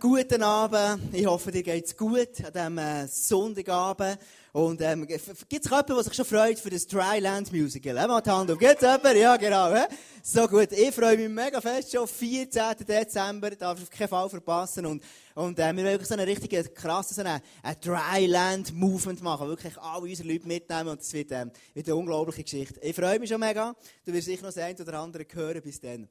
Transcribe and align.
guten 0.00 0.42
Abend. 0.42 1.12
Ich 1.12 1.26
hoffe, 1.26 1.50
dir 1.50 1.62
geht's 1.62 1.96
gut 1.96 2.28
an 2.44 2.52
diesem 2.52 2.78
äh, 2.78 3.08
Sonntagabend. 3.08 4.18
Und 4.52 4.80
ähm, 4.80 5.06
gibt 5.06 5.28
es 5.28 5.70
jemanden, 5.70 5.94
der 5.94 6.04
sich 6.04 6.14
schon 6.14 6.24
freut 6.24 6.58
für 6.58 6.70
das 6.70 6.86
Dryland 6.86 7.52
Musical? 7.52 7.96
Äh, 7.96 8.06
mal 8.06 8.20
die 8.20 8.30
Hand 8.30 8.50
auf. 8.50 8.58
Gibt 8.58 8.76
es 8.76 8.80
jemanden? 8.80 9.18
Ja, 9.18 9.36
genau. 9.36 9.72
Äh? 9.72 9.86
So 10.22 10.46
gut. 10.46 10.72
Ich 10.72 10.94
freue 10.94 11.16
mich 11.16 11.28
mega 11.28 11.60
fest 11.60 11.92
schon. 11.92 12.06
14. 12.06 12.62
Dezember. 12.86 13.50
Darf 13.50 13.78
ich 13.78 13.84
auf 13.84 13.90
keinen 13.90 14.08
Fall 14.08 14.28
verpassen. 14.28 14.86
Und, 14.86 15.02
und 15.34 15.58
äh, 15.58 15.74
wir 15.74 15.82
wollen 15.82 15.92
wirklich 15.92 16.08
so 16.08 16.14
einen 16.14 16.28
richtigen, 16.28 16.74
krassen, 16.74 17.16
so 17.16 17.22
einen, 17.22 17.40
Dryland 17.80 18.74
Movement 18.74 19.22
machen. 19.22 19.48
Wirklich 19.48 19.76
alle 19.78 20.02
unsere 20.02 20.28
Leute 20.28 20.46
mitnehmen. 20.46 20.88
Und 20.90 21.00
es 21.00 21.12
wird, 21.12 21.32
ähm, 21.32 21.50
wird 21.74 21.86
eine 21.86 21.96
unglaubliche 21.96 22.44
Geschichte. 22.44 22.80
Ich 22.82 22.94
freue 22.94 23.18
mich 23.18 23.30
schon 23.30 23.40
mega. 23.40 23.74
Du 24.04 24.12
wirst 24.12 24.26
sicher 24.26 24.42
noch 24.42 24.52
das 24.52 24.62
eine 24.62 24.78
oder 24.80 25.00
andere 25.00 25.26
hören 25.34 25.62
bis 25.62 25.80
dann. 25.80 26.08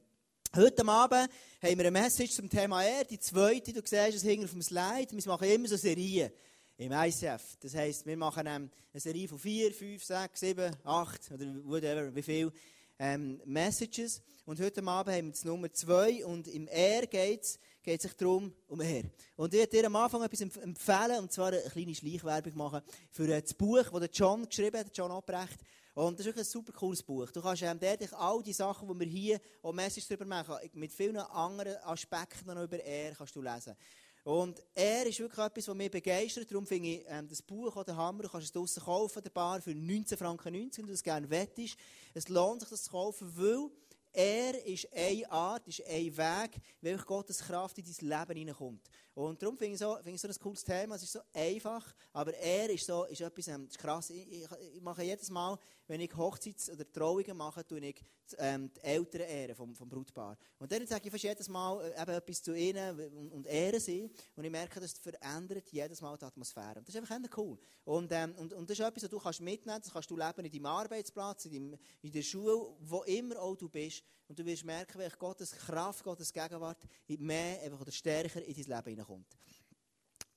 Heute 0.56 0.88
Abend 0.88 1.28
haben 1.62 1.78
wir 1.78 1.86
eine 1.86 1.90
Message 1.90 2.32
zum 2.32 2.48
Thema 2.48 2.82
R, 2.82 3.04
die 3.04 3.18
zweite, 3.18 3.70
du 3.70 3.82
siehst 3.84 4.16
es 4.16 4.22
hinten 4.22 4.46
auf 4.46 4.52
dem 4.52 4.62
Slide. 4.62 5.08
Wir 5.10 5.26
machen 5.26 5.46
immer 5.46 5.68
so 5.68 5.76
Serien 5.76 6.32
im 6.78 6.90
ICF. 6.90 7.58
Das 7.60 7.74
heisst, 7.74 8.06
wir 8.06 8.16
machen 8.16 8.46
ähm, 8.46 8.70
eine 8.90 9.00
Serie 9.00 9.28
von 9.28 9.38
vier, 9.38 9.72
fünf, 9.74 10.02
sechs, 10.02 10.40
sieben, 10.40 10.74
acht 10.84 11.30
oder 11.30 11.44
whatever, 11.64 12.14
wie 12.14 12.22
viel 12.22 12.50
ähm, 12.98 13.42
Messages. 13.44 14.22
Und 14.46 14.58
heute 14.58 14.82
Abend 14.84 15.14
haben 15.14 15.26
wir 15.26 15.32
das 15.32 15.44
Nummer 15.44 15.70
zwei 15.70 16.24
und 16.24 16.48
im 16.48 16.66
R 16.68 17.06
geht 17.06 17.42
es 17.42 17.58
geht 17.88 18.02
sich 18.02 18.12
darum, 18.14 18.52
um 18.66 18.80
R. 18.82 19.04
Und 19.36 19.54
ich 19.54 19.60
werde 19.60 19.76
dir 19.76 19.86
am 19.86 19.96
Anfang 19.96 20.22
etwas 20.22 20.40
empfehlen, 20.40 21.20
und 21.20 21.32
zwar 21.32 21.48
eine 21.48 21.62
kleine 21.62 21.94
Schleichwerbung 21.94 22.54
machen 22.54 22.82
für 23.10 23.26
das 23.26 23.54
Buch, 23.54 23.82
das 23.90 24.10
John 24.12 24.46
geschrieben 24.46 24.78
hat, 24.78 24.94
John 24.94 25.10
Abrecht. 25.10 25.58
Und 25.98 26.16
das 26.16 26.20
ist 26.20 26.26
wirklich 26.26 26.46
ein 26.46 26.50
super 26.52 26.72
cooles 26.72 27.02
Buch. 27.02 27.28
Du 27.32 27.42
kannst 27.42 27.60
ähm, 27.62 27.76
dort 27.80 28.12
all 28.12 28.40
die 28.40 28.52
Sachen, 28.52 28.86
die 28.86 29.00
wir 29.00 29.06
hier 29.08 29.40
auch 29.60 29.72
Message 29.72 30.06
darüber 30.06 30.26
machen, 30.26 30.54
mit 30.74 30.92
vielen 30.92 31.16
anderen 31.16 31.76
Aspekten 31.78 32.46
noch 32.46 32.62
über 32.62 32.78
R 32.78 33.16
kannst 33.16 33.34
du 33.34 33.42
lesen. 33.42 33.74
Und 34.22 34.62
er 34.76 35.04
ist 35.06 35.18
wirklich 35.18 35.44
etwas, 35.44 35.66
was 35.66 35.74
mich 35.74 35.90
begeistert. 35.90 36.52
Darum 36.52 36.68
finde 36.68 36.88
ich 36.90 37.04
ähm, 37.08 37.26
das 37.26 37.42
Buch 37.42 37.74
oder 37.74 37.96
Hammer, 37.96 38.22
du 38.22 38.28
kannst 38.28 38.46
es 38.46 38.52
draussen 38.52 38.84
kaufen, 38.84 39.24
der 39.24 39.30
Bar, 39.30 39.60
für 39.60 39.74
19 39.74 40.16
Franken 40.16 40.52
90, 40.52 40.84
wenn 40.84 40.86
du 40.86 40.92
es 40.92 41.02
gerne 41.02 41.28
wettest. 41.30 41.76
Es 42.14 42.28
lohnt 42.28 42.60
sich, 42.60 42.70
das 42.70 42.84
zu 42.84 42.92
kaufen, 42.92 43.32
weil 43.34 43.68
er 44.12 44.64
ist 44.66 44.88
eine 44.92 45.30
Art, 45.30 45.66
ist 45.68 45.84
ein 45.86 46.16
Weg, 46.16 46.60
welch 46.80 47.04
Gottes 47.04 47.38
Kraft 47.38 47.78
in 47.78 47.84
dein 47.84 48.08
Leben 48.08 48.38
hineinkommt. 48.38 48.88
Und 49.18 49.42
darum 49.42 49.58
finde 49.58 49.74
ich, 49.74 49.80
so, 49.80 49.96
finde 49.96 50.12
ich 50.12 50.20
so 50.20 50.28
ein 50.28 50.34
cooles 50.40 50.62
Thema. 50.62 50.94
Es 50.94 51.02
ist 51.02 51.12
so 51.12 51.20
einfach, 51.32 51.92
aber 52.12 52.32
er 52.34 52.70
ist 52.70 52.86
so, 52.86 53.04
ist 53.06 53.20
etwas 53.20 53.48
ähm, 53.48 53.68
krass. 53.76 54.10
Ich, 54.10 54.30
ich, 54.30 54.48
ich, 54.76 54.80
mache 54.80 55.02
jedes 55.02 55.28
Mal, 55.28 55.58
wenn 55.88 56.00
ich 56.00 56.12
Hochzeits- 56.12 56.70
oder 56.70 56.88
Trauungen 56.92 57.36
mache, 57.36 57.66
tue 57.66 57.80
ich 57.80 58.00
ähm, 58.36 58.70
die 58.72 58.80
Eltern 58.80 59.22
ehren 59.22 59.56
vom, 59.56 59.74
vom 59.74 59.88
Brutpaar. 59.88 60.38
Und 60.60 60.70
dann 60.70 60.86
sage 60.86 61.06
ich 61.06 61.10
fast 61.10 61.24
jedes 61.24 61.48
Mal 61.48 61.80
äh, 61.80 62.00
eben 62.00 62.12
etwas 62.12 62.42
zu 62.44 62.54
ihnen 62.54 63.00
und, 63.16 63.32
und 63.32 63.46
ehren 63.48 63.80
sie. 63.80 64.08
Und 64.36 64.44
ich 64.44 64.52
merke, 64.52 64.78
das 64.78 64.92
verändert 64.92 65.68
jedes 65.70 66.00
Mal 66.00 66.16
die 66.16 66.24
Atmosphäre. 66.24 66.78
Und 66.78 66.86
das 66.86 66.94
ist 66.94 67.10
einfach 67.10 67.36
cool. 67.38 67.58
Und, 67.84 68.12
ähm, 68.12 68.36
und, 68.36 68.52
und 68.52 68.70
das 68.70 68.78
ist 68.78 68.84
etwas, 68.84 69.02
was 69.02 69.10
du 69.10 69.18
kannst 69.18 69.40
mitnehmen 69.40 69.80
Das 69.82 69.92
kannst 69.92 70.08
du 70.08 70.16
leben 70.16 70.44
in 70.44 70.52
deinem 70.52 70.66
Arbeitsplatz, 70.66 71.44
in, 71.46 71.52
deinem, 71.52 71.80
in 72.02 72.12
der 72.12 72.22
Schule, 72.22 72.76
wo 72.82 73.02
immer 73.02 73.40
auch 73.40 73.56
du 73.56 73.68
bist. 73.68 73.97
Und 74.28 74.38
du 74.38 74.44
wirst 74.44 74.64
merken, 74.64 74.98
welche 74.98 75.16
Gottes 75.16 75.52
Kraft, 75.52 76.04
Gottes 76.04 76.32
Gegenwart 76.32 76.78
mehr 77.06 77.80
oder 77.80 77.90
stärker 77.90 78.42
in 78.42 78.54
dein 78.54 78.64
Leben 78.64 78.90
hineinkommt 78.90 79.06
kommt. 79.06 79.36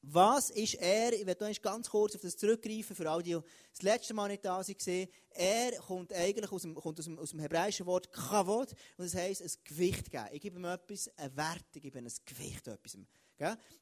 Was 0.04 0.50
ist 0.50 0.76
er? 0.76 1.14
Ich 1.14 1.26
werde 1.28 1.54
ganz 1.62 1.88
kurz 1.88 2.16
auf 2.16 2.22
das 2.22 2.36
zurückgreifen, 2.36 2.96
für 2.96 3.10
all 3.10 3.22
die, 3.22 3.38
das 3.72 3.84
letzte 3.84 4.16
Mal 4.16 4.30
nicht 4.30 4.44
da 4.44 4.58
waren. 4.58 5.08
Er 5.30 5.72
kommt 5.74 6.12
eigentlich 6.12 6.52
aus 6.52 6.64
dem, 6.64 6.74
kommt 6.74 6.98
aus 6.98 7.06
dem, 7.06 7.20
aus 7.20 7.30
dem 7.30 7.40
hebräischen 7.40 7.86
Wort 7.86 8.12
Kavod 8.12 8.72
und 8.98 9.06
das 9.06 9.14
heisst, 9.14 9.44
ein 9.44 9.52
Gewicht 9.64 10.10
geben. 10.10 10.26
Ich 10.32 10.42
gebe 10.42 10.58
ihm 10.58 10.66
etwas, 10.66 11.08
einen 11.18 11.38
Wert, 11.38 11.66
ich 11.76 11.82
gebe 11.84 12.00
ihm 12.00 12.08
ein 12.08 12.14
Gewicht 12.26 12.68
etwas. 12.68 12.98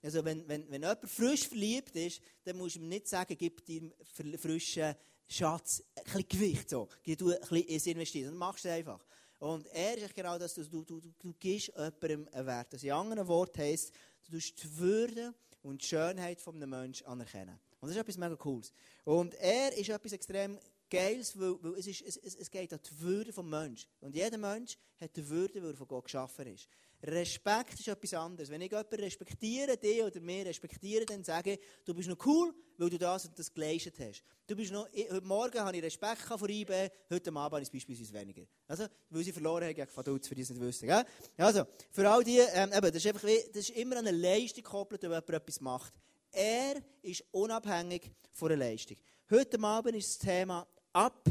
Also 0.02 0.25
wenn, 0.25 0.47
wenn, 0.47 0.69
wenn 0.69 0.81
jemand 0.81 1.09
frisch 1.09 1.47
verliebt 1.47 1.95
ist, 1.95 2.21
dann 2.43 2.58
musst 2.58 2.75
du 2.75 2.80
ihm 2.80 2.89
nicht 2.89 3.08
sagen, 3.08 3.36
gib 3.38 3.64
dir 3.66 3.89
frischen 4.38 4.95
Schatz 5.25 5.83
ein 5.95 6.03
bisschen 6.03 6.27
Gewicht. 6.27 6.69
So. 6.69 6.89
Du 7.05 7.31
ein 7.31 7.39
bisschen 7.39 7.92
investieren. 7.92 8.32
Dann 8.32 8.37
machst 8.37 8.65
du 8.65 8.70
es 8.70 8.76
einfach. 8.76 9.05
Und 9.39 9.67
er 9.67 9.98
ist 9.98 10.14
genau 10.14 10.38
das, 10.38 10.54
du, 10.54 10.64
du, 10.64 10.83
du, 10.83 11.02
du 11.17 11.33
gibst 11.39 11.67
jemandem 11.67 12.27
einen 12.32 12.45
Wert. 12.45 12.73
Das 12.73 12.83
in 12.83 12.92
anderen 12.92 13.27
Worten 13.27 13.60
heisst, 13.60 13.94
Du 14.30 14.36
tust 14.36 14.61
die 14.64 14.77
Würde 14.77 15.33
und 15.64 15.82
die 15.82 15.86
Schönheit 15.88 16.45
eines 16.45 16.67
Menschen 16.67 17.08
anerkennen. 17.08 17.60
Und 17.80 17.88
das 17.88 17.95
ist 17.95 18.02
etwas 18.02 18.17
mega 18.17 18.36
Cooles. 18.36 18.72
Und 19.05 19.33
er 19.36 19.76
ist 19.76 19.89
etwas 19.89 20.11
extrem 20.11 20.60
Geiles, 20.89 21.39
weil, 21.39 21.55
weil 21.61 21.73
es, 21.80 21.88
ist, 21.88 22.02
es, 22.02 22.36
es 22.36 22.52
geht 22.52 22.72
an 22.73 22.80
die 22.83 23.00
Würde 23.00 23.32
des 23.32 23.44
Menschen. 23.44 23.89
Und 24.02 24.16
jeder 24.16 24.38
Mensch 24.38 24.77
hat 25.00 25.16
die 25.16 25.27
Würde, 25.27 25.61
weil 25.64 25.71
er 25.71 25.77
von 25.77 25.88
Gott 25.88 26.04
geschaffen 26.04 26.48
ist. 26.48 26.67
Respekt 27.02 27.80
ist 27.80 27.87
etwas 27.87 28.14
anderes. 28.14 28.49
Wenn 28.49 28.61
ich 28.61 28.71
jemanden 28.71 28.99
respektiere, 28.99 29.77
dich 29.77 30.02
oder 30.04 30.20
mir 30.20 30.45
respektiere, 30.45 31.05
dann 31.05 31.23
sage 31.23 31.54
ich, 31.54 31.60
du 31.86 31.93
bist 31.93 32.10
noch 32.10 32.17
cool, 32.26 32.54
weil 32.77 32.89
du 32.89 32.98
das 32.98 33.26
und 33.26 33.39
das 33.39 33.54
geleistet 33.54 33.95
hast. 33.99 34.23
Du 34.48 34.55
bist 34.55 34.71
noch, 34.71 34.87
ich, 34.92 35.09
heute 35.09 35.26
Morgen 35.26 35.59
habe 35.59 35.77
ich 35.77 35.83
Respekt 35.83 36.21
vor 36.21 36.49
IB, 36.49 36.89
heute 37.09 37.30
Abend 37.30 37.38
habe 37.38 37.61
ich 37.61 37.67
es 37.67 37.71
beispielsweise 37.71 38.14
weniger. 38.14 38.43
Also, 38.67 38.86
weil 39.09 39.23
sie 39.23 39.32
verloren 39.32 39.64
haben 39.65 39.76
gegen 39.76 39.89
Vaduz, 39.89 40.27
für 40.27 40.36
die 40.36 40.42
es 40.42 40.49
nicht 40.49 40.61
wissen. 40.61 40.88
Gell? 40.88 41.05
Also, 41.38 41.65
für 41.92 42.09
all 42.09 42.23
die, 42.23 42.39
ähm, 42.39 42.71
eben, 42.73 42.92
das, 42.92 42.95
ist 42.95 43.08
einfach, 43.08 43.27
das 43.54 43.70
ist 43.70 43.71
immer 43.71 43.98
an 43.98 44.08
eine 44.08 44.17
Leistung 44.17 44.64
gekoppelt, 44.64 45.04
wenn 45.04 45.11
jemand 45.11 45.30
etwas 45.30 45.61
macht. 45.61 45.93
Er 46.32 46.82
ist 47.02 47.23
unabhängig 47.32 48.11
von 48.32 48.49
der 48.49 48.58
Leistung. 48.58 48.98
Heute 49.30 49.61
Abend 49.61 49.95
ist 49.95 50.09
das 50.09 50.17
Thema 50.27 50.67
ab, 50.92 51.30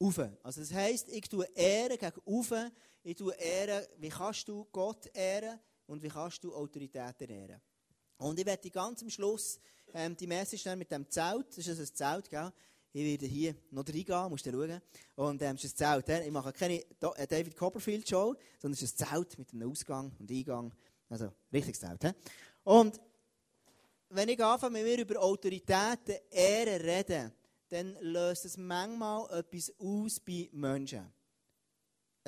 auf. 0.00 0.18
Also 0.42 0.60
das 0.60 0.72
heisst, 0.72 1.08
ich 1.08 1.28
tue 1.28 1.46
Ehre 1.54 1.98
gegen 1.98 2.20
auf, 2.24 2.52
ich 3.08 3.16
tue 3.16 3.32
Ehren, 3.34 3.86
wie 3.96 4.10
kannst 4.10 4.46
du 4.48 4.66
Gott 4.70 5.06
ehren 5.14 5.58
und 5.86 6.02
wie 6.02 6.08
kannst 6.08 6.44
du 6.44 6.54
Autoritäten 6.54 7.30
ehren. 7.30 7.60
Und 8.18 8.38
ich 8.38 8.44
werde 8.44 8.70
ganz 8.70 9.02
am 9.02 9.08
Schluss 9.08 9.58
ähm, 9.94 10.14
die 10.14 10.26
Message 10.26 10.66
mit 10.76 10.90
dem 10.90 11.08
Zelt, 11.08 11.56
das 11.56 11.66
ist 11.66 11.80
ein 11.80 11.94
Zelt, 11.94 12.28
gell? 12.28 12.52
Ich 12.92 13.04
werde 13.04 13.26
hier 13.26 13.54
noch 13.70 13.86
reingehen, 13.86 14.28
musst 14.28 14.44
du 14.44 14.50
schauen. 14.50 14.80
Und 15.16 15.40
ähm, 15.40 15.56
es 15.56 15.64
ist 15.64 15.82
ein 15.82 16.04
Zelt. 16.04 16.26
Ich 16.26 16.30
mache 16.30 16.52
keine 16.52 16.80
äh, 16.80 17.26
David 17.26 17.56
Copperfield 17.56 18.06
Show, 18.06 18.34
sondern 18.58 18.74
es 18.74 18.82
ist 18.82 19.00
ein 19.00 19.08
Zelt 19.08 19.38
mit 19.38 19.52
einem 19.54 19.70
Ausgang 19.70 20.12
und 20.18 20.30
Eingang. 20.30 20.74
Also, 21.08 21.32
richtiges 21.50 21.80
Zelt. 21.80 22.04
He? 22.04 22.10
Und 22.64 23.00
wenn 24.10 24.28
ich 24.28 24.42
anfange, 24.42 24.82
mit 24.82 24.84
mir 24.84 25.00
über 25.00 25.22
Autoritäten, 25.22 26.16
Ehren 26.30 26.80
reden, 26.82 27.32
dann 27.70 27.96
löst 28.00 28.44
es 28.44 28.58
manchmal 28.58 29.38
etwas 29.38 29.72
aus 29.78 30.20
bei 30.20 30.50
Menschen. 30.52 31.10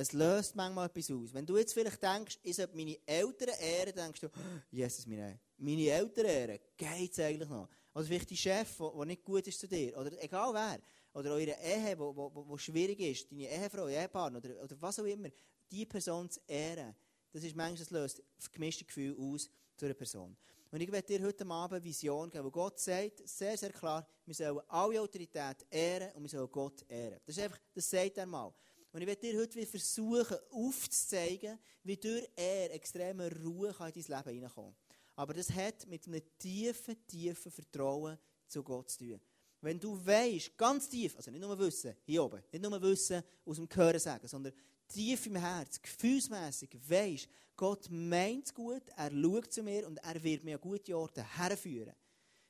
Es 0.01 0.13
löst 0.15 0.57
manchmal 0.57 0.87
etwas 0.87 1.11
aus. 1.11 1.35
Wenn 1.35 1.45
du 1.45 1.59
jetzt 1.59 1.75
vielleicht 1.75 2.03
denkst, 2.03 2.39
ich 2.43 2.57
sollte 2.57 2.75
meine 2.75 2.97
Eltern 3.05 3.51
ehren, 3.61 3.95
denkst 3.95 4.21
du, 4.21 4.29
oh, 4.29 4.31
Jesus, 4.71 5.07
meine, 5.07 5.39
meine 5.59 5.89
Eltern 5.91 6.25
ehren, 6.25 6.59
geht 6.75 7.13
es 7.13 7.19
eigentlich 7.19 7.49
noch? 7.49 7.69
Oder 7.93 8.05
vielleicht 8.07 8.31
dein 8.31 8.37
Chef, 8.39 8.79
der 8.79 9.05
nicht 9.05 9.23
gut 9.23 9.47
ist 9.47 9.61
zu 9.61 9.69
dir, 9.69 9.95
oder 9.99 10.11
egal 10.23 10.55
wer, 10.55 10.81
oder 11.13 11.33
eure 11.33 11.55
Ehe, 11.63 11.97
die 11.97 12.59
schwierig 12.59 13.01
ist, 13.01 13.31
deine 13.31 13.51
Ehefrau, 13.51 13.89
Ehepartner, 13.89 14.39
oder, 14.39 14.63
oder 14.63 14.81
was 14.81 14.99
auch 15.01 15.05
immer, 15.05 15.29
die 15.71 15.85
Person 15.85 16.31
zu 16.31 16.41
ehren, 16.47 16.95
das 17.31 17.45
ist 17.45 17.55
manchmal, 17.55 17.79
das 17.79 17.91
löst 17.91 18.23
gemischte 18.53 18.87
Gefühl 18.87 19.15
aus 19.19 19.51
zu 19.77 19.85
einer 19.85 19.95
Person. 19.95 20.35
Und 20.73 20.81
ich 20.81 20.91
werde 20.91 21.07
dir 21.07 21.27
heute 21.27 21.45
Abend 21.47 21.85
Vision 21.85 22.31
geben, 22.31 22.45
wo 22.45 22.51
Gott 22.51 22.79
sagt, 22.79 23.29
sehr, 23.29 23.59
sehr 23.59 23.73
klar, 23.73 24.07
wir 24.25 24.35
sollen 24.35 24.61
alle 24.69 25.01
Autorität 25.01 25.67
ehren 25.69 26.13
und 26.15 26.23
wir 26.23 26.29
sollen 26.31 26.51
Gott 26.51 26.85
ehren. 26.89 27.19
Das 27.27 27.37
ist 27.37 27.43
einfach, 27.43 27.59
das 27.75 27.91
sagt 27.91 28.17
er 28.17 28.27
mal. 28.27 28.55
Und 28.93 29.01
ich 29.01 29.07
werde 29.07 29.21
dir 29.21 29.39
heute 29.39 29.65
versuchen, 29.67 30.37
aufzuzeigen, 30.51 31.59
wie 31.85 31.97
durch 31.97 32.29
er 32.35 32.75
extreme 32.75 33.31
Ruhe 33.43 33.69
in 33.69 33.77
dein 33.79 33.93
Leben 33.95 34.35
hineinkommen 34.35 34.75
Aber 35.15 35.33
das 35.33 35.51
hat 35.51 35.87
mit 35.87 36.07
einem 36.07 36.23
tiefen, 36.39 37.07
tiefen 37.07 37.53
Vertrauen 37.53 38.19
zu 38.49 38.63
Gott 38.63 38.91
zu 38.91 38.99
tun. 38.99 39.21
Wenn 39.61 39.79
du 39.79 40.05
weißt, 40.05 40.57
ganz 40.57 40.89
tief, 40.89 41.15
also 41.17 41.31
nicht 41.31 41.41
nur 41.41 41.59
wissen, 41.59 41.95
hier 42.05 42.25
oben, 42.25 42.43
nicht 42.51 42.63
nur 42.63 42.81
wissen, 42.83 43.23
aus 43.45 43.57
dem 43.57 43.69
Hören 43.73 44.01
sagen, 44.01 44.27
sondern 44.27 44.55
tief 44.89 45.27
im 45.27 45.37
Herz, 45.37 45.81
gefühlsmässig, 45.81 46.71
weißt, 46.89 47.29
Gott 47.55 47.91
meint 47.91 48.47
es 48.47 48.55
gut, 48.55 48.83
er 48.97 49.11
schaut 49.11 49.53
zu 49.53 49.63
mir 49.63 49.87
und 49.87 49.99
er 49.99 50.23
wird 50.23 50.45
mir 50.45 50.55
an 50.55 50.61
gute 50.63 50.97
Orte 50.97 51.23
herführen. 51.23 51.95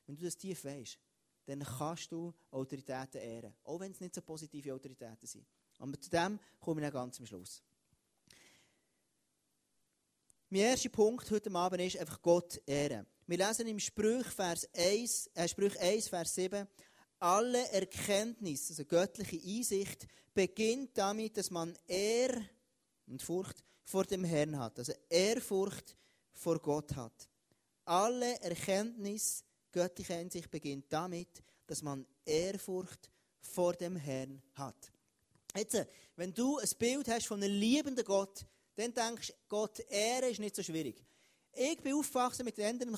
Wenn 0.07 0.15
du 0.15 0.23
das 0.23 0.37
tief 0.37 0.63
weißt, 0.63 0.97
dann 1.45 1.59
kannst 1.59 2.11
du 2.11 2.33
Autoritäten 2.49 3.19
ehren. 3.19 3.53
Auch 3.63 3.79
wenn 3.79 3.91
es 3.91 3.99
nicht 3.99 4.15
so 4.15 4.21
positive 4.21 4.73
Autoritäten 4.73 5.27
sind. 5.27 5.45
Aber 5.81 5.99
zu 5.99 6.11
dem 6.11 6.39
komme 6.59 6.79
ich 6.79 6.85
dann 6.85 6.93
ganz 6.93 7.19
am 7.19 7.25
Schluss. 7.25 7.63
Mein 10.49 10.61
erster 10.61 10.89
Punkt 10.89 11.31
heute 11.31 11.51
Abend 11.55 11.81
ist 11.81 11.97
einfach 11.97 12.21
Gott 12.21 12.61
ehren. 12.67 13.07
Wir 13.25 13.37
lesen 13.37 13.67
im 13.67 13.79
Sprüch, 13.79 14.27
Vers 14.27 14.69
1, 14.75 15.31
äh, 15.33 15.47
Sprüch 15.47 15.79
1, 15.79 16.09
Vers 16.09 16.35
7, 16.35 16.67
alle 17.19 17.67
Erkenntnis, 17.71 18.69
also 18.69 18.85
göttliche 18.85 19.39
Einsicht, 19.43 20.07
beginnt 20.33 20.95
damit, 20.97 21.37
dass 21.37 21.49
man 21.49 21.75
Ehr 21.87 22.43
und 23.07 23.23
Furcht 23.23 23.63
vor 23.83 24.03
dem 24.03 24.23
Herrn 24.23 24.59
hat. 24.59 24.77
Also 24.77 24.93
Ehrfurcht 25.09 25.95
vor 26.33 26.59
Gott 26.59 26.95
hat. 26.95 27.27
Alle 27.85 28.39
Erkenntnis, 28.41 29.43
göttliche 29.71 30.15
Einsicht 30.15 30.51
beginnt 30.51 30.85
damit, 30.89 31.41
dass 31.65 31.81
man 31.81 32.05
Ehrfurcht 32.23 33.09
vor 33.39 33.73
dem 33.73 33.95
Herrn 33.95 34.43
hat. 34.53 34.91
Jetzt, 35.55 35.85
wenn 36.15 36.33
du 36.33 36.57
ein 36.57 36.69
Bild 36.77 37.07
hast 37.09 37.27
von 37.27 37.41
einem 37.41 37.53
liebenden 37.53 38.05
Gott, 38.05 38.45
dann 38.75 38.93
denkst 38.93 39.27
du, 39.27 39.33
Gott 39.49 39.79
Ehre 39.89 40.29
ist 40.29 40.39
nicht 40.39 40.55
so 40.55 40.63
schwierig. 40.63 41.03
Ich 41.53 41.77
bin 41.81 41.93
aufgewachsen 41.93 42.45
mit 42.45 42.57
einem 42.59 42.95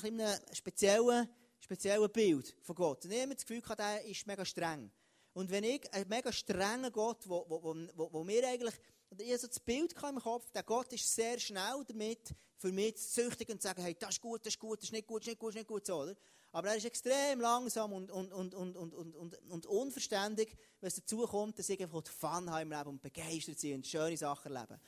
speziellen, 0.52 1.28
speziellen 1.58 2.10
Bild 2.10 2.54
von 2.62 2.76
Gott. 2.76 3.04
Und 3.04 3.10
ich 3.10 3.20
habe 3.20 3.34
das 3.34 3.44
Gefühl, 3.44 3.62
der 3.76 4.04
ist 4.04 4.26
mega 4.26 4.44
streng. 4.44 4.90
Und 5.32 5.50
wenn 5.50 5.64
ich 5.64 5.92
einen 5.92 6.08
mega 6.08 6.32
strengen 6.32 6.92
Gott, 6.92 7.28
wo, 7.28 7.44
wo, 7.48 7.74
wo, 7.94 8.12
wo 8.12 8.24
mir 8.24 8.46
eigentlich, 8.46 8.74
ich 9.18 9.30
habe 9.30 9.38
so 9.38 9.48
das 9.48 9.58
Bild 9.58 9.92
im 10.08 10.20
Kopf, 10.20 10.50
der 10.52 10.62
Gott 10.62 10.92
ist 10.92 11.12
sehr 11.12 11.38
schnell 11.40 11.84
damit, 11.88 12.32
für 12.56 12.70
mich 12.70 12.96
zu 12.96 13.22
züchtigen 13.22 13.54
und 13.54 13.62
zu 13.62 13.68
sagen, 13.68 13.82
hey, 13.82 13.96
das 13.98 14.10
ist 14.10 14.20
gut, 14.20 14.46
das 14.46 14.54
ist 14.54 14.60
gut, 14.60 14.78
das 14.78 14.84
ist 14.84 14.92
nicht 14.92 15.06
gut, 15.08 15.22
das 15.22 15.26
ist 15.26 15.30
nicht 15.32 15.38
gut, 15.38 15.48
das 15.48 15.56
ist 15.56 15.58
nicht 15.58 15.68
gut, 15.68 15.86
so, 15.86 15.96
oder? 15.96 16.16
Aber 16.54 16.68
er 16.68 16.76
ist 16.76 16.84
extrem 16.84 17.40
langsam 17.40 17.92
und, 17.92 18.12
und, 18.12 18.32
und, 18.32 18.54
und, 18.54 18.76
und, 18.76 18.94
und, 18.94 19.16
und, 19.16 19.50
und 19.50 19.66
unverständig, 19.66 20.56
wenn 20.80 20.86
es 20.86 20.94
dazu 20.94 21.26
kommt, 21.26 21.58
dass 21.58 21.68
ich 21.68 21.82
einfach 21.82 22.06
Fun 22.06 22.48
habe 22.48 22.62
im 22.62 22.70
Leben 22.70 22.90
und 22.90 23.02
begeistert 23.02 23.58
sein 23.58 23.74
und 23.74 23.84
schöne 23.84 24.16
Sachen 24.16 24.54
erleben. 24.54 24.80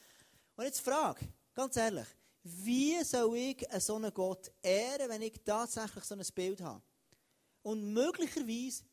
Und 0.55 0.65
jetzt 0.65 0.81
Frage, 0.81 1.27
ganz 1.55 1.77
ehrlich, 1.77 2.07
wie 2.45 3.03
soll 3.03 3.37
ich 3.37 3.67
so 3.81 3.97
einen 3.97 4.15
Gott 4.15 4.53
ehren, 4.63 5.09
wenn 5.09 5.23
ich 5.23 5.41
tatsächlich 5.45 6.05
so 6.05 6.15
ein 6.15 6.23
Bild 6.37 6.61
habe? 6.61 6.81
Und 7.65 7.93
möglicherweise 7.93 8.85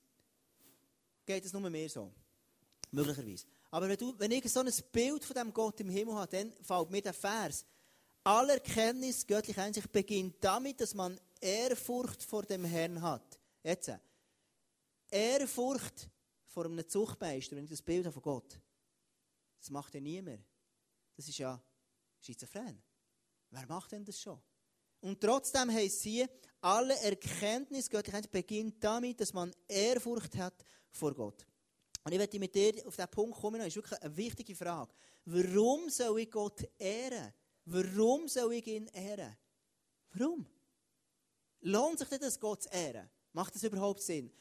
geht 1.28 1.46
es 1.46 1.54
nur 1.54 1.70
mir 1.70 1.88
so. 1.88 2.12
Möglicherweise. 2.90 3.46
Aber 3.70 3.88
wenn, 3.88 3.98
du, 3.98 4.16
wenn 4.18 4.32
ich 4.32 4.52
so 4.52 4.62
ein 4.62 4.74
Bild 4.92 5.24
von 5.24 5.36
dem 5.36 5.54
Gott 5.54 5.80
im 5.80 5.90
Himmel 5.90 6.16
habe, 6.16 6.36
dann 6.36 6.52
fällt 6.64 6.90
mir 6.90 7.04
der 7.04 7.14
Vers. 7.14 7.68
Alle 8.24 8.54
Erkenntnis 8.54 9.28
göttlich 9.28 9.60
Einsicht 9.60 9.92
beginnt 9.92 10.38
damit, 10.44 10.82
dass 10.82 10.96
man 10.96 11.20
Ehrfurcht 11.44 12.24
vor 12.24 12.44
dem 12.44 12.64
Herrn 12.64 13.02
hat. 13.02 13.40
Jetzt. 13.64 13.92
Ehrfurcht 15.10 16.10
vor 16.48 16.66
einem 16.66 16.88
Zuchtmeister, 16.88 17.56
wenn 17.56 17.66
ich 17.66 17.70
das 17.70 17.82
Bild 17.82 18.06
habe 18.06 18.14
von 18.14 18.24
Gott. 18.24 18.60
Das 19.60 19.70
macht 19.70 19.94
ja 19.94 20.00
niemand. 20.00 20.44
Das 21.16 21.28
ist 21.28 21.38
ja 21.38 21.62
schizophren. 22.22 22.82
Wer 23.50 23.68
macht 23.68 23.92
denn 23.92 24.06
das 24.06 24.20
schon? 24.20 24.42
Und 25.02 25.20
trotzdem 25.20 25.70
heisst 25.70 26.02
sie, 26.02 26.26
alle 26.62 26.96
Erkenntnis 27.02 27.90
göttlich 27.90 28.30
beginnt 28.30 28.82
damit, 28.82 29.20
dass 29.20 29.34
man 29.34 29.54
Ehrfurcht 29.68 30.36
hat 30.38 30.64
vor 30.92 31.14
Gott. 31.14 31.46
Und 32.06 32.14
ich 32.14 32.18
möchte 32.18 32.40
mit 32.40 32.56
dir 32.56 32.88
auf 32.88 32.96
diesen 32.96 33.12
Punkt 33.12 33.38
kommen, 33.40 33.60
das 33.60 33.68
ist 33.68 33.76
wirklich 33.76 34.02
eine 34.02 34.16
wichtige 34.16 34.56
Frage. 34.56 34.94
Warum 35.26 35.90
soll 35.90 36.22
ich 36.22 36.32
Gott 36.32 36.68
ehren? 36.78 37.34
Warum 37.66 38.28
soll 38.30 38.54
ich 38.54 38.68
ihn 38.68 38.88
ehren? 38.88 39.36
Warum? 40.14 40.48
Lohnt 41.64 42.00
sich 42.00 42.08
das, 42.08 42.40
Gott 42.40 42.64
zu 42.64 42.70
ehren? 42.70 43.10
Macht 43.34 43.56
das 43.56 43.64
überhaupt 43.64 44.02
Sinn? 44.02 44.32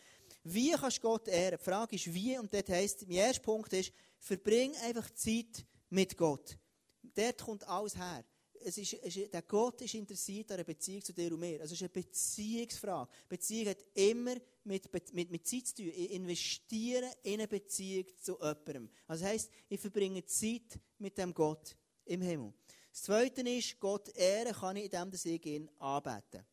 Wie 0.44 0.72
kannst 0.72 0.98
du 0.98 1.02
Gott 1.02 1.28
ehren? 1.28 1.58
Die 1.58 1.64
Frage 1.64 1.96
ist, 1.96 2.12
wie? 2.12 2.38
Und 2.38 2.52
dort 2.52 2.68
heisst, 2.68 3.02
mein 3.08 3.16
erster 3.16 3.42
Punkt 3.42 3.72
ist, 3.72 3.92
verbring 4.18 4.74
einfach 4.84 5.08
Zeit 5.10 5.64
mit 5.88 6.16
Gott. 6.16 6.58
Dort 7.02 7.42
kommt 7.42 7.66
alles 7.66 7.96
her 7.96 8.24
es 8.64 8.78
ist, 8.78 8.92
ist, 8.94 9.32
der 9.32 9.42
Gott 9.42 9.80
ist 9.82 9.94
interessiert 9.94 10.50
an 10.50 10.56
einer 10.56 10.64
Beziehung 10.64 11.02
zu 11.02 11.12
dir 11.12 11.32
und 11.32 11.40
mir. 11.40 11.60
Also 11.60 11.74
es 11.74 11.80
ist 11.80 11.82
eine 11.82 11.88
Beziehungsfrage. 11.88 13.10
Beziehung 13.28 13.68
hat 13.68 13.84
immer 13.94 14.36
mit, 14.64 14.92
mit, 15.12 15.30
mit 15.30 15.46
Zeit 15.46 15.66
zu 15.66 15.76
tun. 15.76 15.92
Ich 15.94 16.12
investiere 16.12 17.10
in 17.22 17.34
eine 17.34 17.48
Beziehung 17.48 18.06
zu 18.20 18.34
jemandem. 18.34 18.88
Also 19.06 19.24
das 19.24 19.32
heisst, 19.32 19.50
ich 19.68 19.80
verbringe 19.80 20.24
Zeit 20.24 20.78
mit 20.98 21.18
dem 21.18 21.34
Gott 21.34 21.76
im 22.04 22.22
Himmel. 22.22 22.52
Das 22.90 23.02
Zweite 23.02 23.40
ist, 23.42 23.80
Gott 23.80 24.08
ehren 24.16 24.52
kann 24.52 24.76
ich, 24.76 24.84
indem 24.84 25.10
ich 25.12 25.46
ihn 25.46 25.70
anbete. 25.78 26.44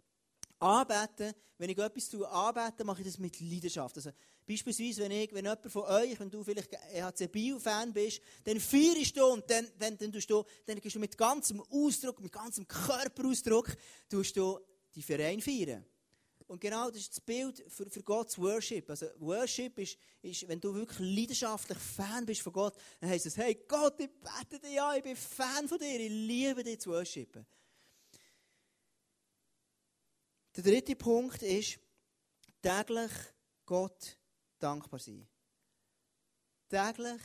Anbeten, 0.60 1.34
wenn 1.58 1.70
ich 1.70 1.78
etwas 1.78 2.10
tue, 2.10 2.28
anbeten, 2.28 2.86
mache 2.86 3.02
ich 3.02 3.08
das 3.08 3.18
mit 3.18 3.40
Leidenschaft. 3.40 3.96
Also, 3.98 4.12
beispielsweise, 4.48 5.02
wenn, 5.04 5.12
ich, 5.12 5.34
wenn 5.34 5.46
jemand 5.46 5.72
von 5.72 5.84
euch, 5.84 6.20
wenn 6.20 6.30
du 6.30 6.44
vielleicht 6.44 6.72
EHC 6.94 7.28
Bio-Fan 7.28 7.94
bist, 7.94 8.22
dann 8.44 8.60
feierst 8.60 9.18
du 9.18 9.26
und 9.26 9.50
dann, 9.50 9.68
dann, 9.78 9.98
dann, 9.98 10.12
du, 10.12 10.44
dann 10.66 10.80
gehst 10.80 10.96
du 10.96 11.00
mit 11.00 11.18
ganzem 11.18 11.62
Ausdruck, 11.70 12.20
mit 12.22 12.32
ganzem 12.32 12.68
Körperausdruck, 12.68 13.76
tust 14.10 14.36
du 14.38 14.60
die 14.96 15.02
Verein 15.02 15.42
feiern. 15.42 15.86
Und 16.50 16.60
genau 16.60 16.90
das 16.90 17.02
ist 17.02 17.12
das 17.12 17.22
Bild 17.22 17.64
für, 17.68 17.88
für 17.92 18.02
Gottes 18.02 18.40
Worship. 18.40 18.90
Also 18.90 19.06
Worship 19.20 19.78
ist, 19.78 19.98
ist, 20.24 20.48
wenn 20.48 20.60
du 20.60 20.74
wirklich 20.74 20.98
leidenschaftlich 21.00 21.78
Fan 21.78 22.26
bist 22.26 22.42
von 22.42 22.52
Gott, 22.52 22.74
dann 23.00 23.12
heisst 23.12 23.28
es, 23.28 23.38
hey 23.38 23.64
Gott, 23.68 24.00
ich 24.00 24.10
bete 24.10 24.60
dir 24.60 24.72
ja, 24.72 24.96
ich 24.96 25.04
bin 25.04 25.16
Fan 25.16 25.68
von 25.68 25.78
dir, 25.78 26.00
ich 26.00 26.10
liebe 26.10 26.64
dich 26.64 26.80
zu 26.80 26.90
worshipen. 26.90 27.46
Der 30.56 30.64
dritte 30.64 30.96
Punkt 30.96 31.42
ist, 31.44 31.80
täglich 32.62 33.12
Gott 33.66 34.18
dankbar 34.58 35.00
sein. 35.00 35.28
Täglich 36.68 37.22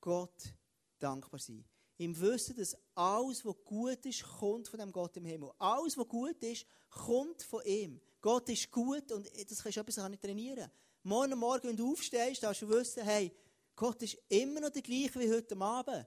Gott 0.00 0.54
dankbar 0.98 1.40
sein. 1.40 1.64
Im 1.98 2.18
Wissen, 2.20 2.56
dass 2.56 2.76
alles, 2.94 3.44
was 3.44 3.54
gut 3.64 4.04
ist, 4.06 4.22
kommt 4.22 4.68
von 4.68 4.78
dem 4.78 4.92
Gott 4.92 5.16
im 5.16 5.24
Himmel. 5.24 5.52
Alles, 5.58 5.96
was 5.96 6.08
gut 6.08 6.42
ist, 6.42 6.66
kommt 6.90 7.42
von 7.42 7.64
ihm. 7.64 8.00
Gott 8.20 8.48
ist 8.48 8.70
gut 8.70 9.10
und 9.12 9.26
das 9.26 9.62
kannst 9.62 9.76
du 9.76 9.80
etwas 9.80 10.08
nicht 10.08 10.22
trainieren. 10.22 10.70
Morgen 11.02 11.38
Morgen, 11.38 11.68
wenn 11.68 11.76
du 11.76 11.92
aufstehst, 11.92 12.42
darfst 12.42 12.62
du 12.62 12.68
wissen, 12.68 13.02
hey, 13.02 13.32
Gott 13.74 14.02
ist 14.02 14.18
immer 14.28 14.60
noch 14.60 14.70
der 14.70 14.82
gleiche 14.82 15.18
wie 15.18 15.30
heute 15.30 15.56
Abend 15.60 16.06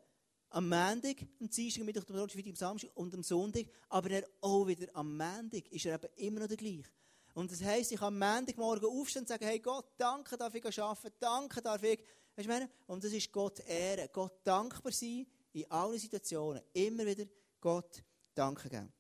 am 0.56 0.70
Montag, 0.70 1.18
am 1.42 1.50
Dienstag, 1.50 1.82
am 1.82 1.86
Mittwoch, 1.86 2.08
am 2.08 2.16
Donnerstag, 2.16 2.48
am 2.48 2.56
Samstag 2.56 2.92
und 2.94 3.14
am 3.14 3.24
Sonntag, 3.24 3.66
aber 3.90 4.10
er 4.10 4.30
auch 4.40 4.66
wieder 4.66 4.88
am 4.94 5.18
Montag 5.18 5.68
ist 5.70 5.86
er 5.86 5.96
eben 5.96 6.14
immer 6.16 6.40
noch 6.40 6.48
der 6.48 6.56
gleiche. 6.56 6.90
Und 7.34 7.52
das 7.52 7.62
heisst, 7.62 7.92
ich 7.92 8.00
kann 8.00 8.22
am 8.22 8.38
Montagmorgen 8.38 8.90
aufstehen 8.90 9.24
und 9.24 9.28
sagen, 9.28 9.46
hey 9.46 9.60
Gott, 9.60 9.86
danke, 9.98 10.38
darf 10.38 10.56
ich 10.56 10.82
arbeiten, 10.82 11.14
danke, 11.20 11.62
darf 11.62 11.84
ich, 11.84 12.00
weißt 12.38 12.48
du? 12.48 12.70
Und 12.88 13.04
das 13.04 13.12
ist 13.12 13.34
Gott 13.34 13.60
ehren, 13.68 14.08
Gott 14.14 14.40
dankbar 14.46 14.94
sein 14.94 15.28
in 15.52 15.70
allen 15.70 16.00
Situationen, 16.00 16.62
immer 16.72 17.06
wieder 17.06 17.26
Gott 17.60 18.02
danken 18.34 18.70
geben. 18.70 18.94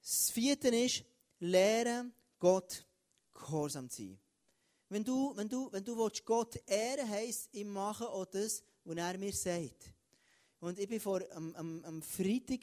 Das 0.00 0.30
vierte 0.30 0.68
ist, 0.68 1.02
lernen, 1.40 2.14
Gott 2.38 2.86
gehorsam 3.34 3.90
zu 3.90 4.02
sein. 4.02 4.20
Wenn 4.88 5.02
du, 5.02 5.34
wenn 5.34 5.48
du, 5.48 5.72
wenn 5.72 5.82
du 5.82 6.08
Gott 6.24 6.54
ehren 6.68 7.08
heisst, 7.08 7.48
ich 7.50 7.64
mache 7.64 8.08
auch 8.08 8.26
das, 8.26 8.62
was 8.86 8.96
er 8.96 9.18
mir 9.18 9.32
sagt. 9.32 9.92
Und 10.60 10.78
ich 10.78 10.88
bin 10.88 11.00
vor 11.00 11.20
am, 11.32 11.54
am, 11.54 11.84
am 11.84 12.02
Freitag, 12.02 12.60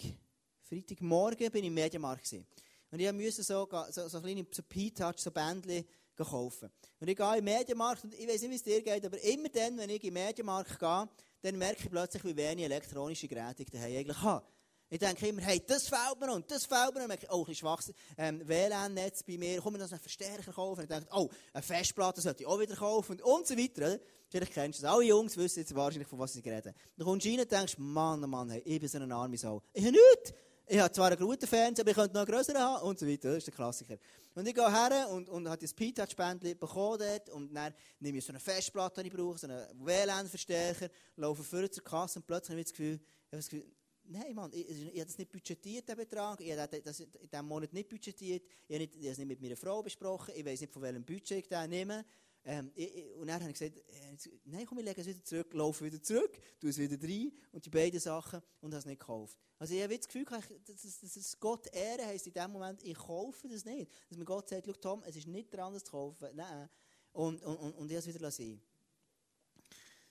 Freitagmorgen 0.62 1.52
bin 1.52 1.64
ich 1.64 1.68
im 1.68 1.74
Mediamarkt 1.74 2.24
gewesen. 2.24 2.46
Und 2.92 3.00
ich 3.00 3.12
musste 3.12 3.44
so, 3.44 3.68
so, 3.90 4.08
so 4.08 4.22
kleine 4.22 4.46
so 4.52 4.64
P-Touch, 4.64 5.18
so 5.18 5.32
Bändchen 5.32 5.86
kaufen. 6.16 6.70
Und 7.00 7.08
ich 7.08 7.18
gehe 7.18 7.38
im 7.38 7.44
Mediamarkt 7.44 8.04
und 8.04 8.14
ich 8.14 8.28
weiß 8.28 8.42
nicht, 8.44 8.52
wie 8.52 8.56
es 8.56 8.64
dir 8.64 8.82
geht, 8.82 9.06
aber 9.06 9.22
immer 9.24 9.50
dann, 9.50 9.78
wenn 9.78 9.90
ich 9.90 10.04
im 10.04 10.14
Mediamarkt 10.14 10.80
gehe, 10.80 11.10
dann 11.42 11.58
merke 11.58 11.84
ich 11.84 11.90
plötzlich, 11.90 12.24
wie 12.24 12.36
wenig 12.36 12.66
elektronische 12.66 13.28
Geräte 13.28 13.64
ich 13.64 13.70
daheim 13.70 13.98
eigentlich 13.98 14.22
habe. 14.22 14.46
Ich 14.90 15.00
denke 15.00 15.28
immer, 15.28 15.42
hey, 15.42 15.60
das 15.66 15.88
fällt 15.88 16.20
mir 16.20 16.28
noch 16.28 16.36
und 16.36 16.52
das 16.52 16.66
fällt 16.66 16.94
mir 16.94 17.08
noch. 17.08 17.16
Ich, 17.16 17.32
oh, 17.32 17.44
ein 17.48 17.56
schwaches 17.56 17.92
ähm, 18.16 18.48
WLAN-Netz 18.48 19.24
bei 19.24 19.40
mir, 19.40 19.60
komm, 19.60 19.74
ich 19.74 19.82
noch 19.82 19.92
einen 19.92 20.00
Verstärker 20.00 20.54
kaufen. 20.54 20.82
Und 20.82 20.84
ich 20.84 20.90
denke, 20.90 21.08
oh, 21.12 21.30
eine 21.52 21.64
Festplatte 21.64 22.22
sollte 22.22 22.44
ich 22.44 22.48
auch 22.48 22.60
wieder 22.60 22.76
kaufen 22.76 23.14
und, 23.14 23.22
und 23.24 23.48
so 23.48 23.58
weiter. 23.58 24.00
Vielleicht 24.34 24.54
kennst 24.54 24.80
du 24.80 24.82
das. 24.82 24.92
Alle 24.92 25.04
Jungs 25.04 25.38
wissen 25.38 25.60
jetzt 25.60 25.76
wahrscheinlich, 25.76 26.08
von 26.08 26.18
was 26.18 26.36
ich 26.36 26.44
rede. 26.44 26.74
Dann 26.98 27.06
kommst 27.06 27.24
du 27.24 27.30
rein 27.30 27.42
und 27.42 27.52
denkst, 27.52 27.78
Mann, 27.78 28.24
oh 28.24 28.26
Mann, 28.26 28.50
hey, 28.50 28.64
ich 28.66 28.80
bin 28.80 28.90
so 28.90 28.98
eine 28.98 29.14
arme 29.14 29.38
Sau. 29.38 29.62
Ich 29.72 29.86
habe 29.86 29.92
nichts. 29.92 30.34
Ich 30.66 30.80
habe 30.80 30.92
zwar 30.92 31.12
einen 31.12 31.20
guten 31.20 31.46
Fernseher, 31.46 31.84
aber 31.84 31.92
ich 31.92 31.96
könnte 31.96 32.16
noch 32.16 32.26
einen 32.26 32.36
größeren 32.36 32.60
haben 32.60 32.84
und 32.84 32.98
so 32.98 33.08
weiter. 33.08 33.30
Das 33.30 33.38
ist 33.38 33.48
der 33.48 33.54
Klassiker. 33.54 33.96
Und 34.34 34.48
ich 34.48 34.56
gehe 34.56 34.72
her 34.72 35.08
und, 35.12 35.30
und 35.30 35.48
habe 35.48 35.62
das 35.62 35.72
P-Touch-Bändchen 35.76 36.58
bekommen 36.58 36.98
dort 36.98 37.30
und 37.30 37.54
dann 37.54 37.76
nehme 38.00 38.18
ich 38.18 38.26
so 38.26 38.32
eine 38.32 38.40
Festplatte, 38.40 39.04
die 39.04 39.10
ich 39.10 39.14
brauche, 39.14 39.38
so 39.38 39.46
einen 39.46 39.68
WLAN-Verstärker, 39.86 40.90
laufe 41.18 41.44
vor 41.44 41.70
zur 41.70 41.84
Kasse 41.84 42.18
und 42.18 42.26
plötzlich 42.26 42.54
habe 42.54 42.62
ich 42.62 42.66
das 42.66 42.74
Gefühl, 42.74 42.96
ich 42.96 43.28
habe 43.28 43.38
das 43.38 43.50
Gefühl 43.50 43.72
Nein, 44.06 44.34
Mann, 44.34 44.52
ich, 44.52 44.68
ich, 44.68 44.86
habe 44.88 45.06
das 45.06 45.18
nicht 45.18 45.32
budgetiert, 45.32 45.88
den 45.88 45.96
Betrag. 45.96 46.42
Ich 46.42 46.52
habe 46.58 46.82
das 46.82 47.00
in 47.00 47.08
diesem 47.32 47.46
Monat 47.46 47.72
nicht 47.72 47.88
budgetiert. 47.88 48.44
Ich 48.68 48.76
habe, 48.76 48.84
ich 48.84 48.98
habe 48.98 49.10
es 49.10 49.18
nicht 49.18 49.28
mit 49.28 49.42
meiner 49.42 49.56
Frau 49.56 49.82
besprochen. 49.82 50.34
Ich 50.36 50.44
weiß 50.44 50.60
nicht, 50.60 50.74
von 50.74 50.82
welchem 50.82 51.06
Budget 51.06 51.38
ich 51.38 51.48
den 51.48 51.70
nehme. 51.70 52.04
Ähm, 52.46 52.72
und 53.20 53.32
habe 53.32 53.46
ich 53.46 53.58
gesagt, 53.58 53.78
äh, 53.78 54.18
nein, 54.44 54.66
komm, 54.66 54.80
ich 54.80 54.86
lege 54.86 55.00
es 55.00 55.08
wieder 55.08 55.24
zurück, 55.24 55.54
laufe 55.54 55.86
wieder 55.86 56.02
zurück, 56.02 56.38
tue 56.60 56.72
es 56.72 56.78
wieder 56.78 57.02
rein 57.02 57.32
und 57.54 57.66
die 57.66 57.70
beiden 57.70 58.00
Sachen 58.02 58.42
und 58.60 58.74
habe 58.74 58.80
es 58.80 58.86
nicht 58.86 59.00
gekauft. 59.00 59.38
Also 59.58 59.74
ich 59.74 59.82
habe 59.82 59.98
das 59.98 60.08
Gefühl, 60.08 60.26
dass, 60.26 61.00
dass, 61.00 61.14
dass 61.14 61.40
Gott 61.40 61.68
Ehre 61.74 62.06
heisst 62.06 62.28
in 62.28 62.34
dem 62.34 62.52
Moment, 62.52 62.84
ich 62.84 62.98
kaufe 62.98 63.48
das 63.48 63.64
nicht. 63.64 63.90
Dass 64.10 64.18
mir 64.18 64.26
Gott 64.26 64.50
sagt, 64.50 64.82
Tom, 64.82 65.02
es 65.04 65.16
ist 65.16 65.28
nicht 65.28 65.54
dran, 65.54 65.74
das 65.74 65.86
zu 65.86 65.92
kaufen. 65.92 66.28
Nein. 66.34 66.70
Und, 67.14 67.42
und, 67.44 67.56
und, 67.56 67.74
und 67.76 67.90
ich 67.90 67.96
habe 67.96 68.00
es 68.00 68.08
wieder 68.08 68.20
lassen. 68.20 68.62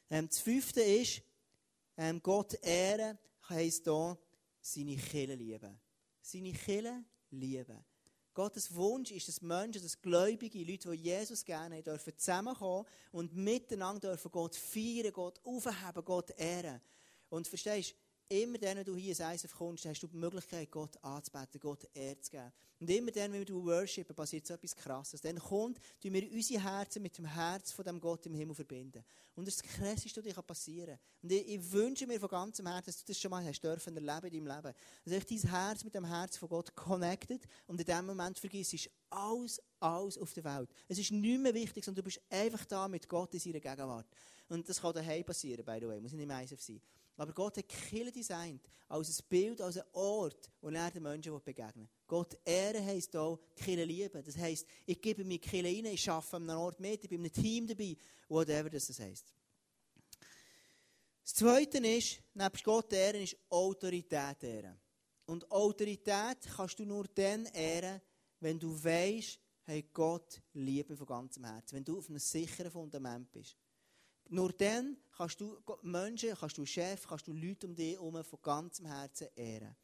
Ähm, 0.09 0.27
das 0.27 0.39
fünfte 0.39 0.81
ist, 0.81 1.21
ähm, 1.99 2.23
Gott 2.23 2.55
Ehre 2.63 3.19
heisst 3.49 3.85
hier, 3.85 4.19
seine 4.63 4.97
Kille 4.97 5.35
lieben. 5.35 5.79
Seine 6.23 6.53
Kille 6.53 7.05
lieben. 7.31 7.85
Gottes 8.35 8.75
Wunsch 8.75 9.11
ist, 9.11 9.29
dass 9.29 9.43
Menschen, 9.43 9.83
dass 9.83 10.01
Gläubige, 10.01 10.59
Leute, 10.65 10.91
die 10.91 11.03
Jesus 11.03 11.45
gerne 11.45 11.77
haben, 11.77 11.85
dürfen 11.85 12.17
zusammenkommen 12.17 12.87
und 13.13 13.35
miteinander 13.35 14.11
dürfen 14.11 14.31
Gott 14.31 14.57
feiern, 14.57 15.13
Gott 15.13 15.41
aufheben, 15.45 16.05
Gott 16.05 16.31
ehren. 16.39 16.81
Und 17.29 17.47
verstehst 17.47 17.93
du, 17.93 17.95
immer 18.33 18.59
dann, 18.59 18.79
wenn 18.79 18.85
du 18.85 18.97
hier 18.97 19.11
ins 19.11 19.21
ISF 19.21 19.55
kommst, 19.55 19.85
hast 19.85 20.03
du 20.03 20.07
die 20.07 20.17
Möglichkeit, 20.17 20.71
Gott 20.71 20.97
anzubeten, 21.05 21.61
Gott 21.61 21.87
Ehre 21.93 22.19
zu 22.19 22.31
geben. 22.31 22.53
Und 22.81 22.91
immer 22.91 23.11
dann, 23.11 23.33
wenn 23.33 23.45
du 23.45 23.65
worshipen, 23.65 24.17
passiert 24.17 24.47
so 24.47 24.55
etwas 24.55 24.75
Krasses. 24.75 25.21
Dann 25.21 25.39
kommt, 25.39 25.79
tun 26.01 26.13
wir 26.13 26.33
unsere 26.33 26.63
Herzen 26.63 27.03
mit 27.03 27.17
dem 27.17 27.27
Herz 27.27 27.71
von 27.71 27.85
dem 27.85 28.01
Gott 28.01 28.27
im 28.27 28.35
Himmel 28.35 28.55
verbinden. 28.55 29.05
Und 29.35 29.47
das 29.47 29.63
Krasseste, 29.63 30.25
was 30.25 30.35
dir 30.35 30.43
passieren 30.43 30.97
kann. 30.97 30.99
Und 31.23 31.33
ich, 31.33 31.49
ich, 31.49 31.73
wünsche 31.73 32.07
mir 32.07 32.19
von 32.19 32.29
ganzem 32.29 32.67
Herzen, 32.67 32.87
dass 32.87 32.99
du 32.99 33.05
das 33.07 33.21
schon 33.21 33.31
mal 33.31 33.45
hast 33.45 33.61
dürfen 33.61 33.95
erleben 33.95 34.35
in 34.35 34.45
deinem 34.45 34.57
Leben. 34.57 34.75
Dass 35.05 35.27
dein 35.27 35.51
Herz 35.51 35.85
mit 35.85 35.95
dem 35.95 36.05
Herz 36.05 36.37
von 36.37 36.49
Gott 36.49 36.75
connected 36.75 37.43
und 37.67 37.79
in 37.79 37.87
dem 37.87 38.07
Moment 38.07 38.39
vergisst, 38.39 38.75
ist 38.75 38.91
alles, 39.11 39.61
alles 39.79 40.19
auf 40.19 40.33
der 40.33 40.45
Welt. 40.45 40.71
Es 40.89 40.99
ist 40.99 41.13
nicht 41.13 41.41
mehr 41.41 41.55
wichtig, 41.55 41.85
sondern 41.85 42.03
du 42.03 42.07
bist 42.07 42.21
einfach 42.31 42.65
da 42.65 42.89
mit 42.89 43.09
Gott 43.09 43.33
in 43.35 43.41
seiner 43.41 43.61
Gegenwart. 43.61 44.07
Und 44.49 44.69
das 44.69 44.81
kann 44.81 44.93
daheim 44.93 45.25
passieren, 45.25 45.65
by 45.65 45.79
the 45.81 45.87
way. 45.87 46.01
Muss 46.01 46.13
nicht 46.13 46.25
im 46.25 46.31
ISF 46.31 46.61
sein. 46.61 46.81
Aber 47.17 47.33
Gott 47.33 47.59
hat 47.59 47.69
Kirche 47.69 48.11
designt 48.11 48.69
als 48.89 49.21
ein 49.21 49.25
Bild, 49.29 49.61
als 49.61 49.79
ein 49.79 49.85
Ort, 49.93 50.51
wo 50.61 50.69
er 50.69 50.91
den 50.91 51.03
Menschen 51.03 51.39
begegnen 51.43 51.85
will. 51.85 51.89
Gott 52.07 52.39
ehren 52.45 52.85
heisst 52.85 53.15
auch 53.17 53.39
Kirche 53.55 53.85
lieben. 53.85 54.23
Das 54.23 54.37
heisst, 54.37 54.67
ich 54.87 55.01
gebe 55.01 55.25
mir 55.25 55.39
Kirche 55.39 55.67
rein, 55.67 55.87
ich 55.87 56.09
arbeite 56.11 56.37
an 56.37 56.51
einem 56.51 56.59
Ort 56.59 56.81
mit, 56.81 57.03
ich 57.03 57.09
bin 57.09 57.25
in 57.25 57.31
einem 57.31 57.43
Team 57.43 57.67
dabei, 57.67 57.97
whatever 58.29 58.71
das 58.71 58.99
heisst. 58.99 59.33
Das 61.23 61.35
Zweite 61.35 61.79
ist, 61.79 62.21
nebst 62.35 62.65
Gott 62.65 62.93
ehren, 62.93 63.23
ist 63.23 63.37
Autorität 63.49 64.43
ehren. 64.43 64.79
Und 65.27 65.51
Autorität 65.51 66.39
kannst 66.57 66.79
du 66.79 66.85
nur 66.85 67.05
dann 67.15 67.47
ehren, 67.47 68.01
wenn 68.41 68.59
du 68.59 68.73
weißt, 68.83 69.39
hey, 69.63 69.89
Gott 69.93 70.43
liebe 70.53 70.97
von 70.97 71.07
ganzem 71.07 71.45
Herzen. 71.45 71.77
Wenn 71.77 71.85
du 71.85 71.99
auf 71.99 72.09
einem 72.09 72.19
sicheren 72.19 72.71
Fundament 72.71 73.31
bist. 73.31 73.57
Nur 74.33 74.51
dann 74.55 74.97
kannst 75.15 75.43
du 75.43 75.59
Menschen, 75.83 76.35
kannst 76.35 76.57
du 76.57 76.65
Chef, 76.65 77.07
kannst 77.07 77.27
du 77.27 77.35
Leute 77.35 77.67
um 77.67 77.75
dich 77.75 77.93
herum 77.93 78.25
von 78.25 78.39
ganzem 78.41 78.87
Herzen 78.87 79.29
ehren. 79.37 79.77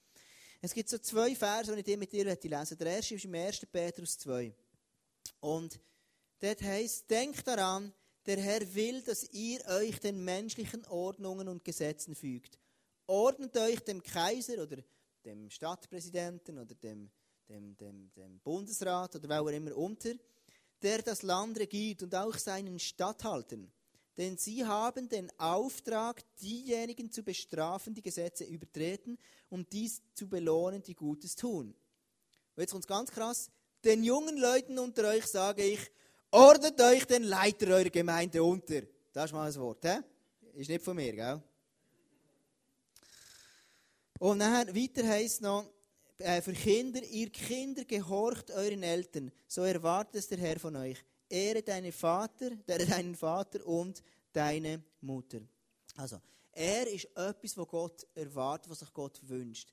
Es 0.63 0.73
gibt 0.73 0.89
so 0.89 0.97
zwei 0.97 1.35
Verse, 1.35 1.77
die 1.77 1.91
ich 1.91 1.99
mit 1.99 2.11
dir 2.11 2.25
lesen 2.25 2.49
möchte. 2.49 2.77
Der 2.77 2.93
erste 2.95 3.15
ist 3.17 3.27
im 3.27 3.35
1. 3.35 3.67
Petrus 3.71 4.17
2. 4.17 4.55
Und 5.41 5.79
dort 6.41 6.63
heißt, 6.63 7.11
denkt 7.11 7.47
daran, 7.47 7.93
der 8.25 8.41
Herr 8.41 8.75
will, 8.75 9.03
dass 9.03 9.31
ihr 9.35 9.63
euch 9.67 10.01
den 10.01 10.25
menschlichen 10.25 10.83
Ordnungen 10.87 11.47
und 11.49 11.63
Gesetzen 11.63 12.15
fügt. 12.15 12.59
Ordnet 13.07 13.55
euch 13.59 13.81
dem 13.81 14.03
Kaiser 14.03 14.63
oder 14.63 14.79
dem 15.27 15.51
Stadtpräsidenten 15.51 16.59
oder 16.59 16.75
dem, 16.75 17.11
dem, 17.51 17.77
dem, 17.77 18.11
dem 18.15 18.41
Bundesrat 18.41 19.15
oder 19.15 19.29
wer 19.29 19.43
auch 19.43 19.49
immer 19.49 19.77
unter, 19.77 20.15
der 20.81 21.03
das 21.03 21.21
Land 21.21 21.59
regiert 21.59 22.03
und 22.03 22.15
auch 22.15 22.39
seinen 22.39 22.79
Statthaltern 22.79 23.71
denn 24.19 24.37
sie 24.37 24.67
haben 24.67 25.09
den 25.09 25.31
Auftrag, 25.39 26.23
diejenigen 26.41 27.11
zu 27.13 27.23
bestrafen, 27.23 27.95
die 27.95 28.03
Gesetze 28.03 28.45
übertreten 28.45 29.17
und 29.49 29.73
dies 29.73 30.03
zu 30.13 30.29
belohnen, 30.29 30.83
die 30.83 30.97
Gutes 30.97 31.37
tun. 31.37 31.69
Und 32.57 32.61
jetzt 32.61 32.73
kommt 32.73 32.85
es 32.85 32.89
ganz 32.89 33.13
krass. 33.13 33.49
Den 33.85 34.03
jungen 34.03 34.37
Leuten 34.37 34.77
unter 34.81 35.09
euch 35.09 35.25
sage 35.25 35.63
ich, 35.63 35.79
ordnet 36.33 36.81
euch 36.81 37.07
den 37.07 37.23
Leiter 37.23 37.69
eurer 37.69 37.91
Gemeinde 37.91 38.43
unter. 38.43 38.83
Das 39.13 39.27
ist 39.27 39.33
mal 39.33 39.49
ein 39.49 39.55
Wort, 39.61 39.85
hä? 39.85 40.01
Ist 40.55 40.69
nicht 40.69 40.85
von 40.85 40.97
mir, 40.97 41.13
gell? 41.13 41.41
Und 44.19 44.39
nachher, 44.39 44.75
weiter 44.75 45.07
heisst 45.07 45.41
noch, 45.43 45.65
äh, 46.19 46.43
für 46.43 46.53
Kinder, 46.53 47.01
ihr 47.05 47.31
Kinder 47.31 47.85
gehorcht 47.85 48.51
euren 48.51 48.83
Eltern, 48.83 49.31
so 49.47 49.63
erwartet 49.63 50.17
es 50.17 50.27
der 50.27 50.39
Herr 50.39 50.59
von 50.59 50.75
euch. 50.75 51.05
Ehre 51.29 51.63
deinen 51.63 51.93
Vater, 51.93 52.51
deinen 52.67 53.15
Vater 53.15 53.67
und 53.67 54.03
deine 54.33 54.83
Mutter. 55.01 55.41
Also, 55.97 56.21
er 56.53 56.87
ist 56.89 57.05
etwas, 57.17 57.57
was 57.57 57.69
Gott 57.69 58.07
erwartet, 58.15 58.71
was 58.71 58.81
sich 58.81 58.93
Gott 58.93 59.21
wünscht. 59.23 59.73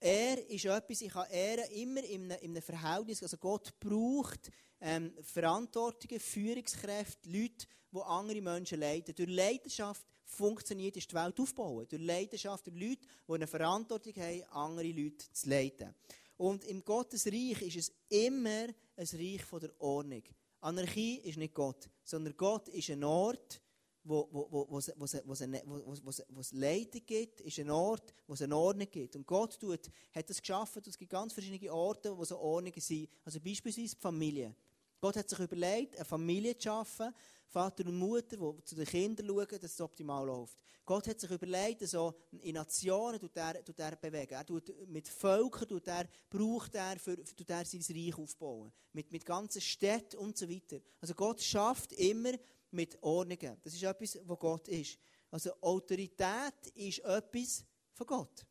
Er 0.00 0.48
ist 0.48 0.64
etwas, 0.64 1.00
ich 1.00 1.12
kann 1.12 1.30
ehren, 1.30 1.70
immer 1.70 2.02
in 2.02 2.24
einem, 2.24 2.38
in 2.40 2.50
einem 2.50 2.62
Verhältnis. 2.62 3.22
Also 3.22 3.36
Gott 3.36 3.78
braucht 3.78 4.50
ähm, 4.80 5.12
Verantwortungen, 5.22 6.18
Führungskräfte, 6.18 7.30
Leute, 7.30 7.66
die 7.92 8.00
andere 8.00 8.40
Menschen 8.40 8.80
leiten. 8.80 9.14
Durch 9.14 9.28
Leidenschaft 9.28 10.04
funktioniert 10.24 10.96
ist 10.96 11.10
die 11.10 11.14
Welt 11.14 11.38
aufbauen. 11.38 11.86
Durch 11.88 12.02
Leidenschaft, 12.02 12.66
durch 12.66 12.76
Leute, 12.76 13.06
die 13.28 13.32
eine 13.32 13.46
Verantwortung 13.46 14.14
haben, 14.16 14.42
andere 14.50 14.90
Leute 14.90 15.30
zu 15.32 15.48
leiten. 15.48 15.94
Und 16.36 16.64
im 16.64 16.84
Gottes 16.84 17.26
Reich 17.26 17.62
ist 17.62 17.76
es 17.76 17.92
immer 18.08 18.66
ein 18.96 19.08
Reich 19.12 19.44
von 19.44 19.60
der 19.60 19.80
Ordnung. 19.80 20.22
Anarchie 20.62 21.16
ist 21.18 21.38
nicht 21.38 21.54
Gott, 21.54 21.90
sondern 22.04 22.36
Gott 22.36 22.68
ist 22.68 22.88
ein 22.90 23.02
Ort, 23.02 23.60
wo, 24.04 24.78
es 24.78 26.52
Leitung 26.52 27.02
gibt, 27.06 27.40
ist 27.40 27.58
ein 27.58 27.70
Ort, 27.70 28.14
wo 28.26 28.34
es 28.34 28.42
eine 28.42 28.56
Ordnung 28.56 28.88
gibt. 28.90 29.14
Und 29.16 29.26
Gott 29.26 29.58
tut, 29.60 29.90
hat 30.12 30.30
das 30.30 30.40
geschaffen, 30.40 30.82
es 30.86 30.98
gibt 30.98 31.10
ganz 31.10 31.32
verschiedene 31.32 31.72
Orte, 31.72 32.16
wo 32.16 32.24
so 32.24 32.38
Ordnungen 32.38 32.80
sind. 32.80 33.08
Also 33.24 33.40
beispielsweise 33.40 33.94
die 33.94 34.00
Familie. 34.00 34.54
Gott 35.02 35.16
hat 35.16 35.28
sich 35.28 35.40
überlegt, 35.40 35.96
eine 35.96 36.04
Familie 36.04 36.56
zu 36.56 36.62
schaffen, 36.62 37.12
Vater 37.48 37.84
und 37.86 37.96
Mutter, 37.96 38.36
die 38.36 38.64
zu 38.64 38.76
den 38.76 38.86
Kindern 38.86 39.26
schauen, 39.26 39.58
dass 39.60 39.72
es 39.72 39.80
optimal 39.80 40.24
läuft. 40.24 40.56
Gott 40.84 41.08
hat 41.08 41.18
sich 41.18 41.28
überlegt, 41.28 41.80
so 41.88 42.14
in 42.40 42.54
Nationen 42.54 43.18
tut 43.18 43.36
er, 43.36 43.64
tut 43.64 43.80
er 43.80 43.96
bewegen. 43.96 44.34
Er 44.34 44.46
tut 44.46 44.72
mit 44.88 45.08
Völkern 45.08 45.66
tut 45.66 45.88
er, 45.88 46.08
braucht 46.30 46.76
er, 46.76 47.00
für, 47.00 47.16
tut 47.16 47.50
er 47.50 47.64
sein 47.64 47.82
Reich 47.90 48.16
aufbauen. 48.16 48.72
Mit, 48.92 49.10
mit 49.10 49.26
ganzen 49.26 49.60
Städten 49.60 50.18
und 50.18 50.38
so 50.38 50.48
weiter. 50.48 50.78
Also 51.00 51.14
Gott 51.14 51.42
schafft 51.42 51.92
immer 51.94 52.34
mit 52.70 52.96
Ordnungen. 53.02 53.56
Das 53.60 53.74
ist 53.74 53.82
etwas, 53.82 54.20
was 54.22 54.38
Gott 54.38 54.68
ist. 54.68 54.98
Also 55.32 55.50
Autorität 55.62 56.68
ist 56.74 57.00
etwas 57.00 57.64
von 57.92 58.06
Gott. 58.06 58.46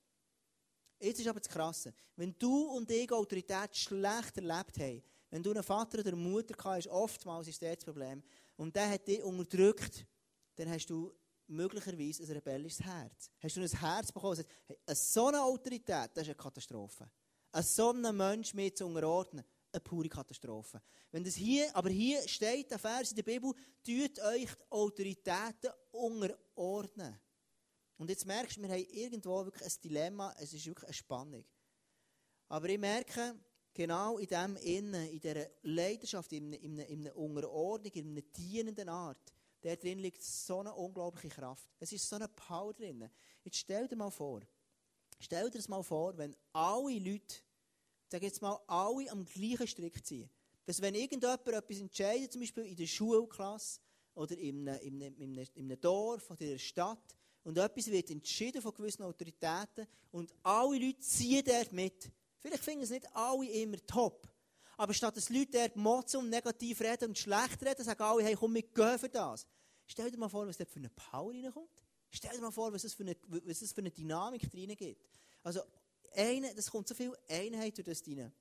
Jetzt 0.99 1.21
ist 1.21 1.27
aber 1.27 1.39
das 1.39 1.47
Krasse. 1.47 1.93
Wenn 2.17 2.35
du 2.37 2.71
und 2.71 2.91
ich 2.91 3.09
Autorität 3.09 3.73
schlecht 3.73 4.35
erlebt 4.35 4.77
haben, 4.79 5.01
wenn 5.31 5.41
du 5.41 5.51
einen 5.51 5.63
Vater 5.63 5.99
oder 5.99 6.09
eine 6.09 6.17
Mutter 6.17 6.53
hast, 6.63 6.87
oftmals 6.87 7.47
ist 7.47 7.61
das 7.61 7.83
Problem, 7.83 8.21
und 8.57 8.75
der 8.75 8.89
hat 8.91 9.07
dich 9.07 9.23
unterdrückt, 9.23 10.05
dann 10.55 10.69
hast 10.69 10.87
du 10.87 11.11
möglicherweise 11.47 12.23
ein 12.23 12.31
rebellisches 12.31 12.81
Herz. 12.81 13.31
Hast 13.39 13.55
du 13.55 13.61
ein 13.61 13.67
Herz 13.67 14.11
bekommen, 14.11 14.35
das 14.85 15.07
sagt, 15.07 15.13
so 15.13 15.27
eine 15.27 15.41
Autorität, 15.41 16.11
das 16.13 16.23
ist 16.23 16.29
eine 16.29 16.35
Katastrophe. 16.35 17.09
Ein 17.53 17.63
so 17.63 17.89
einen 17.89 18.15
Mensch 18.15 18.53
mir 18.53 18.73
zu 18.73 18.85
unterordnen, 18.85 19.43
eine 19.71 19.81
pure 19.81 20.09
Katastrophe. 20.09 20.81
Wenn 21.11 21.23
das 21.23 21.35
hier, 21.35 21.75
aber 21.75 21.89
hier 21.89 22.27
steht 22.27 22.69
der 22.69 22.79
Vers 22.79 23.11
in 23.11 23.15
der 23.15 23.23
Bibel, 23.23 23.53
tut 23.83 24.19
euch 24.19 24.45
die 24.45 24.69
Autoritäten 24.69 25.71
unterordnen. 25.91 27.19
Und 27.97 28.09
jetzt 28.09 28.25
merkst 28.25 28.57
du, 28.57 28.61
wir 28.63 28.69
haben 28.69 28.85
irgendwo 28.89 29.45
wirklich 29.45 29.63
ein 29.63 29.81
Dilemma, 29.83 30.33
es 30.39 30.53
ist 30.53 30.65
wirklich 30.65 30.87
eine 30.87 30.93
Spannung. 30.93 31.45
Aber 32.47 32.67
ich 32.67 32.79
merke, 32.79 33.35
genau 33.73 34.17
in 34.17 34.27
dem 34.27 34.55
Innen, 34.57 35.09
in 35.09 35.19
dieser 35.19 35.47
Leidenschaft, 35.63 36.31
in 36.33 36.53
in 36.53 36.77
in 36.79 37.07
einer 37.07 37.15
Unterordnung, 37.15 37.91
in 37.93 38.11
einer 38.11 38.21
dienenden 38.21 38.89
Art, 38.89 39.33
da 39.61 39.75
drin 39.75 39.99
liegt 39.99 40.23
so 40.23 40.59
eine 40.59 40.73
unglaubliche 40.73 41.29
Kraft. 41.29 41.69
Es 41.79 41.91
ist 41.91 42.07
so 42.07 42.15
eine 42.15 42.27
Power 42.27 42.73
drin. 42.73 43.09
Jetzt 43.43 43.57
stell 43.57 43.87
dir 43.87 43.95
mal 43.95 44.09
vor, 44.09 44.41
stell 45.19 45.49
dir 45.49 45.57
das 45.57 45.67
mal 45.67 45.83
vor, 45.83 46.17
wenn 46.17 46.35
alle 46.53 46.97
Leute 46.97 47.35
sage 48.11 48.25
jetzt 48.25 48.41
mal, 48.41 48.59
alle 48.67 49.09
am 49.09 49.25
gleichen 49.25 49.67
Strick 49.67 50.05
ziehen. 50.05 50.29
Dass 50.65 50.81
wenn 50.81 50.93
irgendjemand 50.93 51.47
etwas 51.47 51.79
entscheidet, 51.79 52.31
zum 52.31 52.41
Beispiel 52.41 52.65
in 52.65 52.75
der 52.75 52.87
Schulklasse 52.87 53.79
oder 54.13 54.37
in 54.37 54.67
einem, 54.67 54.81
in 54.81 55.01
einem, 55.01 55.47
in 55.55 55.65
einem 55.65 55.81
Dorf 55.81 56.29
oder 56.29 56.41
in 56.41 56.49
einer 56.49 56.59
Stadt, 56.59 57.15
und 57.43 57.57
etwas 57.57 57.87
wird 57.87 58.11
entschieden 58.11 58.61
von 58.61 58.71
gewissen 58.71 59.01
Autoritäten 59.01 59.87
und 60.11 60.31
alle 60.43 60.77
Leute 60.77 60.99
ziehen 60.99 61.43
dort 61.43 61.73
mit. 61.73 62.11
Vielleicht 62.41 62.63
finden 62.63 62.83
es 62.83 62.89
nicht 62.89 63.07
alle 63.15 63.47
immer 63.49 63.77
top. 63.85 64.27
Aber 64.77 64.93
statt 64.93 65.15
dass 65.15 65.29
Leute 65.29 65.51
dort 65.51 65.75
motzen 65.75 66.21
und 66.21 66.29
negativ 66.29 66.81
reden 66.81 67.09
und 67.09 67.17
schlecht 67.17 67.61
reden, 67.63 67.83
sagen 67.83 68.01
alle, 68.01 68.23
hey, 68.23 68.35
komm, 68.35 68.55
wir 68.55 68.63
gehen 68.63 68.99
für 68.99 69.09
das. 69.09 69.45
Stell 69.85 70.09
dir 70.09 70.17
mal 70.17 70.29
vor, 70.29 70.47
was 70.47 70.57
dort 70.57 70.71
für 70.71 70.79
eine 70.79 70.89
Power 70.89 71.31
reinkommt. 71.31 71.83
Stell 72.09 72.31
dir 72.31 72.41
mal 72.41 72.51
vor, 72.51 72.73
was 72.73 72.83
es 72.83 72.93
für 72.93 73.03
eine, 73.03 73.15
was 73.27 73.61
es 73.61 73.71
für 73.71 73.81
eine 73.81 73.91
Dynamik 73.91 74.49
drin 74.49 74.75
gibt. 74.75 75.19
Also, 75.43 75.61
eine, 76.13 76.53
das 76.55 76.69
kommt 76.69 76.87
so 76.87 76.95
viel 76.95 77.15
Einheit 77.29 77.77
durch 77.77 77.85
das 77.85 78.03
rein. 78.07 78.31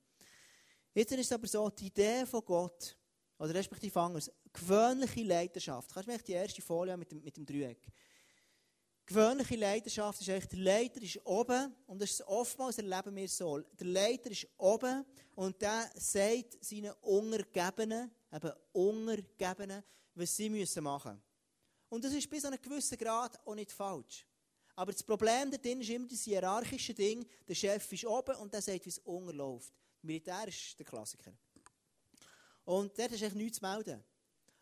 Jetzt 0.93 1.11
ist 1.11 1.19
es 1.19 1.31
aber 1.31 1.47
so, 1.47 1.69
die 1.69 1.87
Idee 1.87 2.25
von 2.25 2.43
Gott, 2.43 2.97
oder 3.37 3.53
respektive 3.53 3.99
anders, 3.99 4.31
gewöhnliche 4.51 5.23
Leidenschaft. 5.23 5.93
Kannst 5.93 6.07
du 6.07 6.11
mir 6.11 6.19
die 6.19 6.33
erste 6.33 6.61
Folie 6.61 6.97
mit 6.97 7.11
dem, 7.11 7.23
mit 7.23 7.35
dem 7.37 7.45
Dreieck? 7.45 7.87
Gewöhnliche 9.11 9.57
Leidenschaft 9.57 10.21
ist 10.21 10.29
eigentlich, 10.29 10.47
der 10.47 10.59
Leiter 10.59 11.01
ist 11.01 11.25
oben, 11.25 11.75
und 11.85 12.01
das 12.01 12.11
ist 12.11 12.21
oftmals 12.21 12.77
erleben 12.77 13.13
wir 13.13 13.27
so, 13.27 13.59
der 13.59 13.87
Leiter 13.87 14.31
ist 14.31 14.47
oben, 14.57 15.05
und 15.35 15.61
der 15.61 15.91
sagt 15.95 16.63
seinen 16.63 16.93
Untergebenen, 17.01 18.09
eben 18.31 18.51
Untergebenen, 18.71 19.83
was 20.15 20.33
sie 20.33 20.49
müssen 20.49 20.85
machen 20.85 21.11
müssen. 21.11 21.23
Und 21.89 22.05
das 22.05 22.13
ist 22.13 22.29
bis 22.29 22.39
zu 22.39 22.47
einem 22.47 22.61
gewissen 22.61 22.97
Grad 22.97 23.37
auch 23.45 23.53
nicht 23.53 23.73
falsch. 23.73 24.25
Aber 24.77 24.93
das 24.93 25.03
Problem 25.03 25.51
darin 25.51 25.81
ist 25.81 25.89
immer 25.89 26.07
das 26.07 26.21
hierarchische 26.21 26.93
Ding. 26.93 27.27
Der 27.45 27.55
Chef 27.55 27.91
ist 27.91 28.05
oben 28.05 28.37
und 28.37 28.53
der 28.53 28.61
sagt, 28.61 28.85
wie 28.85 28.89
es 28.89 28.99
unterläuft. 28.99 29.73
Militär 30.03 30.47
ist 30.47 30.79
der 30.79 30.85
Klassiker. 30.85 31.33
Und 32.63 32.97
dort 32.97 33.11
ist 33.11 33.21
eigentlich 33.23 33.33
nichts 33.33 33.59
zu 33.59 33.65
melden. 33.65 34.01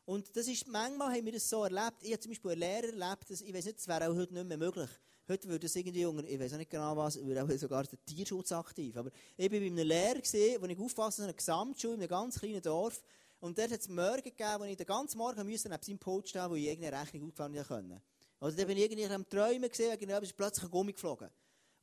Und 0.10 0.36
das 0.36 0.48
ist, 0.48 0.68
manchmal 0.68 1.16
haben 1.16 1.24
wir 1.24 1.34
das 1.34 1.48
so 1.48 1.64
erlebt. 1.64 1.98
Ich 2.02 2.12
habe 2.12 2.20
zum 2.20 2.32
Beispiel 2.32 2.50
einen 2.50 2.62
Lehrer 2.62 2.88
erlebt, 2.88 3.30
dass, 3.30 3.42
ich 3.42 3.54
weiß 3.54 3.66
nicht, 3.66 3.78
das 3.78 3.88
wäre 3.88 4.10
auch 4.10 4.16
heute 4.16 4.34
nicht 4.34 4.48
mehr 4.48 4.58
möglich. 4.58 4.90
Heute 5.28 5.48
würde 5.48 5.68
es 5.68 5.76
irgendwie 5.76 6.04
unter, 6.04 6.24
ich 6.24 6.40
weiß 6.40 6.54
nicht 6.54 6.72
genau 6.72 6.98
was, 6.98 7.24
würde 7.24 7.44
auch 7.44 7.52
sogar 7.52 7.84
der 7.84 8.04
Tierschutz 8.04 8.52
aktiv. 8.52 8.98
Aber 8.98 9.12
ich 9.38 9.52
war 9.52 9.60
bei 9.60 9.68
einem 9.68 9.78
Lehrer, 9.78 10.16
gewesen, 10.16 10.60
wo 10.60 10.66
ich 10.66 10.80
aufpasse, 10.80 11.22
in 11.22 11.26
einer 11.26 11.36
Gesamtschule, 11.36 11.94
in 11.94 12.00
einem 12.00 12.10
ganz 12.10 12.40
kleinen 12.40 12.60
Dorf. 12.60 13.04
Und 13.40 13.56
dort 13.56 13.70
hat 13.70 13.82
es 13.82 13.88
Morgen 13.88 14.24
gegeben, 14.24 14.56
wo 14.58 14.64
ich 14.64 14.78
den 14.78 14.88
ganzen 14.88 15.20
Morgen 15.20 15.48
musste 15.48 15.70
neben 15.70 15.84
seinem 15.84 16.00
Pult 16.00 16.28
stehen, 16.28 16.50
wo 16.50 16.56
ich 16.56 16.66
irgendeine 16.66 17.00
Rechnung 17.00 17.28
aufgefahren 17.28 17.64
konnte. 17.68 18.02
Also 18.40 18.58
da 18.58 18.66
bin 18.66 18.78
ich 18.78 18.86
irgendwie 18.86 19.06
am 19.06 19.30
Träumen 19.30 19.70
gesehen, 19.70 19.92
wegen 19.92 20.10
ist 20.10 20.36
plötzlich 20.36 20.66
ein 20.66 20.72
Gummi 20.72 20.94
geflogen. 20.94 21.30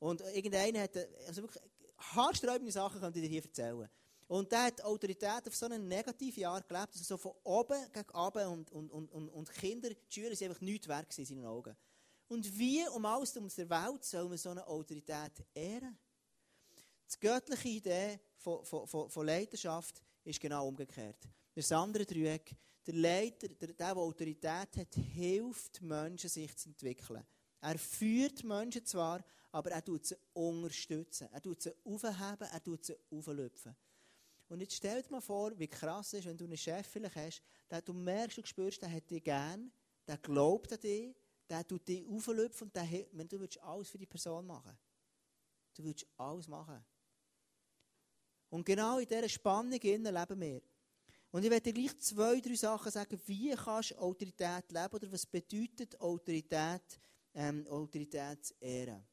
Und 0.01 0.21
irgendeiner 0.35 0.81
hat, 0.81 0.97
also 1.29 1.43
wirklich, 1.43 1.63
haarsträubende 1.97 2.73
Sachen 2.73 3.01
könnte 3.01 3.21
ich 3.21 3.27
dir 3.27 3.31
hier 3.31 3.45
erzählen. 3.45 3.89
Und 4.29 4.51
der 4.51 4.65
hat 4.65 4.83
Autorität 4.83 5.47
auf 5.47 5.55
so 5.55 5.67
einem 5.67 5.87
negativen 5.87 6.41
Jahr 6.41 6.61
gelebt, 6.61 6.93
also 6.93 7.05
so 7.05 7.17
von 7.17 7.33
oben 7.45 7.81
gegen 7.93 8.11
oben 8.11 8.47
und, 8.49 8.71
und, 8.73 8.91
und, 9.13 9.29
und, 9.29 9.53
Kinder, 9.53 9.91
die 9.91 10.13
Schüler 10.13 10.35
sind 10.35 10.49
einfach 10.49 10.61
nichts 10.61 10.89
wert 10.89 11.17
in 11.17 11.25
seinen 11.25 11.45
Augen. 11.45 11.77
Und 12.29 12.59
wie 12.59 12.87
um 12.89 13.05
alles 13.05 13.37
um 13.37 13.49
der 13.49 13.71
Welt 13.71 14.05
soll 14.05 14.29
man 14.29 14.39
so 14.39 14.51
eine 14.51 14.67
Autorität 14.67 15.45
ehren? 15.55 15.97
Die 17.13 17.21
göttliche 17.21 17.69
Idee 17.69 18.21
von, 18.37 18.65
von, 18.65 18.87
von, 18.89 19.09
von 19.09 19.27
Leiterschaft 19.27 20.03
ist 20.25 20.41
genau 20.41 20.67
umgekehrt. 20.67 21.29
Das 21.55 21.71
andere 21.71 22.05
Dreieck, 22.05 22.57
der 22.85 22.95
Leiter, 22.95 23.47
der, 23.49 23.69
der, 23.69 23.75
der 23.75 23.97
Autorität 23.97 24.77
hat, 24.77 24.95
hilft 25.15 25.81
Menschen, 25.83 26.29
sich 26.29 26.57
zu 26.57 26.69
entwickeln. 26.69 27.25
Er 27.61 27.79
führt 27.79 28.43
Menschen 28.43 28.85
zwar, 28.85 29.25
aber 29.53 29.71
er 29.71 29.85
tut 29.85 30.05
sie 30.05 30.17
unterstützen. 30.33 31.29
Er 31.33 31.41
tut 31.41 31.63
sie 31.63 31.73
aufheben, 31.85 32.49
er 32.53 32.63
tut 32.63 32.85
sie 32.85 32.97
auflüpfen. 33.11 33.75
Und 34.49 34.61
jetzt 34.61 34.75
stell 34.75 35.03
dir 35.03 35.11
mal 35.11 35.21
vor, 35.21 35.59
wie 35.59 35.67
krass 35.67 36.09
es 36.09 36.21
ist, 36.21 36.27
wenn 36.27 36.37
du 36.37 36.45
einen 36.45 36.57
Chef 36.57 36.87
vielleicht 36.87 37.17
hast, 37.17 37.43
der 37.69 37.83
du 37.83 37.93
merkst, 37.93 38.39
du 38.39 38.47
spürst, 38.47 38.81
der 38.81 38.93
hat 38.93 39.11
dich 39.11 39.23
gern, 39.23 39.73
der 40.07 40.19
glaubt 40.19 40.73
an 40.73 40.81
dich, 40.81 41.15
der 41.49 41.67
tut 41.67 41.87
dich 41.89 42.07
auflüpfen 42.07 42.69
und 42.69 42.77
der, 42.77 42.89
wenn 43.13 43.29
du 43.29 43.41
willst 43.41 43.61
alles 43.63 43.89
für 43.89 43.99
die 43.99 44.07
Person 44.07 44.47
machen. 44.47 44.77
Du 45.75 45.85
willst 45.85 46.07
alles 46.17 46.49
machen. 46.49 46.85
Und 48.51 48.65
genau 48.65 48.99
in 48.99 49.07
dieser 49.07 49.29
Spannung 49.29 49.73
leben 49.73 50.41
wir. 50.41 50.63
Und 51.33 51.45
ich 51.45 51.51
werde 51.51 51.73
dir 51.73 51.73
gleich 51.73 51.99
zwei, 51.99 52.41
drei 52.41 52.55
Sachen 52.55 52.91
sagen, 52.91 53.21
wie 53.27 53.51
kannst 53.51 53.91
du 53.91 53.99
Autorität 53.99 54.71
leben 54.71 54.95
oder 54.95 55.13
was 55.13 55.27
bedeutet 55.27 56.01
Autorität, 56.01 56.99
ähm, 57.35 57.67
Autorität 57.67 58.55
ehren. 58.61 59.05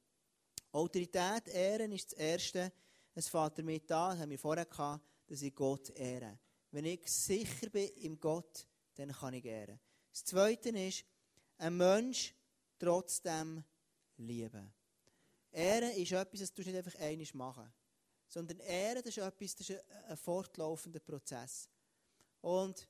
Autorität 0.71 1.47
ehren 1.49 1.91
ist 1.91 2.11
das 2.11 2.19
Erste, 2.19 2.71
es 3.15 3.27
fährt 3.27 3.57
damit 3.57 3.91
an, 3.91 4.11
das 4.11 4.19
haben 4.21 4.29
wir 4.29 4.39
vorher 4.39 4.65
gehabt, 4.65 5.03
dass 5.27 5.41
ich 5.41 5.55
Gott 5.55 5.89
ehre. 5.91 6.39
Wenn 6.71 6.85
ich 6.85 7.07
sicher 7.09 7.69
bin 7.69 7.89
im 7.97 8.19
Gott, 8.19 8.67
dann 8.95 9.11
kann 9.11 9.33
ich 9.33 9.45
ehren. 9.45 9.79
Das 10.11 10.23
Zweite 10.25 10.69
ist, 10.69 11.05
ein 11.57 11.77
Mensch 11.77 12.33
trotzdem 12.79 13.63
lieben. 14.17 14.73
Ehren 15.51 15.91
ist 15.91 16.11
etwas, 16.11 16.39
das 16.39 16.53
du 16.53 16.61
nicht 16.63 16.75
einfach 16.75 16.95
einmal 16.99 17.27
machen 17.33 17.73
sondern 18.33 18.59
Ehren 18.61 19.03
ist 19.03 19.17
etwas, 19.19 19.55
das 19.55 19.69
ist 19.69 19.79
ein, 19.79 20.03
ein 20.09 20.17
fortlaufender 20.17 20.99
Prozess. 20.99 21.69
Und 22.41 22.87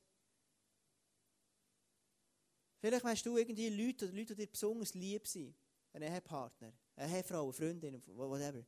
vielleicht 2.78 3.04
weißt 3.04 3.26
du 3.26 3.36
irgendwie 3.36 3.68
Leute 3.68 4.06
oder 4.06 4.14
Leute, 4.14 4.34
die 4.34 4.46
dir 4.46 4.50
besonders 4.50 4.94
lieb 4.94 5.28
sind. 5.28 5.54
Ein 5.92 6.02
Ehepartner, 6.02 6.72
eine 6.96 7.16
Ehefrau, 7.16 7.44
eine 7.44 7.52
Freundin, 7.52 8.02
whatever. 8.16 8.64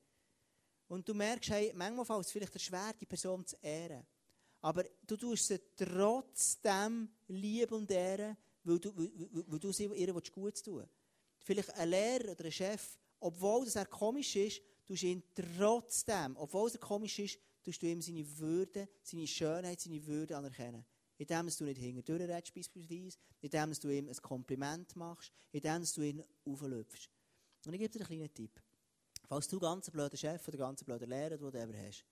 Und 0.89 1.09
du 1.09 1.15
merkst, 1.15 1.51
hey, 1.51 1.73
manchmal 1.75 2.05
fällt 2.05 2.27
es 2.27 2.33
vielleicht 2.33 2.61
schwer, 2.61 2.93
die 3.01 3.07
Person 3.07 3.45
zu 3.45 3.57
ehren. 3.61 4.07
Aber 4.61 4.85
du 5.07 5.17
tust 5.17 5.49
sie 5.49 5.61
trotzdem 5.77 7.09
lieb 7.29 7.73
und 7.73 7.91
ehren, 7.91 8.37
weil 8.65 8.79
du, 8.79 8.97
weil, 8.97 9.11
weil 9.47 9.59
du 9.59 9.71
ihr 9.71 10.13
Gutes 10.13 10.63
tun 10.63 10.79
willst. 10.79 10.93
Vielleicht 11.39 11.71
ein 11.75 11.89
Lehrer 11.89 12.33
oder 12.33 12.45
ein 12.45 12.53
Chef, 12.53 12.99
obwohl 13.21 13.67
er 13.75 13.87
komisch 13.87 14.37
ist, 14.37 14.63
tust 14.87 15.03
ihn 15.03 15.23
trotzdem, 15.35 16.37
obwohl 16.37 16.71
er 16.71 16.79
komisch 16.79 17.19
ist, 17.19 17.39
tust 17.63 17.83
du 17.83 17.87
ihm 17.87 18.01
seine 18.01 18.39
Würde, 18.39 18.89
seine 19.03 19.27
Schönheit, 19.27 19.81
seine 19.81 20.05
Würde 20.05 20.37
anerkennen. 20.37 20.85
Indem 21.19 21.49
du 21.49 21.65
nicht 21.65 21.79
hinterher 21.79 22.29
redest, 22.29 22.55
beispielsweise, 22.55 23.19
indem 23.41 23.73
du 23.73 23.89
ihm 23.89 24.09
ein 24.09 24.17
Kompliment 24.17 24.95
machst, 24.97 25.33
indem 25.53 25.83
du 25.95 26.03
ihn 26.03 26.25
auflöpfst. 26.45 27.09
Und 27.65 27.75
ich 27.75 27.81
gebe 27.81 27.93
dir 27.93 28.01
einen 28.01 28.07
kleinen 28.07 28.35
Tipp. 28.35 28.61
Falls 29.27 29.49
du 29.49 29.59
ganz 29.59 29.91
blöder 29.91 30.17
Chef 30.17 30.47
oder 30.49 30.59
ganz 30.59 30.85
blöder 30.85 31.07
Lehrer 31.07 31.41
whatever 31.41 31.77
hast, 31.77 32.05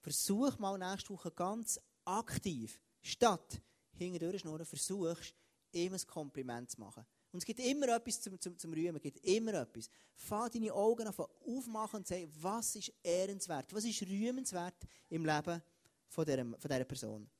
versuch 0.00 0.58
mal 0.58 0.78
nächste 0.78 1.10
Woche 1.10 1.30
ganz 1.32 1.80
aktiv, 2.04 2.80
statt 3.02 3.60
hinterher 3.92 4.38
schnurren, 4.38 4.64
versuchst, 4.64 5.34
ihm 5.72 5.92
ein 5.92 6.06
Kompliment 6.06 6.70
zu 6.70 6.80
machen. 6.80 7.04
Und 7.32 7.38
es 7.38 7.44
gibt 7.44 7.60
immer 7.60 7.88
etwas 7.94 8.20
zum, 8.20 8.40
zum, 8.40 8.58
zum 8.58 8.72
Rühmen, 8.72 8.96
es 8.96 9.02
gibt 9.02 9.24
immer 9.24 9.54
etwas. 9.54 9.88
Fang 10.14 10.50
deine 10.50 10.72
Augen 10.72 11.06
auf 11.06 11.18
aufmachen 11.18 11.98
und 11.98 12.06
sag, 12.06 12.28
was 12.40 12.76
ist 12.76 12.92
ehrenswert, 13.02 13.72
was 13.72 13.84
ist 13.84 14.02
rühmenswert 14.02 14.74
im 15.08 15.24
Leben 15.24 15.62
von 16.08 16.24
dieser, 16.24 16.44
von 16.44 16.68
dieser 16.68 16.84
Person. 16.84 17.30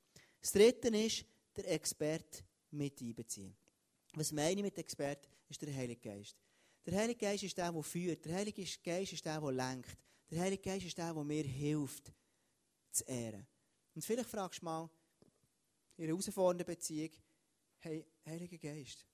Das 0.41 0.53
Dritte 0.53 0.89
ist, 0.89 1.25
der 1.57 1.73
Expert 1.73 2.45
mit 2.71 3.01
einbeziehen. 3.01 3.55
Was 4.15 4.33
meine 4.33 4.57
ich 4.57 4.63
mit 4.63 4.79
Expert, 4.79 5.29
ist 5.49 5.61
der 5.61 5.75
Heilige 5.75 6.01
Geist. 6.01 6.37
Der 6.91 6.99
Heilige 6.99 7.21
Geist 7.21 7.45
ist 7.45 7.57
der, 7.57 7.71
der 7.71 7.83
führt. 7.85 8.25
Der 8.25 8.35
Heilige 8.35 8.67
Geist 8.83 9.13
ist 9.13 9.25
der, 9.25 9.41
der 9.41 9.53
lenkt. 9.53 9.97
Der 10.29 10.41
Heilige 10.41 10.61
Geist 10.61 10.87
ist 10.87 10.99
der, 10.99 11.15
der 11.15 11.23
mir 11.23 11.45
hilft, 11.45 12.13
zu 12.91 13.05
ehren. 13.05 13.47
Und 13.95 14.05
vielleicht 14.05 14.29
fragst 14.29 14.61
du 14.61 14.65
mal, 14.65 14.91
in 15.97 16.05
einer 16.05 16.15
herausfordernden 16.15 16.67
Beziehung, 16.67 17.11
hey, 17.79 18.05
Heiliger 18.27 18.59
Geist, 18.59 19.07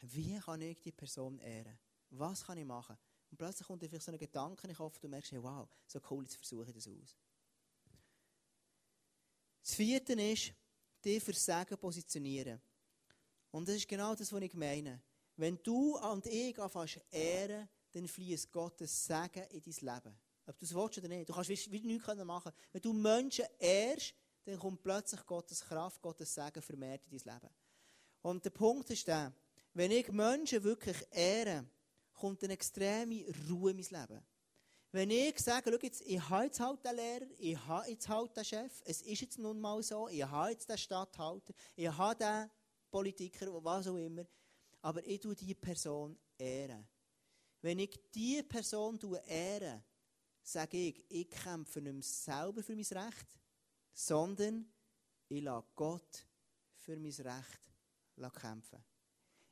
wie 0.00 0.38
kann 0.38 0.62
ich 0.62 0.80
die 0.80 0.92
Person 0.92 1.38
ehren? 1.40 1.78
Was 2.08 2.42
kann 2.42 2.56
ich 2.56 2.64
machen? 2.64 2.96
Und 3.30 3.36
plötzlich 3.36 3.66
kommt 3.66 3.82
dir 3.82 3.90
vielleicht 3.90 4.06
so 4.06 4.12
ein 4.12 4.18
Gedanke 4.18 4.62
in 4.62 4.68
den 4.68 4.76
Kopf, 4.76 4.98
du 4.98 5.06
merkst, 5.06 5.32
hey, 5.32 5.42
wow, 5.42 5.68
so 5.86 6.00
cool, 6.10 6.22
jetzt 6.22 6.36
versuche 6.36 6.68
ich 6.68 6.74
das 6.74 6.88
aus. 6.88 7.18
Das 9.60 9.74
vierte 9.74 10.14
ist, 10.14 10.54
dich 11.04 11.22
für 11.22 11.34
Sagen 11.34 11.76
positionieren. 11.76 12.62
Und 13.50 13.68
das 13.68 13.76
ist 13.76 13.88
genau 13.88 14.14
das, 14.14 14.32
was 14.32 14.42
ich 14.42 14.54
meine. 14.54 15.02
Wenn 15.40 15.58
du 15.62 15.96
und 15.96 16.26
ich 16.26 16.58
anfängst 16.58 17.00
ehren, 17.10 17.66
dann 17.92 18.06
fließt 18.06 18.52
Gottes 18.52 19.06
Segen 19.06 19.42
in 19.48 19.62
dein 19.62 19.94
Leben. 19.94 20.20
Ob 20.44 20.58
du 20.58 20.66
es 20.66 20.74
willst 20.74 20.98
oder 20.98 21.08
nicht. 21.08 21.30
Du 21.30 21.32
kannst 21.32 21.48
wieder 21.48 21.86
nichts 21.86 22.24
machen. 22.26 22.52
Wenn 22.70 22.82
du 22.82 22.92
Menschen 22.92 23.46
ehrst, 23.58 24.12
dann 24.44 24.58
kommt 24.58 24.82
plötzlich 24.82 25.24
Gottes 25.24 25.62
Kraft, 25.62 26.02
Gottes 26.02 26.34
Segen 26.34 26.60
vermehrt 26.60 27.06
in 27.06 27.16
dein 27.16 27.34
Leben. 27.34 27.54
Und 28.20 28.44
der 28.44 28.50
Punkt 28.50 28.90
ist 28.90 29.06
der, 29.06 29.32
wenn 29.72 29.90
ich 29.92 30.12
Menschen 30.12 30.62
wirklich 30.62 30.98
ehre, 31.10 31.64
kommt 32.12 32.44
eine 32.44 32.52
extreme 32.52 33.24
Ruhe 33.48 33.70
in 33.70 33.78
mein 33.78 34.08
Leben. 34.08 34.22
Wenn 34.92 35.10
ich 35.10 35.38
sage, 35.38 35.70
schau 35.72 35.78
jetzt, 35.80 36.02
ich 36.02 36.20
habe 36.28 36.44
jetzt 36.44 36.60
halt 36.60 36.84
den 36.84 36.96
Lehrer, 36.96 37.26
ich 37.38 37.66
habe 37.66 37.90
jetzt 37.90 38.08
halt 38.10 38.36
den 38.36 38.44
Chef, 38.44 38.82
es 38.84 39.00
ist 39.00 39.22
jetzt 39.22 39.38
nun 39.38 39.58
mal 39.58 39.82
so, 39.82 40.06
ich 40.10 40.22
habe 40.22 40.50
jetzt 40.50 40.68
den 40.68 40.76
Stadthalter, 40.76 41.54
ich 41.76 41.88
habe 41.88 42.16
den 42.16 42.50
Politiker, 42.90 43.64
was 43.64 43.86
auch 43.86 43.96
immer, 43.96 44.26
aber 44.82 45.04
ich 45.06 45.20
tue 45.20 45.34
diese 45.34 45.54
Person 45.54 46.18
ehren. 46.38 46.86
Wenn 47.62 47.78
ich 47.78 48.00
diese 48.14 48.42
Person 48.44 48.98
ehre, 49.26 49.84
sage 50.42 50.76
ich, 50.76 51.04
ich 51.08 51.30
kämpfe 51.30 51.80
nicht 51.80 51.92
mehr 51.92 52.02
selber 52.02 52.62
für 52.62 52.74
mein 52.74 52.84
Recht, 52.84 53.26
sondern 53.92 54.66
ich 55.28 55.42
lasse 55.42 55.66
Gott 55.74 56.26
für 56.78 56.98
mein 56.98 57.12
Recht 57.12 58.34
kämpfen. 58.40 58.84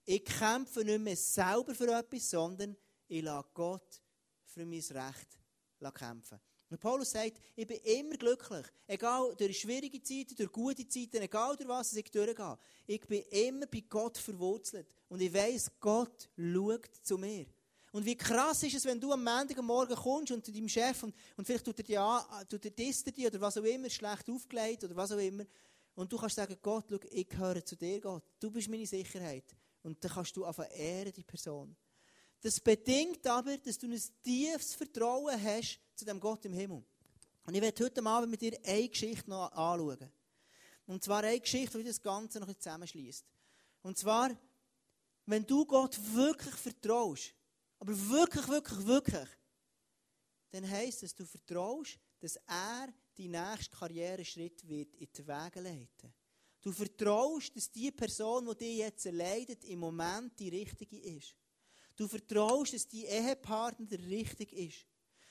Ich 0.04 0.24
kämpfe 0.24 0.84
nicht 0.84 1.00
mehr 1.00 1.16
selber 1.16 1.74
für 1.74 1.98
etwas, 1.98 2.30
sondern 2.30 2.76
ich 3.08 3.22
lasse 3.22 3.48
Gott 3.52 4.02
für 4.44 4.64
mein 4.64 4.80
Recht 4.80 5.38
kämpfen. 5.94 6.40
Und 6.70 6.80
Paulus 6.80 7.10
sagt, 7.10 7.40
ich 7.56 7.66
bin 7.66 7.78
immer 7.78 8.16
glücklich. 8.16 8.66
Egal 8.86 9.34
durch 9.36 9.58
schwierige 9.58 10.02
Zeiten, 10.02 10.36
durch 10.36 10.52
gute 10.52 10.86
Zeiten, 10.86 11.22
egal 11.22 11.56
durch 11.56 11.68
was 11.68 11.94
ich 11.94 12.10
durchgehe. 12.10 12.58
Ich 12.86 13.00
bin 13.06 13.22
immer 13.30 13.66
bei 13.66 13.84
Gott 13.88 14.18
verwurzelt. 14.18 14.86
Und 15.08 15.22
ich 15.22 15.32
weiss, 15.32 15.70
Gott 15.80 16.28
schaut 16.36 16.90
zu 17.02 17.16
mir. 17.16 17.46
Und 17.90 18.04
wie 18.04 18.16
krass 18.16 18.62
ist 18.62 18.76
es, 18.76 18.84
wenn 18.84 19.00
du 19.00 19.12
am 19.12 19.24
Montag 19.24 19.58
am 19.58 19.66
Morgen 19.66 19.94
kommst 19.94 20.30
und 20.30 20.44
zu 20.44 20.52
deinem 20.52 20.68
Chef 20.68 21.02
und, 21.02 21.14
und 21.36 21.46
vielleicht 21.46 21.64
tut 21.64 21.78
er 21.78 21.84
dir 21.84 22.02
an, 22.02 22.46
tut 22.46 22.64
er 22.66 23.26
oder 23.28 23.40
was 23.40 23.56
auch 23.56 23.64
immer, 23.64 23.88
schlecht 23.88 24.28
aufgelegt 24.28 24.84
oder 24.84 24.94
was 24.94 25.12
auch 25.12 25.18
immer. 25.18 25.44
Und 25.94 26.12
du 26.12 26.18
kannst 26.18 26.36
sagen, 26.36 26.56
Gott, 26.60 26.84
schau, 26.90 26.98
ich 27.10 27.28
gehöre 27.28 27.64
zu 27.64 27.76
dir, 27.76 28.00
Gott. 28.00 28.22
Du 28.38 28.50
bist 28.50 28.68
meine 28.68 28.86
Sicherheit. 28.86 29.56
Und 29.82 30.04
dann 30.04 30.12
kannst 30.12 30.36
du 30.36 30.44
einfach 30.44 30.66
ehren, 30.70 31.12
die 31.12 31.24
Person. 31.24 31.74
Das 32.40 32.60
bedingt 32.60 33.26
aber, 33.26 33.58
dass 33.58 33.78
du 33.78 33.86
ein 33.86 34.00
tiefes 34.22 34.74
Vertrauen 34.74 35.42
hast 35.42 35.80
zu 35.94 36.04
dem 36.04 36.20
Gott 36.20 36.44
im 36.44 36.52
Himmel. 36.52 36.84
Und 37.44 37.54
ich 37.54 37.60
werde 37.60 37.84
heute 37.84 38.04
Abend 38.04 38.30
mit 38.30 38.40
dir 38.40 38.58
eine 38.64 38.88
Geschichte 38.88 39.28
noch 39.28 39.50
anschauen. 39.52 40.12
Und 40.86 41.02
zwar 41.02 41.22
eine 41.24 41.40
Geschichte, 41.40 41.78
die 41.78 41.84
das 41.84 42.00
Ganze 42.00 42.40
noch 42.40 42.52
zusammenschließt. 42.54 43.24
Und 43.82 43.98
zwar, 43.98 44.30
wenn 45.26 45.44
du 45.44 45.66
Gott 45.66 45.98
wirklich 46.14 46.54
vertraust, 46.54 47.34
aber 47.78 47.92
wirklich, 48.08 48.48
wirklich, 48.48 48.86
wirklich, 48.86 49.28
dann 50.50 50.68
heisst 50.68 51.02
es, 51.02 51.14
du 51.14 51.24
vertraust, 51.26 51.98
dass 52.20 52.36
er 52.46 52.88
die 53.16 53.28
nächste 53.28 53.76
Karriereschritt 53.76 54.66
wird 54.66 54.94
in 54.96 55.08
die 55.12 55.26
Wege 55.26 55.60
leiten. 55.60 56.14
Du 56.60 56.72
vertraust, 56.72 57.54
dass 57.54 57.70
die 57.70 57.90
Person, 57.90 58.46
die 58.46 58.56
dich 58.56 58.78
jetzt 58.78 59.06
erleidet, 59.06 59.64
im 59.64 59.80
Moment 59.80 60.38
die 60.38 60.48
richtige 60.48 60.98
ist. 60.98 61.34
Du 61.98 62.06
vertraust, 62.06 62.72
dass 62.72 62.86
dein 62.86 63.00
Ehepartner 63.00 63.98
richtig 64.08 64.52
ist. 64.52 64.86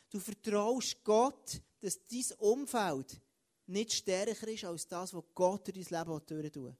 Du 0.09 0.19
vertraust 0.19 1.01
Gott, 1.01 1.61
dass 1.79 2.05
dein 2.05 2.25
Umfeld 2.39 3.21
nicht 3.67 3.93
stärker 3.93 4.49
ist 4.49 4.65
als 4.65 4.85
das, 4.85 5.13
was 5.13 5.23
Gott 5.33 5.65
durch 5.65 5.87
dein 5.87 5.99
Leben 5.99 6.25
durchtun 6.25 6.77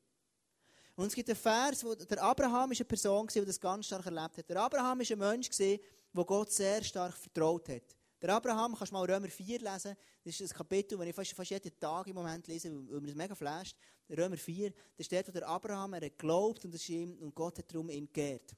Und 0.97 1.05
es 1.05 1.15
gibt 1.15 1.29
einen 1.29 1.37
Vers, 1.37 1.85
wo 1.85 1.95
der 1.95 2.21
Abraham 2.21 2.73
ist 2.73 2.81
eine 2.81 2.85
Person 2.85 3.27
war, 3.27 3.33
die 3.33 3.45
das 3.45 3.61
ganz 3.61 3.85
stark 3.85 4.05
erlebt 4.05 4.37
hat. 4.37 4.49
Der 4.49 4.61
Abraham 4.61 4.99
ist 4.99 5.11
ein 5.13 5.19
Mensch, 5.19 5.49
der 5.57 5.79
Gott 6.13 6.51
sehr 6.51 6.83
stark 6.83 7.15
vertraut 7.15 7.69
hat. 7.69 7.95
Der 8.21 8.31
Abraham, 8.31 8.75
kannst 8.75 8.91
du 8.91 8.95
mal 8.95 9.09
Römer 9.09 9.29
4 9.29 9.59
lesen, 9.59 9.95
das 10.25 10.39
ist 10.41 10.51
ein 10.51 10.57
Kapitel, 10.57 10.97
das 10.97 11.07
ich 11.07 11.15
fast, 11.15 11.31
fast 11.31 11.51
jeden 11.51 11.79
Tag 11.79 12.07
im 12.07 12.15
Moment 12.15 12.45
lese, 12.47 12.73
weil 12.73 12.99
mir 12.99 13.07
das 13.07 13.15
mega 13.15 13.35
flasht. 13.35 13.77
Römer 14.09 14.35
4, 14.35 14.73
da 14.97 15.03
steht, 15.03 15.29
wo 15.29 15.31
der 15.31 15.47
Abraham, 15.47 15.93
er 15.93 16.07
hat 16.07 16.17
geglaubt 16.17 16.65
und, 16.65 16.89
ihm, 16.89 17.15
und 17.19 17.33
Gott 17.33 17.59
hat 17.59 17.71
darum 17.71 17.89
ihn 17.89 18.09
geehrt. 18.11 18.53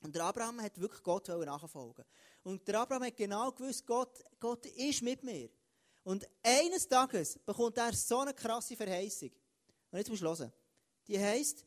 Und 0.00 0.14
der 0.14 0.24
Abraham 0.24 0.60
hat 0.62 0.78
wirklich 0.80 1.02
Gott 1.02 1.28
nachfolgen 1.28 2.04
Und 2.44 2.66
der 2.68 2.80
Abraham 2.80 3.04
hat 3.04 3.16
genau 3.16 3.50
gewusst, 3.52 3.86
Gott, 3.86 4.22
Gott 4.38 4.66
ist 4.66 5.02
mit 5.02 5.22
mir. 5.22 5.48
Und 6.04 6.26
eines 6.42 6.86
Tages 6.86 7.38
bekommt 7.44 7.76
er 7.78 7.92
so 7.92 8.20
eine 8.20 8.32
krasse 8.32 8.76
Verheißung. 8.76 9.30
Und 9.90 9.98
jetzt 9.98 10.08
musst 10.08 10.22
du 10.22 10.26
hören. 10.26 10.52
Die 11.08 11.18
heißt, 11.18 11.64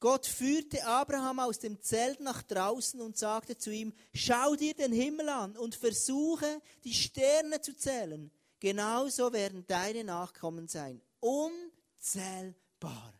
Gott 0.00 0.26
führte 0.26 0.84
Abraham 0.84 1.40
aus 1.40 1.58
dem 1.58 1.80
Zelt 1.80 2.20
nach 2.20 2.42
draußen 2.42 3.00
und 3.00 3.16
sagte 3.16 3.56
zu 3.56 3.70
ihm, 3.70 3.94
schau 4.12 4.54
dir 4.54 4.74
den 4.74 4.92
Himmel 4.92 5.28
an 5.28 5.56
und 5.56 5.74
versuche, 5.74 6.60
die 6.84 6.92
Sterne 6.92 7.60
zu 7.60 7.74
zählen. 7.76 8.30
Genauso 8.60 9.32
werden 9.32 9.66
deine 9.66 10.04
Nachkommen 10.04 10.68
sein. 10.68 11.00
Unzählbar. 11.20 13.14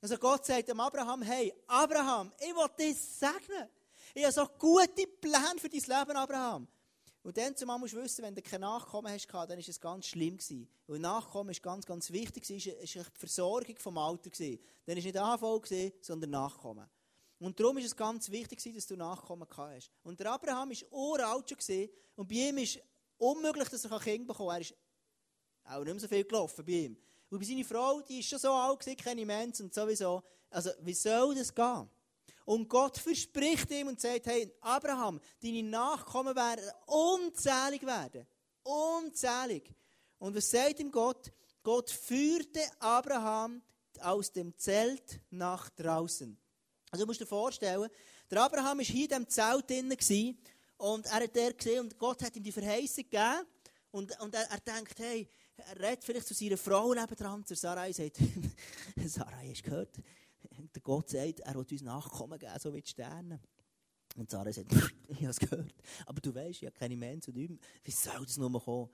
Also 0.00 0.16
Gott 0.16 0.46
sagt 0.46 0.68
dem 0.68 0.80
Abraham, 0.80 1.22
hey, 1.22 1.52
Abraham, 1.66 2.32
ich 2.38 2.54
will 2.54 2.68
dich 2.78 3.00
segnen. 3.00 3.68
Ich 4.14 4.22
habe 4.22 4.32
so 4.32 4.46
gute 4.58 5.06
Pläne 5.20 5.58
für 5.58 5.68
dein 5.68 5.80
Leben, 5.80 6.16
Abraham. 6.16 6.68
Und 7.22 7.36
dann 7.36 7.54
zumal 7.56 7.78
musst 7.78 7.94
du 7.94 8.02
wissen, 8.02 8.24
wenn 8.24 8.34
du 8.34 8.42
keine 8.42 8.66
Nachkommen 8.66 9.12
hast, 9.12 9.28
dann 9.28 9.48
war 9.48 9.58
es 9.58 9.80
ganz 9.80 10.06
schlimm. 10.06 10.36
Gewesen. 10.36 10.68
Weil 10.86 10.98
Nachkommen 10.98 11.50
ist 11.50 11.62
ganz, 11.62 11.84
ganz 11.84 12.10
wichtig, 12.10 12.48
es 12.48 12.96
war 12.96 13.04
die 13.04 13.18
Versorgung 13.18 13.76
vom 13.78 13.98
Alter. 13.98 14.30
Gewesen. 14.30 14.60
Dann 14.86 14.96
war 14.96 15.02
nicht 15.02 15.16
Anfall, 15.18 15.92
sondern 16.00 16.30
Nachkommen. 16.30 16.88
Und 17.38 17.60
darum 17.60 17.78
ist 17.78 17.86
es 17.86 17.96
ganz 17.96 18.30
wichtig, 18.30 18.74
dass 18.74 18.86
du 18.86 18.96
Nachkommen 18.96 19.46
hast. 19.56 19.90
Und 20.02 20.18
der 20.18 20.32
Abraham 20.32 20.70
war 20.70 20.92
uralt 20.92 21.48
schon 21.50 21.88
und 22.16 22.28
bei 22.28 22.34
ihm 22.34 22.58
ist 22.58 22.76
es 22.76 22.82
unmöglich, 23.16 23.68
dass 23.68 23.84
er 23.84 23.92
ein 23.92 24.00
Kind 24.00 24.26
bekommen. 24.26 24.50
Er 24.50 24.60
ist 24.60 24.74
auch 25.64 25.84
nicht 25.84 25.92
mehr 25.92 26.00
so 26.00 26.08
viel 26.08 26.24
gelaufen 26.24 26.64
bei 26.64 26.72
ihm. 26.72 26.96
Und 27.30 27.38
bei 27.38 27.44
seiner 27.44 27.64
Frau, 27.64 28.00
die 28.00 28.20
ist 28.20 28.28
schon 28.28 28.38
so 28.38 28.52
alt, 28.52 28.84
keine 28.98 29.24
Mensch 29.24 29.60
und 29.60 29.72
sowieso. 29.72 30.22
Also, 30.50 30.70
wie 30.80 30.94
soll 30.94 31.34
das 31.34 31.54
gehen? 31.54 31.88
Und 32.48 32.66
Gott 32.66 32.96
verspricht 32.96 33.70
ihm 33.72 33.88
und 33.88 34.00
sagt, 34.00 34.24
hey, 34.24 34.50
Abraham, 34.62 35.20
deine 35.42 35.62
Nachkommen 35.64 36.34
werden 36.34 36.64
unzählig 36.86 37.84
werden. 37.84 38.26
Unzählig. 38.62 39.74
Und 40.18 40.34
was 40.34 40.50
sagt 40.50 40.80
ihm 40.80 40.90
Gott? 40.90 41.30
Gott 41.62 41.90
führte 41.90 42.62
Abraham 42.78 43.60
aus 44.00 44.32
dem 44.32 44.56
Zelt 44.56 45.20
nach 45.28 45.68
draußen. 45.68 46.38
Also 46.90 47.04
du 47.04 47.08
musst 47.10 47.20
dir 47.20 47.26
vorstellen, 47.26 47.90
der 48.30 48.40
Abraham 48.40 48.78
war 48.78 48.84
hier 48.86 49.02
in 49.02 49.08
diesem 49.08 49.28
Zelt 49.28 49.68
drin 49.68 50.38
und 50.78 51.04
er 51.04 51.12
hat 51.16 51.36
der 51.36 51.52
gesehen 51.52 51.80
und 51.80 51.98
Gott 51.98 52.22
hat 52.22 52.34
ihm 52.34 52.44
die 52.44 52.52
Verheißung 52.52 53.04
gegeben 53.10 53.46
und, 53.90 54.18
und 54.20 54.34
er, 54.34 54.50
er 54.50 54.60
denkt, 54.60 54.98
hey, 55.00 55.28
er 55.54 55.78
redet 55.80 56.02
vielleicht 56.02 56.26
zu 56.26 56.32
seiner 56.32 56.56
Frau 56.56 56.94
nebendran, 56.94 57.44
zu 57.44 57.54
Sarai, 57.54 57.92
sagt, 57.92 58.16
Sarai, 59.04 59.50
hast 59.50 59.66
du 59.66 59.70
gehört? 59.70 59.96
Der 60.74 60.82
Gott 60.82 61.10
sagt, 61.10 61.40
er 61.40 61.54
wird 61.54 61.72
uns 61.72 61.82
Nachkommen 61.82 62.38
geben, 62.38 62.52
so 62.60 62.72
wie 62.72 62.82
die 62.82 62.90
Sterne. 62.90 63.40
Und 64.16 64.30
Sarah 64.30 64.52
sagt, 64.52 64.72
ich 65.08 65.18
habe 65.18 65.30
es 65.30 65.38
gehört. 65.38 65.74
Aber 66.06 66.20
du 66.20 66.34
weißt, 66.34 66.62
ich 66.62 66.66
habe 66.66 66.76
keine 66.76 66.96
Menschen 66.96 67.32
und 67.32 67.40
üben. 67.40 67.60
Wie 67.84 67.90
soll 67.90 68.24
das 68.24 68.36
nur 68.36 68.62
kommen? 68.62 68.90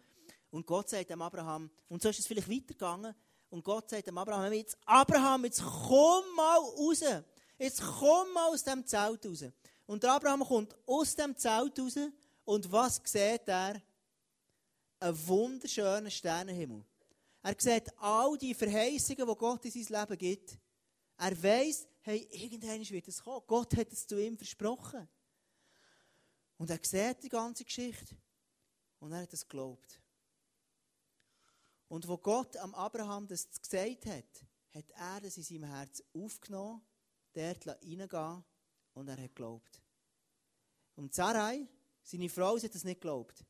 Und 0.51 0.67
Gott 0.67 0.89
sagt 0.89 1.11
dem 1.11 1.23
Abraham, 1.23 1.71
und 1.89 2.03
so 2.03 2.09
ist 2.09 2.19
es 2.19 2.27
vielleicht 2.27 2.51
weitergegangen, 2.51 3.15
und 3.51 3.65
Gott 3.65 3.89
sagt 3.89 4.07
dem 4.07 4.19
Abraham, 4.19 4.53
jetzt, 4.53 4.77
Abraham, 4.85 5.45
jetzt 5.45 5.63
komm 5.63 6.25
mal 6.37 6.59
raus. 6.59 7.03
Jetzt 7.59 7.81
komm 7.81 8.33
mal 8.33 8.51
aus 8.51 8.65
dem 8.65 8.85
Zelt 8.85 9.25
raus. 9.27 9.45
Und 9.87 10.03
der 10.03 10.13
Abraham 10.13 10.45
kommt 10.45 10.77
aus 10.87 11.15
dem 11.15 11.37
Zelt 11.37 11.79
raus, 11.79 11.99
und 12.45 12.71
was 12.71 13.01
sieht 13.05 13.49
er? 13.49 13.81
Einen 15.01 15.29
wunderschönen 15.29 16.11
Sternenhimmel. 16.11 16.85
Er 17.43 17.55
sieht 17.59 17.93
all 17.99 18.39
die 18.39 18.55
Verheißungen, 18.55 19.27
die 19.27 19.35
Gott 19.35 19.65
in 19.65 19.71
sein 19.71 20.01
Leben 20.01 20.19
gibt. 20.19 20.59
Er 21.17 21.43
weiß, 21.43 21.87
hey, 22.01 22.29
irgendwann 22.31 22.89
wird 22.89 23.09
es 23.09 23.23
kommen. 23.23 23.45
Gott 23.47 23.77
hat 23.77 23.93
es 23.93 24.07
zu 24.07 24.19
ihm 24.19 24.37
versprochen. 24.37 25.09
Und 26.57 26.71
er 26.71 26.79
sieht 26.83 27.23
die 27.23 27.29
ganze 27.29 27.65
Geschichte. 27.65 28.17
Und 28.99 29.13
er 29.13 29.23
hat 29.23 29.33
es 29.33 29.47
geglaubt. 29.47 30.01
Und 31.89 32.09
wo 32.09 32.17
Gott 32.19 32.57
am 32.57 32.75
Abraham 32.75 33.27
das 33.27 33.49
gesagt 33.61 34.07
hat, 34.07 34.45
hat 34.75 34.91
er 34.91 35.21
das 35.21 35.37
in 35.37 35.43
seinem 35.43 35.65
Herz 35.65 36.03
aufgenommen, 36.13 36.83
dort 37.33 37.67
reingehen 37.67 38.45
und 38.95 39.09
er 39.09 39.17
hat 39.17 39.35
geglaubt. 39.35 39.81
Und 40.97 41.15
Sarai, 41.15 41.67
seine 42.03 42.29
Frau, 42.29 42.57
sie 42.57 42.67
hat 42.67 42.75
das 42.75 42.85
nicht 42.85 43.01
geglaubt. 43.01 43.45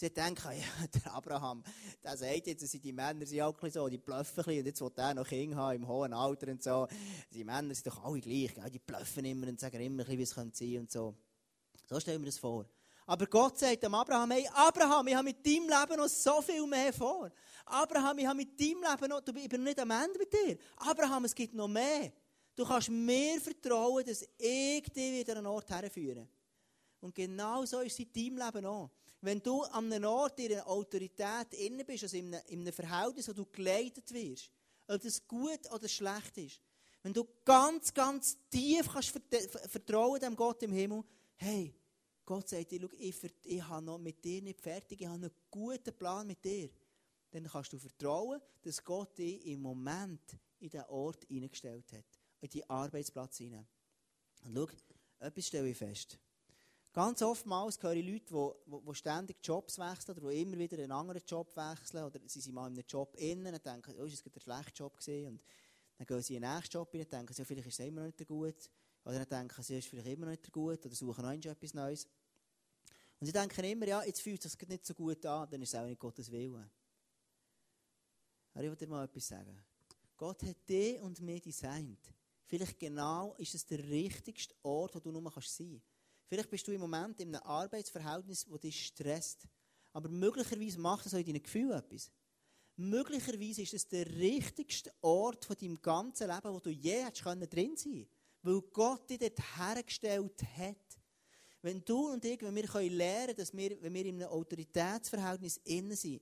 Sie 0.00 0.10
denken, 0.10 0.52
ja, 0.52 0.86
der 0.86 1.12
Abraham, 1.12 1.64
der 2.04 2.16
sagt 2.16 2.46
jetzt, 2.46 2.62
dass 2.62 2.70
die 2.70 2.92
Männer 2.92 3.26
sind 3.26 3.40
auch 3.40 3.56
so, 3.68 3.88
die 3.88 3.98
bluffen 3.98 4.44
ein 4.46 4.58
und 4.60 4.66
jetzt 4.66 4.80
will 4.80 4.92
er 4.94 5.14
noch 5.14 5.26
Kinder 5.26 5.56
haben, 5.56 5.74
im 5.74 5.88
hohen 5.88 6.12
Alter 6.12 6.52
und 6.52 6.62
so. 6.62 6.86
Die 7.32 7.42
Männer 7.42 7.74
sind 7.74 7.88
doch 7.88 8.04
alle 8.04 8.20
gleich, 8.20 8.52
die 8.72 8.78
bluffen 8.78 9.24
immer 9.24 9.48
und 9.48 9.58
sagen 9.58 9.80
immer, 9.80 10.06
wie 10.06 10.22
es 10.22 10.30
sein 10.30 10.52
könnte 10.52 10.78
und 10.78 10.92
so. 10.92 11.16
So 11.84 11.98
stellen 11.98 12.22
wir 12.22 12.26
das 12.26 12.38
vor. 12.38 12.64
Aber 13.06 13.26
Gott 13.26 13.58
sagt 13.58 13.82
dem 13.82 13.92
Abraham, 13.92 14.30
hey, 14.30 14.48
Abraham, 14.54 15.08
ich 15.08 15.14
habe 15.16 15.24
mit 15.24 15.44
deinem 15.44 15.68
Leben 15.68 15.96
noch 15.96 16.08
so 16.08 16.42
viel 16.42 16.64
mehr 16.64 16.92
vor. 16.92 17.32
Abraham, 17.64 18.18
ich 18.18 18.26
habe 18.26 18.36
mit 18.36 18.60
deinem 18.60 18.82
Leben 18.82 19.08
noch, 19.08 19.22
ich 19.26 19.48
bin 19.48 19.64
nicht 19.64 19.80
am 19.80 19.90
Ende 19.90 20.16
mit 20.16 20.32
dir. 20.32 20.58
Abraham, 20.76 21.24
es 21.24 21.34
gibt 21.34 21.54
noch 21.54 21.66
mehr. 21.66 22.12
Du 22.54 22.64
kannst 22.64 22.88
mir 22.88 23.40
vertrauen, 23.40 24.04
dass 24.06 24.22
ich 24.22 24.82
dich 24.92 25.12
wieder 25.12 25.32
an 25.32 25.38
einen 25.38 25.46
Ort 25.48 25.68
herführe. 25.70 26.28
Und 27.00 27.12
genau 27.16 27.64
so 27.64 27.80
ist 27.80 27.98
es 27.98 28.06
in 28.06 28.12
deinem 28.12 28.46
Leben 28.46 28.66
auch. 28.66 28.90
Wenn 29.20 29.42
du 29.42 29.62
an 29.62 29.92
einem 29.92 30.04
Ort 30.04 30.38
in 30.38 30.52
einer 30.52 30.66
Autorität 30.66 31.52
inne 31.54 31.84
bist, 31.84 32.04
also 32.04 32.16
in 32.16 32.34
einem, 32.34 32.46
in 32.46 32.60
einem 32.60 32.72
Verhältnis, 32.72 33.28
wo 33.28 33.32
du 33.32 33.46
geleitet 33.46 34.12
wirst, 34.12 34.50
ob 34.86 35.02
das 35.02 35.26
gut 35.26 35.70
oder 35.72 35.88
schlecht 35.88 36.38
ist, 36.38 36.60
wenn 37.02 37.12
du 37.12 37.26
ganz, 37.44 37.92
ganz 37.94 38.36
tief 38.50 38.88
kannst 38.92 39.10
vertrauen 39.10 40.20
dem 40.20 40.36
Gott 40.36 40.62
im 40.62 40.72
Himmel, 40.72 41.04
hey, 41.36 41.74
Gott 42.24 42.48
sagt 42.48 42.72
dir, 42.72 42.86
ich, 42.92 43.16
ich 43.44 43.62
habe 43.62 43.84
noch 43.84 43.98
mit 43.98 44.22
dir 44.22 44.42
nicht 44.42 44.60
fertig, 44.60 45.00
ich 45.00 45.06
habe 45.06 45.16
einen 45.16 45.30
guten 45.50 45.96
Plan 45.96 46.26
mit 46.26 46.44
dir. 46.44 46.68
Dann 47.30 47.44
kannst 47.44 47.72
du 47.72 47.78
vertrauen, 47.78 48.40
dass 48.62 48.84
Gott 48.84 49.16
dich 49.16 49.46
im 49.46 49.62
Moment 49.62 50.20
in 50.58 50.68
diesen 50.68 50.84
Ort 50.86 51.24
hineingestellt 51.24 51.90
hat. 51.92 52.04
In 52.40 52.50
die 52.50 52.68
Arbeitsplatz 52.68 53.38
hinein. 53.38 53.66
Und 54.44 54.54
schau, 54.54 54.68
etwas 55.20 55.46
stelle 55.46 55.68
ich 55.68 55.76
fest. 55.78 56.18
Ganz 56.92 57.22
oftmals 57.22 57.80
höre 57.82 57.94
ich 57.94 58.06
Leute, 58.06 58.56
die, 58.66 58.94
ständig 58.94 59.36
Jobs 59.42 59.78
wechseln 59.78 60.16
oder 60.16 60.30
die 60.30 60.42
immer 60.42 60.58
wieder 60.58 60.78
einen 60.78 60.92
anderen 60.92 61.22
Job 61.26 61.54
wechseln 61.54 62.04
oder 62.04 62.18
sie 62.26 62.40
sind 62.40 62.54
mal 62.54 62.66
in 62.66 62.74
einem 62.74 62.84
Job 62.88 63.14
innen 63.16 63.54
und 63.54 63.64
denken, 63.64 63.94
oh, 63.98 64.04
ist 64.04 64.24
das 64.26 64.34
ein 64.34 64.40
schlechter 64.40 64.72
Job 64.74 64.96
gewesen 64.96 65.28
und 65.28 65.42
dann 65.98 66.06
gehen 66.06 66.22
sie 66.22 66.36
in 66.36 66.42
den 66.42 66.54
nächsten 66.54 66.72
Job 66.72 66.92
rein 66.92 67.00
und 67.02 67.12
denken, 67.12 67.34
ja, 67.36 67.44
vielleicht 67.44 67.68
ist 67.68 67.78
es 67.78 67.86
immer 67.86 68.00
noch 68.00 68.06
nicht 68.06 68.26
gut 68.26 68.70
oder 69.04 69.24
dann 69.24 69.40
denken 69.40 69.62
sie, 69.62 69.74
es 69.74 69.84
ist 69.84 69.90
vielleicht 69.90 70.08
immer 70.08 70.26
noch 70.26 70.32
nicht 70.32 70.50
gut 70.50 70.84
oder 70.84 70.94
suchen 70.94 71.24
noch 71.24 71.32
etwas 71.32 71.74
Neues. 71.74 72.08
Und 73.20 73.26
sie 73.26 73.32
denken 73.32 73.64
immer, 73.64 73.86
ja, 73.86 74.02
jetzt 74.04 74.20
fühlt 74.20 74.44
es 74.44 74.52
sich 74.52 74.68
nicht 74.68 74.86
so 74.86 74.94
gut 74.94 75.24
an, 75.26 75.48
dann 75.50 75.60
ist 75.60 75.74
es 75.74 75.80
auch 75.80 75.86
nicht 75.86 75.98
Gottes 75.98 76.30
Wille. 76.30 76.70
Aber 78.54 78.64
ich 78.64 78.70
will 78.70 78.76
dir 78.76 78.88
mal 78.88 79.04
etwas 79.04 79.28
sagen. 79.28 79.56
Gott 80.16 80.42
hat 80.42 80.68
dich 80.68 81.00
und 81.00 81.20
mich 81.20 81.42
designt. 81.42 82.00
Vielleicht 82.44 82.78
genau 82.78 83.34
ist 83.34 83.54
es 83.54 83.66
der 83.66 83.78
richtigste 83.88 84.54
Ort, 84.62 84.94
wo 84.94 85.00
du 85.00 85.12
nur 85.12 85.22
sein 85.22 85.32
kannst. 85.32 85.97
Vielleicht 86.28 86.50
bist 86.50 86.68
du 86.68 86.72
im 86.72 86.80
Moment 86.80 87.18
in 87.20 87.34
einem 87.34 87.42
Arbeitsverhältnis, 87.44 88.46
das 88.48 88.60
dich 88.60 88.86
stresst. 88.86 89.48
Aber 89.92 90.08
möglicherweise 90.10 90.78
macht 90.78 91.06
das 91.06 91.14
auch 91.14 91.18
in 91.18 91.26
deinen 91.26 91.42
Gefühlen 91.42 91.78
etwas. 91.78 92.12
Möglicherweise 92.76 93.62
ist 93.62 93.74
es 93.74 93.88
der 93.88 94.06
richtigste 94.06 94.92
Ort 95.00 95.44
von 95.44 95.56
deinem 95.56 95.80
ganzen 95.80 96.28
Leben, 96.28 96.52
wo 96.52 96.60
du 96.60 96.70
je 96.70 97.04
hättest 97.04 97.24
drin 97.24 97.76
sein 97.76 98.06
Weil 98.42 98.60
Gott 98.72 99.10
dich 99.10 99.18
dort 99.18 99.58
hergestellt 99.58 100.42
hat. 100.56 100.98
Wenn 101.62 101.84
du 101.84 102.12
und 102.12 102.24
ich, 102.24 102.40
wenn 102.42 102.54
wir 102.54 102.68
lernen 102.90 103.26
können, 103.26 103.36
dass 103.36 103.56
wir, 103.56 103.82
wenn 103.82 103.94
wir 103.94 104.06
in 104.06 104.22
einem 104.22 104.30
Autoritätsverhältnis 104.30 105.56
innen 105.64 105.96
sind 105.96 106.20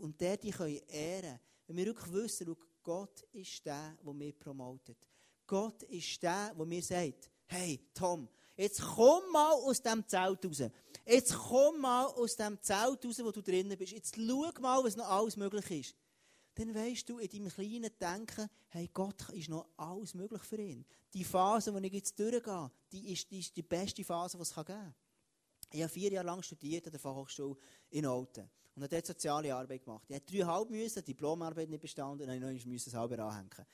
und 0.00 0.20
der 0.20 0.42
ehren 0.42 0.52
können, 0.52 1.40
wenn 1.68 1.76
wir 1.76 1.86
wirklich 1.86 2.12
wissen, 2.12 2.56
Gott 2.82 3.22
ist 3.32 3.64
der, 3.64 3.96
der 4.04 4.12
mich 4.12 4.36
promotet. 4.38 4.98
Gott 5.46 5.84
ist 5.84 6.20
der, 6.22 6.52
der 6.52 6.66
mir 6.66 6.82
sagt, 6.82 7.30
hey 7.46 7.78
Tom, 7.94 8.28
Jetzt 8.56 8.82
komm 8.82 9.22
mal 9.32 9.52
aus 9.52 9.82
dem 9.82 10.06
Zelt 10.06 10.44
raus. 10.44 10.62
Jetzt 11.06 11.34
komm 11.34 11.80
mal 11.80 12.06
aus 12.06 12.36
dem 12.36 12.60
Zelt 12.60 13.04
raus, 13.04 13.18
wo 13.24 13.30
du 13.30 13.42
drinnen 13.42 13.76
bist. 13.78 13.92
Jetzt 13.92 14.14
schau 14.14 14.52
mal, 14.60 14.84
was 14.84 14.96
noch 14.96 15.08
alles 15.08 15.36
möglich 15.36 15.70
ist. 15.70 15.96
dann 16.54 16.74
weißt 16.74 17.08
du 17.08 17.18
in 17.18 17.28
deinem 17.28 17.48
kleinen 17.48 17.90
Denken, 17.98 18.48
hey, 18.68 18.90
Gott 18.92 19.28
ist 19.30 19.48
noch 19.48 19.66
alles 19.76 20.14
möglich 20.14 20.42
für 20.42 20.60
ihn. 20.60 20.84
Die 21.14 21.24
Phase, 21.24 21.72
die 21.72 21.86
ich 21.86 21.92
jetzt 21.94 22.18
durchgehe, 22.18 22.70
die 22.92 23.12
ist 23.12 23.30
die, 23.30 23.40
ist 23.40 23.56
die 23.56 23.62
beste 23.62 24.04
Phase, 24.04 24.36
die 24.36 24.42
es 24.42 24.54
geben 24.54 24.66
kann. 24.66 24.94
Ich 25.70 25.80
habe 25.80 25.92
vier 25.92 26.12
Jahre 26.12 26.26
lang 26.26 26.42
studiert 26.42 26.86
an 26.86 26.92
der 26.92 27.00
Fachhochschule 27.00 27.56
in 27.90 28.04
Olten 28.04 28.50
und 28.74 28.82
habe 28.82 28.94
dort 28.94 29.06
soziale 29.06 29.54
Arbeit 29.54 29.82
gemacht. 29.82 30.04
Ich 30.08 30.14
musste 30.14 30.32
dreieinhalb 30.36 30.70
müssen, 30.70 31.04
Diplomarbeit 31.04 31.70
nicht 31.70 31.80
bestanden 31.80 32.28
und 32.28 32.40
dann 32.40 32.52
musste 32.52 32.70
ich 32.70 32.82
selber 32.82 33.18
anhängen. 33.18 33.66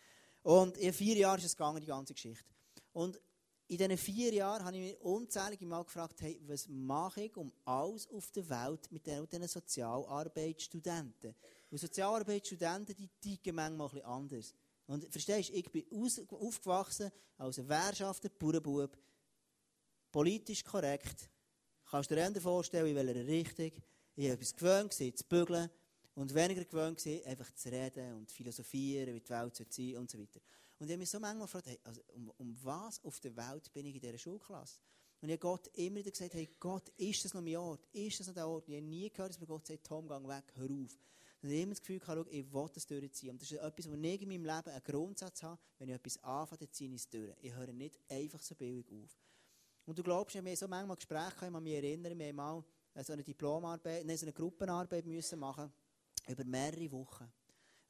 Und 0.43 0.77
in 0.79 0.93
vier 0.93 1.17
Jahren 1.17 1.38
ist 1.38 1.47
es 1.47 1.57
gegangen, 1.57 1.81
die 1.81 1.87
ganze 1.87 2.14
Geschichte. 2.14 2.45
Und 2.93 3.21
in 3.69 3.77
diesen 3.77 3.99
vier 3.99 4.33
Jahren 4.33 4.65
habe 4.65 4.77
ich 4.77 4.83
mich 4.83 5.01
unzählige 5.01 5.67
Mal 5.67 5.85
gefragt, 5.85 6.23
hey, 6.23 6.41
was 6.47 6.67
mache 6.69 7.25
ich 7.25 7.37
um 7.37 7.53
alles 7.67 8.09
auf 8.09 8.31
der 8.31 8.49
Welt 8.49 8.91
mit 8.91 9.07
diesen 9.07 9.47
Sozialarbeitsstudenten? 9.47 11.35
Weil 11.71 11.79
Sozialarbeitsstudenten, 11.79 12.97
die 12.97 13.09
ticken 13.21 13.57
manchmal 13.57 13.89
ein 13.89 13.93
bisschen 13.93 14.07
anders. 14.07 14.55
Und 14.87 15.13
verstehst 15.13 15.51
du, 15.51 15.53
ich 15.53 15.71
bin 15.71 15.85
aus, 15.93 16.19
aufgewachsen 16.31 17.11
als 17.37 17.59
ein 17.59 17.69
Wehrschafter, 17.69 18.31
Bauernbub, 18.31 18.97
politisch 20.11 20.65
korrekt. 20.65 21.29
Kannst 21.91 22.11
du 22.11 22.15
dir 22.15 22.23
eher 22.23 22.41
vorstellen, 22.41 22.87
in 22.87 22.97
welcher 22.97 23.27
Richtung. 23.27 23.83
Ich 24.17 24.25
habe 24.25 24.35
etwas 24.35 24.57
gewöhnt, 24.57 24.95
zu 24.95 25.25
bügeln. 25.29 25.69
Und 26.15 26.35
weniger 26.35 26.65
gewöhnt, 26.65 27.07
einfach 27.27 27.55
zu 27.55 27.69
reden 27.71 28.15
und 28.17 28.33
philosophieren, 28.33 29.15
wie 29.15 29.21
die 29.21 29.29
Welt 29.29 29.55
sein 29.55 29.97
und 29.99 30.11
so 30.11 30.19
weiter. 30.19 30.41
Und 30.79 30.87
ich 30.87 30.93
habe 30.93 30.99
mich 30.99 31.11
so 31.11 31.19
manchmal 31.19 31.47
gefragt, 31.47 31.67
hey, 31.67 31.79
also 31.85 32.01
um, 32.14 32.31
um, 32.38 32.57
was 32.62 33.03
auf 33.05 33.19
der 33.21 33.37
Welt 33.37 33.73
bin 33.73 33.87
ich 33.87 33.97
in 33.97 34.01
dieser 34.01 34.19
Schulklasse? 34.19 34.81
Und 35.21 35.29
ich 35.29 35.33
habe 35.33 35.41
Gott 35.41 35.67
immer 35.75 35.97
wieder 35.97 36.12
gesagt, 36.12 36.35
hey 36.35 36.49
Gott, 36.61 36.88
ist 36.97 37.25
das 37.25 37.35
noch 37.35 37.43
mein 37.43 37.57
Ort? 37.57 37.85
Ist 37.93 38.21
das 38.21 38.29
noch 38.29 38.35
der 38.35 38.47
Ort? 38.47 38.69
ich 38.69 38.77
habe 38.77 38.87
nie 38.87 39.11
gehört, 39.11 39.31
dass 39.31 39.41
mir 39.41 39.47
Gott 39.47 39.67
sagt, 39.67 39.85
Tom, 39.85 40.07
geh 40.07 40.29
weg, 40.29 40.45
hör 40.55 40.71
auf. 40.71 40.99
Und 41.41 41.51
ich 41.51 41.57
habe 41.57 41.62
immer 41.62 41.73
das 41.73 41.81
Gefühl, 41.81 41.99
gehabt, 41.99 42.29
ich 42.31 42.53
will 42.53 42.69
das 42.73 42.87
durchziehen. 42.87 43.31
Und 43.31 43.43
das 43.43 43.51
ist 43.51 43.59
etwas, 43.59 43.88
wo 43.88 43.95
ich 43.95 44.23
in 44.23 44.29
meinem 44.29 44.45
Leben 44.45 44.71
einen 44.71 44.83
Grundsatz 44.85 45.43
habe, 45.43 45.59
wenn 45.79 45.88
ich 45.88 45.95
etwas 45.95 46.23
anfange, 46.23 46.59
dann 46.59 46.73
ziehe 46.73 46.91
ich 46.91 47.03
es 47.03 47.09
durch. 47.09 47.35
Ich 47.41 47.53
höre 47.53 47.73
nicht 47.73 47.99
einfach 48.09 48.43
so 48.43 48.55
billig 48.55 48.87
auf. 48.93 49.19
Und 49.87 49.99
du 49.99 50.03
glaubst, 50.03 50.35
wir 50.35 50.43
haben 50.43 50.57
so 50.57 50.69
manchmal 50.69 50.97
Gespräche, 50.97 51.47
ich 51.47 51.51
mich 51.51 51.75
erinnern, 51.75 52.19
wir 52.19 52.29
haben 52.29 52.37
mal 52.37 52.64
so 53.03 53.12
eine 53.12 53.23
Diplomarbeit, 53.23 54.05
nein, 54.05 54.17
so 54.17 54.27
eine 54.27 54.33
Gruppenarbeit 54.33 55.07
müssen 55.07 55.38
machen, 55.38 55.73
über 56.29 56.45
mehrere 56.45 56.91
Wochen. 56.93 57.31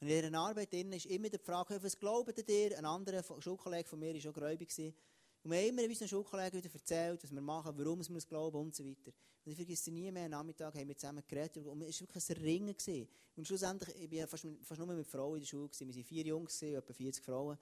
Und 0.00 0.08
in 0.08 0.22
dieser 0.22 0.38
Arbeit 0.38 0.72
drin 0.72 0.92
ist 0.92 1.06
immer 1.06 1.28
die 1.28 1.38
Frage, 1.38 1.82
was 1.82 1.98
glaubt 1.98 2.48
ihr? 2.48 2.78
Ein 2.78 2.84
anderer 2.84 3.22
Schulkollege 3.40 3.88
von 3.88 3.98
mir 3.98 4.14
war 4.14 4.20
schon 4.20 4.32
gräubig. 4.32 4.68
Und 5.42 5.50
wir 5.50 5.58
haben 5.58 5.68
immer 5.68 5.84
unseren 5.84 6.08
Schulkollegen 6.08 6.62
wieder 6.62 6.72
erzählt, 6.72 7.22
was 7.22 7.32
wir 7.32 7.40
machen, 7.40 7.72
warum 7.76 8.06
wir 8.06 8.16
es 8.16 8.26
glauben 8.26 8.58
und 8.58 8.74
so 8.74 8.84
weiter. 8.84 9.12
Und 9.44 9.52
ich 9.52 9.56
vergesse 9.56 9.90
nie 9.90 10.10
mehr, 10.12 10.26
am 10.26 10.30
Nachmittag 10.30 10.74
haben 10.74 10.88
wir 10.88 10.96
zusammen 10.96 11.22
geredet 11.26 11.66
und 11.66 11.82
es 11.82 12.00
war 12.00 12.08
wirklich 12.08 12.30
ein 12.30 12.42
Ringen. 12.44 12.76
Gewesen. 12.76 13.08
Und 13.34 13.46
schlussendlich, 13.46 13.96
ich 13.96 14.20
war 14.20 14.26
fast, 14.26 14.46
fast 14.62 14.78
nur 14.78 14.94
mit 14.94 15.06
Frauen 15.06 15.36
in 15.36 15.40
der 15.40 15.46
Schule, 15.46 15.68
gewesen. 15.68 15.88
wir 15.88 15.94
waren 15.94 16.04
vier 16.04 16.24
Jungs, 16.24 16.58
gewesen, 16.58 16.76
etwa 16.76 16.92
40 16.92 17.24
Frauen. 17.24 17.58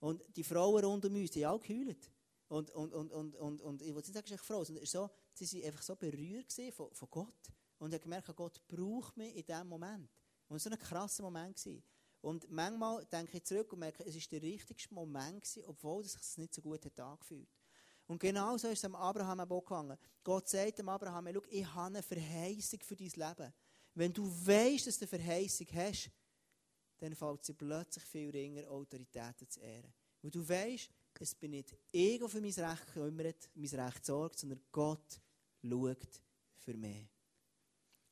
Und 0.00 0.22
die 0.36 0.44
Frauen 0.44 0.84
rund 0.84 1.04
um 1.04 1.14
uns, 1.14 1.30
die 1.30 1.46
haben 1.46 1.56
auch 1.56 1.62
geheult. 1.62 2.10
Und, 2.48 2.70
und, 2.70 2.94
und, 2.94 3.12
und, 3.12 3.34
und, 3.36 3.60
und 3.60 3.82
ich 3.82 3.94
wollte 3.94 4.10
nicht 4.10 4.14
sagen, 4.14 4.34
ist 4.34 4.44
Frau, 4.44 4.64
sondern 4.64 4.86
so, 4.86 5.10
sie 5.34 5.60
waren 5.60 5.66
einfach 5.66 5.82
so 5.82 5.96
berührt 5.96 6.52
von, 6.72 6.92
von 6.92 7.08
Gott. 7.10 7.52
Und 7.78 7.88
ich 7.90 7.94
habe 7.94 8.04
gemerkt, 8.04 8.36
Gott 8.36 8.60
braucht 8.68 9.16
mich 9.16 9.36
in 9.36 9.44
diesem 9.44 9.68
Moment. 9.68 10.08
Und 10.48 10.60
so 10.60 10.70
ein 10.70 10.78
krasser 10.78 11.22
Moment 11.22 11.56
gewesen. 11.56 11.82
Und 12.20 12.50
manchmal 12.50 13.04
denke 13.06 13.36
ich 13.36 13.44
zurück 13.44 13.72
und 13.72 13.80
merke, 13.80 14.04
es 14.04 14.14
war 14.14 14.22
der 14.32 14.42
richtigste 14.42 14.94
Moment 14.94 15.42
gewesen, 15.42 15.64
obwohl 15.66 16.02
es 16.02 16.12
sich 16.12 16.38
nicht 16.38 16.54
so 16.54 16.62
gut 16.62 16.84
hat 16.84 16.98
angefühlt. 16.98 17.48
Und 18.06 18.20
genau 18.20 18.56
so 18.56 18.68
ist 18.68 18.78
es 18.78 18.84
am 18.84 18.94
Abraham 18.94 19.40
auch 19.40 19.60
gegangen. 19.60 19.98
Gott 20.22 20.48
sagt 20.48 20.78
dem 20.78 20.88
Abraham, 20.88 21.28
schau, 21.32 21.42
ich 21.50 21.66
habe 21.74 21.86
eine 21.86 22.02
Verheißung 22.02 22.80
für 22.80 22.96
dein 22.96 23.10
Leben. 23.10 23.52
Wenn 23.94 24.12
du 24.12 24.26
weißt, 24.28 24.86
dass 24.86 24.98
du 24.98 25.04
eine 25.04 25.22
Verheißung 25.22 25.66
hast, 25.72 26.10
dann 26.98 27.14
fällt 27.14 27.48
es 27.48 27.56
plötzlich 27.56 28.04
viel 28.04 28.30
ringer, 28.30 28.70
Autoritäten 28.70 29.48
zu 29.48 29.60
ehren. 29.60 29.92
Weil 30.22 30.30
du 30.30 30.48
weißt, 30.48 30.90
es 31.20 31.34
bin 31.34 31.52
nicht 31.52 31.76
ich, 31.92 32.18
der 32.18 32.28
für 32.28 32.40
mein 32.40 32.52
Recht 32.52 32.86
kümmert, 32.92 33.50
mein 33.54 33.80
Recht 33.80 34.04
sorgt, 34.04 34.38
sondern 34.38 34.60
Gott 34.70 35.20
schaut 35.62 36.22
für 36.58 36.74
mich. 36.74 37.08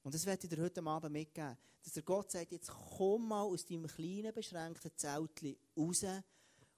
Und 0.05 0.15
das 0.15 0.27
werde 0.27 0.47
ich 0.47 0.51
dir 0.51 0.63
heute 0.63 0.85
Abend 0.85 1.13
mitgeben. 1.13 1.57
Dass 1.83 1.95
der 1.95 2.03
Gott 2.03 2.31
sagt, 2.31 2.53
jetzt 2.53 2.71
komm 2.71 3.27
mal 3.29 3.43
aus 3.43 3.65
deinem 3.65 3.87
kleinen, 3.87 4.33
beschränkten 4.33 4.91
Zeltchen 4.97 5.57
raus 5.77 6.05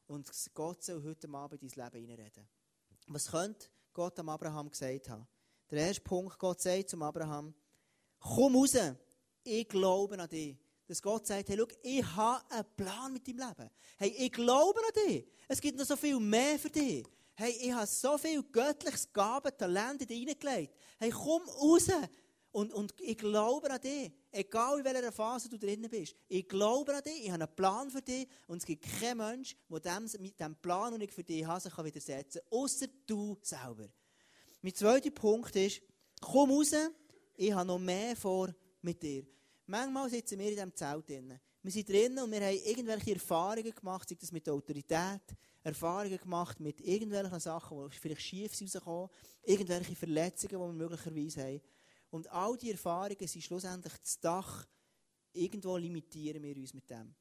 und 0.07 0.31
Gott 0.55 0.85
soll 0.85 1.03
heute 1.03 1.29
Abend 1.29 1.62
in 1.62 1.69
dein 1.69 1.93
Leben 1.93 2.07
hineinreden. 2.07 2.49
Was 3.09 3.27
könnte 3.27 3.67
Gott 3.93 4.19
am 4.21 4.29
Abraham 4.29 4.71
gesagt 4.71 5.09
haben? 5.09 5.27
Der 5.71 5.89
erste 5.89 6.03
Punkt, 6.03 6.39
Gott 6.39 6.61
sagt 6.61 6.91
zum 6.91 7.03
Abraham, 7.03 7.53
komm 8.21 8.55
raus, 8.55 8.77
ich 9.43 9.69
glaube 9.69 10.19
an 10.19 10.29
dich. 10.29 10.57
Dass 10.87 11.03
Gott 11.03 11.27
sagt, 11.27 11.49
hey, 11.49 11.57
schau, 11.59 11.67
ich 11.83 12.07
habe 12.15 12.51
einen 12.51 12.77
Plan 12.77 13.12
mit 13.12 13.27
deinem 13.27 13.49
Leben. 13.49 13.71
Hey, 13.99 14.09
ich 14.11 14.31
glaube 14.31 14.79
an 14.79 15.05
dich. 15.05 15.27
Es 15.49 15.61
gibt 15.61 15.77
noch 15.77 15.85
so 15.85 15.97
viel 15.97 16.21
mehr 16.21 16.61
für 16.61 16.71
dich. 16.71 17.05
Hey, 17.35 17.51
ich 17.61 17.73
habe 17.73 17.87
so 17.89 18.17
viel 18.17 18.43
göttliches 18.45 19.12
Gaben, 19.12 19.51
Talent 19.59 20.03
in 20.03 20.07
dich 20.07 20.21
hineingelegt. 20.21 20.75
Hey, 20.99 21.11
komm 21.11 21.43
raus. 21.49 21.89
Und, 22.57 22.73
und 22.73 22.95
ich 23.03 23.19
glaube 23.19 23.71
an 23.71 23.79
dich. 23.83 24.11
Egal 24.33 24.79
in 24.79 24.85
welcher 24.87 25.12
Phase 25.12 25.47
du 25.47 25.59
drin 25.59 25.87
bist. 25.90 26.16
Ich 26.27 26.49
glaube 26.49 26.95
an 26.95 27.03
dich. 27.03 27.25
Ich 27.27 27.31
habe 27.31 27.45
einen 27.45 27.55
Plan 27.55 27.90
für 27.90 28.01
dich. 28.01 28.27
Und 28.47 28.57
es 28.57 28.64
gibt 28.64 28.83
keinen 28.99 29.19
Mensch, 29.19 29.55
der 29.69 29.81
dem, 29.81 30.09
mit 30.23 30.40
dem 30.40 30.57
Plan, 30.57 30.90
den 30.92 31.03
ich 31.03 31.12
für 31.12 31.23
dich 31.23 31.45
habe, 31.45 31.61
sich 31.61 31.77
widersetzen 31.77 32.40
kann. 32.49 32.59
Außer 32.59 32.87
du 33.07 33.37
selber. 33.42 33.90
Mein 34.62 34.75
zweiter 34.75 35.11
Punkt 35.11 35.55
ist, 35.55 35.83
komm 36.19 36.51
raus. 36.51 36.73
Ich 37.37 37.53
habe 37.53 37.66
noch 37.66 37.79
mehr 37.79 38.16
vor 38.16 38.55
mit 38.81 39.03
dir. 39.03 39.27
Manchmal 39.66 40.09
sitzen 40.09 40.38
wir 40.38 40.47
in 40.47 40.55
diesem 40.55 40.75
Zelt 40.75 41.07
drin. 41.07 41.38
Wir 41.62 41.73
sind 41.73 41.87
drinnen 41.90 42.25
und 42.25 42.31
wir 42.31 42.40
haben 42.40 42.57
irgendwelche 42.64 43.12
Erfahrungen 43.12 43.75
gemacht, 43.75 44.09
sei 44.09 44.16
das 44.19 44.33
mit 44.33 44.47
der 44.47 44.55
Autorität, 44.55 45.21
Erfahrungen 45.62 46.16
gemacht 46.16 46.59
mit 46.61 46.81
irgendwelchen 46.81 47.40
Sachen, 47.40 47.90
die 47.90 47.99
vielleicht 47.99 48.23
schief 48.23 48.53
rauskommen, 48.59 49.11
irgendwelche 49.42 49.95
Verletzungen, 49.95 50.53
die 50.53 50.79
wir 50.79 50.88
möglicherweise 50.88 51.42
haben. 51.42 51.61
Und 52.11 52.29
all 52.31 52.57
die 52.57 52.71
Erfahrungen 52.71 53.27
sind 53.27 53.42
schlussendlich 53.42 53.95
das 53.99 54.21
Dach. 54.21 54.66
Irgendwo 55.33 55.77
limitieren 55.77 56.42
wir 56.42 56.57
uns 56.57 56.73
mit 56.73 56.88
dem. 56.88 57.14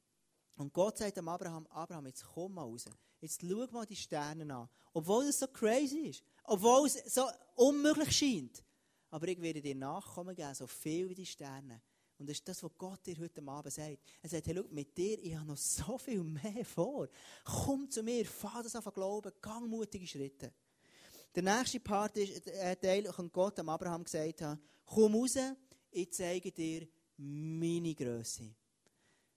Und 0.56 0.72
Gott 0.72 0.98
sagt 0.98 1.16
dem 1.16 1.28
Abraham, 1.28 1.66
Abraham, 1.66 2.06
jetzt 2.06 2.24
komm 2.24 2.54
mal 2.54 2.62
raus. 2.62 2.86
Jetzt 3.20 3.40
schau 3.40 3.66
mal 3.70 3.86
die 3.86 3.96
Sterne 3.96 4.54
an. 4.54 4.68
Obwohl 4.92 5.24
es 5.24 5.38
so 5.38 5.46
crazy 5.48 6.08
ist. 6.08 6.22
Obwohl 6.44 6.86
es 6.86 7.14
so 7.14 7.26
unmöglich 7.56 8.16
scheint. 8.16 8.64
Aber 9.10 9.28
ich 9.28 9.40
werde 9.40 9.60
dir 9.60 9.74
Nachkommen 9.74 10.34
geben, 10.34 10.54
so 10.54 10.66
viel 10.66 11.08
wie 11.08 11.14
die 11.14 11.26
Sterne. 11.26 11.82
Und 12.18 12.28
das 12.28 12.38
ist 12.38 12.48
das, 12.48 12.62
was 12.62 12.70
Gott 12.78 13.04
dir 13.06 13.18
heute 13.18 13.46
Abend 13.46 13.72
sagt. 13.72 13.98
Er 14.22 14.28
sagt, 14.28 14.46
hey, 14.46 14.54
schau, 14.56 14.64
mit 14.70 14.96
dir, 14.96 15.22
ich 15.22 15.34
habe 15.36 15.46
noch 15.46 15.56
so 15.56 15.98
viel 15.98 16.22
mehr 16.22 16.64
vor. 16.64 17.08
Komm 17.44 17.90
zu 17.90 18.02
mir, 18.02 18.24
fahr 18.24 18.62
das 18.62 18.74
auf 18.76 18.92
Glauben, 18.92 19.32
gang 19.40 19.68
mutige 19.68 20.06
Schritte. 20.06 20.52
Der 21.34 21.42
nächste 21.42 21.80
Part 21.80 22.16
ist, 22.16 22.46
der 22.46 22.72
äh, 22.72 22.76
Teil, 22.76 23.10
Gott 23.32 23.58
am 23.58 23.68
Abraham 23.68 24.04
gesagt 24.04 24.42
haben, 24.42 24.60
komm 24.84 25.14
raus, 25.14 25.36
ich 25.90 26.12
zeige 26.12 26.50
dir 26.50 26.86
meine 27.18 27.94
Größe. 27.94 28.54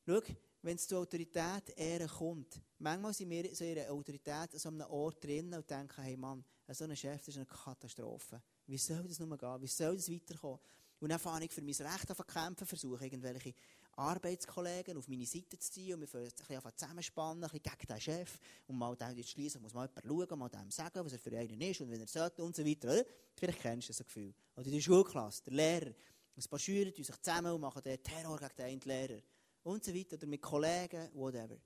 Schau, 0.06 0.21
wenn 0.62 0.75
es 0.75 0.88
zur 0.88 0.99
Autorität 0.99 1.69
Ehre 1.75 2.08
kommt, 2.08 2.62
manchmal 2.80 3.13
sind 3.13 3.30
wir 3.30 3.56
so 3.56 3.63
einer 3.63 3.89
Autorität 3.91 4.54
an 4.54 4.60
so 4.60 4.69
einem 4.69 4.82
Ort 4.82 5.23
drin 5.23 5.54
und 5.54 5.69
denken, 5.69 6.02
hey 6.02 6.17
Mann, 6.17 6.43
so 6.67 6.84
ein 6.84 6.95
Chef 6.95 7.28
ist 7.28 7.38
eine 7.38 7.45
Katastrophe. 7.45 8.41
Wie 8.67 8.78
soll 8.78 9.08
das 9.08 9.19
nur 9.19 9.38
gehen? 9.38 9.62
Wie 9.62 9.67
soll 9.67 9.95
das 9.95 10.12
weiterkommen? 10.12 10.60
Und 10.99 11.10
dann 11.10 11.19
fange 11.19 11.45
ich 11.45 11.52
für 11.52 11.62
mein 11.62 11.73
Recht 11.73 12.12
auf 12.12 12.28
kämpfen, 12.28 12.67
versuche 12.67 13.06
irgendwelche 13.06 13.54
Arbeitskollegen 14.00 14.98
auf 14.98 15.08
meine 15.08 15.26
Seite 15.26 15.60
zu 15.60 15.72
ziehen 15.72 15.96
und 15.96 16.02
wir 16.02 16.08
fangen 16.08 16.26
ein 16.26 16.32
bisschen 16.32 16.78
zusammenspannen, 16.78 17.44
ein 17.44 17.50
bisschen 17.50 17.78
gegen 17.78 17.94
den 17.94 18.02
Chef 18.02 18.40
und 18.68 18.78
mal 18.78 18.96
dann 18.96 19.16
jetzt 19.16 19.30
schließlich 19.32 19.62
muss 19.62 19.74
mal 19.74 19.88
jemand 19.88 20.30
schauen, 20.30 20.40
mal 20.40 20.50
dem 20.50 20.72
sagen, 20.72 21.06
was 21.06 21.14
er 21.14 21.20
für 21.20 21.38
einen 21.38 21.62
ist 21.62 21.82
und 21.82 21.92
wenn 21.92 22.00
er 22.00 22.08
sollte 22.08 22.44
und 22.44 22.56
so 22.56 22.66
weiter. 22.66 22.88
Oder? 22.90 23.06
Vielleicht 23.36 23.60
kennst 23.60 23.90
du 23.90 23.92
das 23.92 24.04
Gefühl. 24.06 24.34
Oder 24.56 24.66
in 24.68 24.74
der 24.74 24.82
Schulklasse, 24.82 25.44
der 25.44 25.54
Lehrer, 25.54 25.94
ein 26.36 26.50
paar 26.50 26.60
Schüler 26.60 26.94
tun 26.94 27.04
sich 27.04 27.22
zusammen 27.22 27.52
und 27.52 27.62
machen 27.62 27.82
den 27.84 28.02
Terror 28.02 28.38
gegen 28.38 28.56
den 28.58 28.66
einen 28.66 28.82
Lehrer 28.82 29.22
und 29.64 29.84
so 29.84 29.94
weiter. 29.94 30.16
Oder 30.16 30.28
mit 30.28 30.42
Kollegen, 30.42 31.10
whatever. 31.14 31.58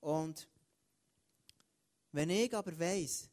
Und 0.00 0.48
wenn 2.12 2.30
ich 2.30 2.54
aber 2.54 2.78
weiss, 2.78 3.28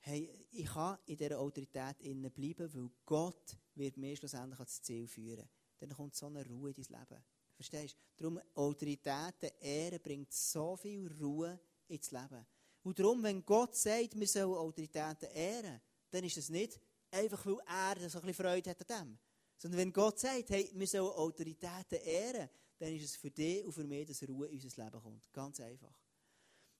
hey, 0.00 0.46
ich 0.50 0.66
kann 0.66 0.98
in 1.06 1.16
dieser 1.16 1.38
Autorität 1.38 2.00
innen 2.00 2.30
bleiben, 2.30 2.72
weil 2.72 2.90
Gott 3.04 3.56
wird 3.74 3.96
mich 3.96 4.18
schlussendlich 4.18 4.58
ans 4.58 4.82
Ziel 4.82 5.06
führen. 5.06 5.48
Dann 5.78 5.90
kommt 5.90 6.14
so 6.14 6.26
eine 6.26 6.44
Ruhe 6.46 6.70
in 6.70 6.82
dein 6.82 7.00
Leben. 7.00 7.24
Verstehst 7.58 7.96
du? 7.96 8.22
Darum, 8.22 8.40
Autoritäten, 8.54 9.50
Ehre 9.60 9.98
bringt 9.98 10.32
so 10.32 10.76
viel 10.76 11.12
Ruhe 11.20 11.58
ins 11.88 12.12
Leben. 12.12 12.46
Und 12.84 13.00
darum, 13.00 13.20
wenn 13.24 13.44
Gott 13.44 13.74
sagt, 13.74 14.16
wir 14.16 14.28
sollen 14.28 14.54
Autoritäten 14.54 15.28
ehren, 15.34 15.80
dann 16.08 16.22
ist 16.22 16.36
es 16.36 16.50
nicht 16.50 16.80
einfach, 17.10 17.44
weil 17.44 17.58
er 17.66 18.08
so 18.08 18.18
ein 18.18 18.26
bisschen 18.26 18.34
Freude 18.34 18.70
hat 18.70 18.90
an 18.92 19.08
dem. 19.08 19.18
Sondern 19.56 19.80
wenn 19.80 19.92
Gott 19.92 20.20
sagt, 20.20 20.50
hey, 20.50 20.70
wir 20.72 20.86
sollen 20.86 21.10
Autoritäten 21.10 21.98
ehren, 21.98 22.48
dann 22.78 22.94
ist 22.94 23.04
es 23.06 23.16
für 23.16 23.32
dich 23.32 23.64
und 23.64 23.72
für 23.72 23.82
mich, 23.82 24.06
dass 24.06 24.28
Ruhe 24.28 24.46
in 24.46 24.62
unser 24.62 24.84
Leben 24.84 25.02
kommt. 25.02 25.32
Ganz 25.32 25.58
einfach. 25.58 25.92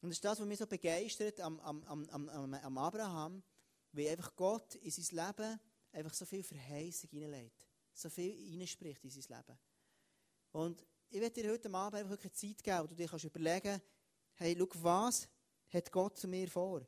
Und 0.01 0.11
das 0.11 0.19
ist 0.19 0.25
das, 0.25 0.39
was 0.39 0.47
mich 0.47 0.61
so 0.61 0.67
begeistert 0.69 1.41
am, 1.41 1.59
am, 1.59 1.83
am, 2.09 2.29
am 2.55 2.79
Abraham, 2.79 3.43
wie 3.91 4.09
einfach 4.09 4.37
Gott 4.37 4.77
in 4.77 4.93
sein 4.93 5.27
Leben 5.27 5.59
einfach 5.91 6.15
so 6.15 6.25
viel 6.25 6.45
Verheißung 6.45 7.11
hineinlegt. 7.11 7.67
So 7.95 8.09
viel 8.09 8.33
hineinspricht 8.49 9.03
in 9.03 9.11
sein 9.11 9.37
Leben. 9.37 9.59
Und 10.53 10.85
ich 11.11 11.21
werde 11.21 11.41
dir 11.41 11.53
heute 11.53 11.73
Abend 11.73 11.99
einfach 11.99 12.11
wirklich 12.11 12.33
Zeit 12.33 12.63
geben, 12.63 12.83
wo 12.83 12.87
du 12.87 12.95
dir 12.95 13.09
kannst 13.09 13.25
überlegen 13.25 13.81
hey, 14.39 14.57
schau, 14.57 14.69
was 14.83 15.29
hat 15.73 15.91
Gott 15.91 16.17
zu 16.17 16.29
mir 16.29 16.49
vor? 16.49 16.87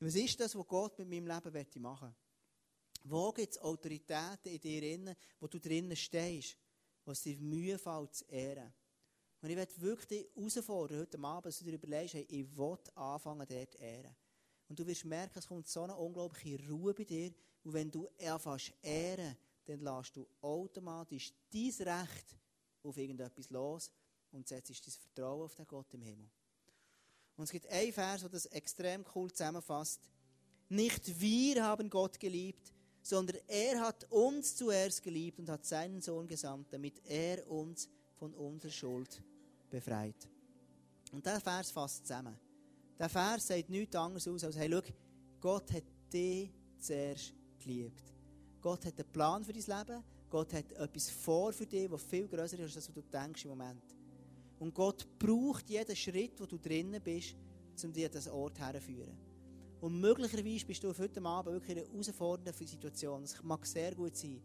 Was 0.00 0.14
ist 0.14 0.40
das, 0.40 0.56
was 0.56 0.66
Gott 0.66 0.98
mit 0.98 1.08
meinem 1.08 1.26
Leben 1.26 1.82
machen 1.82 2.08
möchte? 2.08 2.16
Wo 3.04 3.32
gibt 3.32 3.52
es 3.52 3.58
Autoritäten 3.58 4.50
in 4.50 4.60
dir 4.60 4.80
drin, 4.80 5.14
wo 5.38 5.46
du 5.46 5.60
drinnen 5.60 5.94
stehst, 5.94 6.56
was 7.04 7.22
dir 7.22 7.36
Mühe 7.38 7.78
fällt 7.78 8.14
zu 8.14 8.24
ehren? 8.26 8.72
Und 9.42 9.50
ich 9.50 9.56
werde 9.56 9.80
wirklich 9.82 10.06
dich 10.06 10.26
herausfordern, 10.34 11.00
heute 11.00 11.18
Abend, 11.18 11.46
dass 11.46 11.58
du 11.58 11.64
dir 11.64 11.74
überlegst, 11.74 12.14
hey, 12.14 12.26
ich 12.30 12.56
will 12.56 12.78
anfangen, 12.94 13.46
dort 13.46 13.72
zu 13.72 13.78
ehren. 13.78 14.16
Und 14.68 14.78
du 14.78 14.86
wirst 14.86 15.04
merken, 15.04 15.38
es 15.38 15.46
kommt 15.46 15.68
so 15.68 15.82
eine 15.82 15.94
unglaubliche 15.94 16.66
Ruhe 16.66 16.94
bei 16.94 17.04
dir. 17.04 17.30
Und 17.62 17.74
wenn 17.74 17.90
du 17.90 18.08
anfängst 18.26 18.72
ehren, 18.80 19.36
dann 19.66 19.80
lässt 19.80 20.16
du 20.16 20.26
automatisch 20.40 21.34
dein 21.52 21.88
Recht 21.88 22.38
auf 22.84 22.96
irgendetwas 22.96 23.50
los 23.50 23.90
und 24.30 24.46
setzt 24.48 24.70
dein 24.70 24.92
Vertrauen 24.92 25.44
auf 25.44 25.54
den 25.54 25.66
Gott 25.66 25.92
im 25.94 26.02
Himmel. 26.02 26.28
Und 27.36 27.44
es 27.44 27.50
gibt 27.50 27.66
einen 27.66 27.92
Vers, 27.92 28.20
der 28.20 28.30
das 28.30 28.46
extrem 28.46 29.04
cool 29.14 29.30
zusammenfasst. 29.32 30.00
Nicht 30.68 31.20
wir 31.20 31.64
haben 31.64 31.90
Gott 31.90 32.18
geliebt, 32.18 32.72
sondern 33.02 33.36
er 33.48 33.80
hat 33.80 34.10
uns 34.10 34.56
zuerst 34.56 35.02
geliebt 35.02 35.38
und 35.38 35.48
hat 35.50 35.64
seinen 35.64 36.00
Sohn 36.00 36.26
gesandt, 36.26 36.72
damit 36.72 37.00
er 37.04 37.48
uns 37.50 37.88
von 38.18 38.32
unserer 38.34 38.72
Schuld 38.72 39.22
befreit. 39.68 40.28
Und 41.12 41.26
der 41.26 41.40
Vers 41.40 41.70
fasst 41.70 42.06
zusammen. 42.06 42.38
Der 42.98 43.08
Vers 43.08 43.48
sagt 43.48 43.68
nichts 43.68 43.94
anderes 43.96 44.26
aus, 44.26 44.44
als, 44.44 44.56
hey, 44.56 44.70
schau, 44.70 44.82
Gott 45.40 45.70
hat 45.72 45.84
dich 46.12 46.50
zuerst 46.78 47.34
geliebt. 47.58 48.02
Gott 48.60 48.86
hat 48.86 48.98
einen 48.98 49.12
Plan 49.12 49.44
für 49.44 49.52
dein 49.52 49.78
Leben. 49.78 50.04
Gott 50.34 50.52
hat 50.52 50.72
etwas 50.72 51.10
vor 51.10 51.52
für 51.52 51.64
dich, 51.64 51.88
was 51.88 52.02
viel 52.02 52.26
größer 52.26 52.58
ist, 52.58 52.74
als 52.74 52.92
du 52.92 53.02
denkst 53.02 53.44
im 53.44 53.50
Moment. 53.50 53.84
Und 54.58 54.74
Gott 54.74 55.06
braucht 55.16 55.70
jeden 55.70 55.94
Schritt, 55.94 56.40
wo 56.40 56.44
du 56.44 56.58
drinnen 56.58 57.00
bist, 57.00 57.36
um 57.84 57.92
dir 57.92 58.06
an 58.06 58.12
diesen 58.12 58.32
Ort 58.32 58.58
herzuführen. 58.58 59.16
Und 59.80 60.00
möglicherweise 60.00 60.66
bist 60.66 60.82
du 60.82 60.92
heute 60.98 61.24
Abend 61.24 61.52
wirklich 61.52 61.76
in 61.76 61.84
einer 61.84 61.92
herausfordernden 61.92 62.66
Situation. 62.66 63.22
Das 63.22 63.40
mag 63.44 63.64
sehr 63.64 63.94
gut 63.94 64.16
sein. 64.16 64.42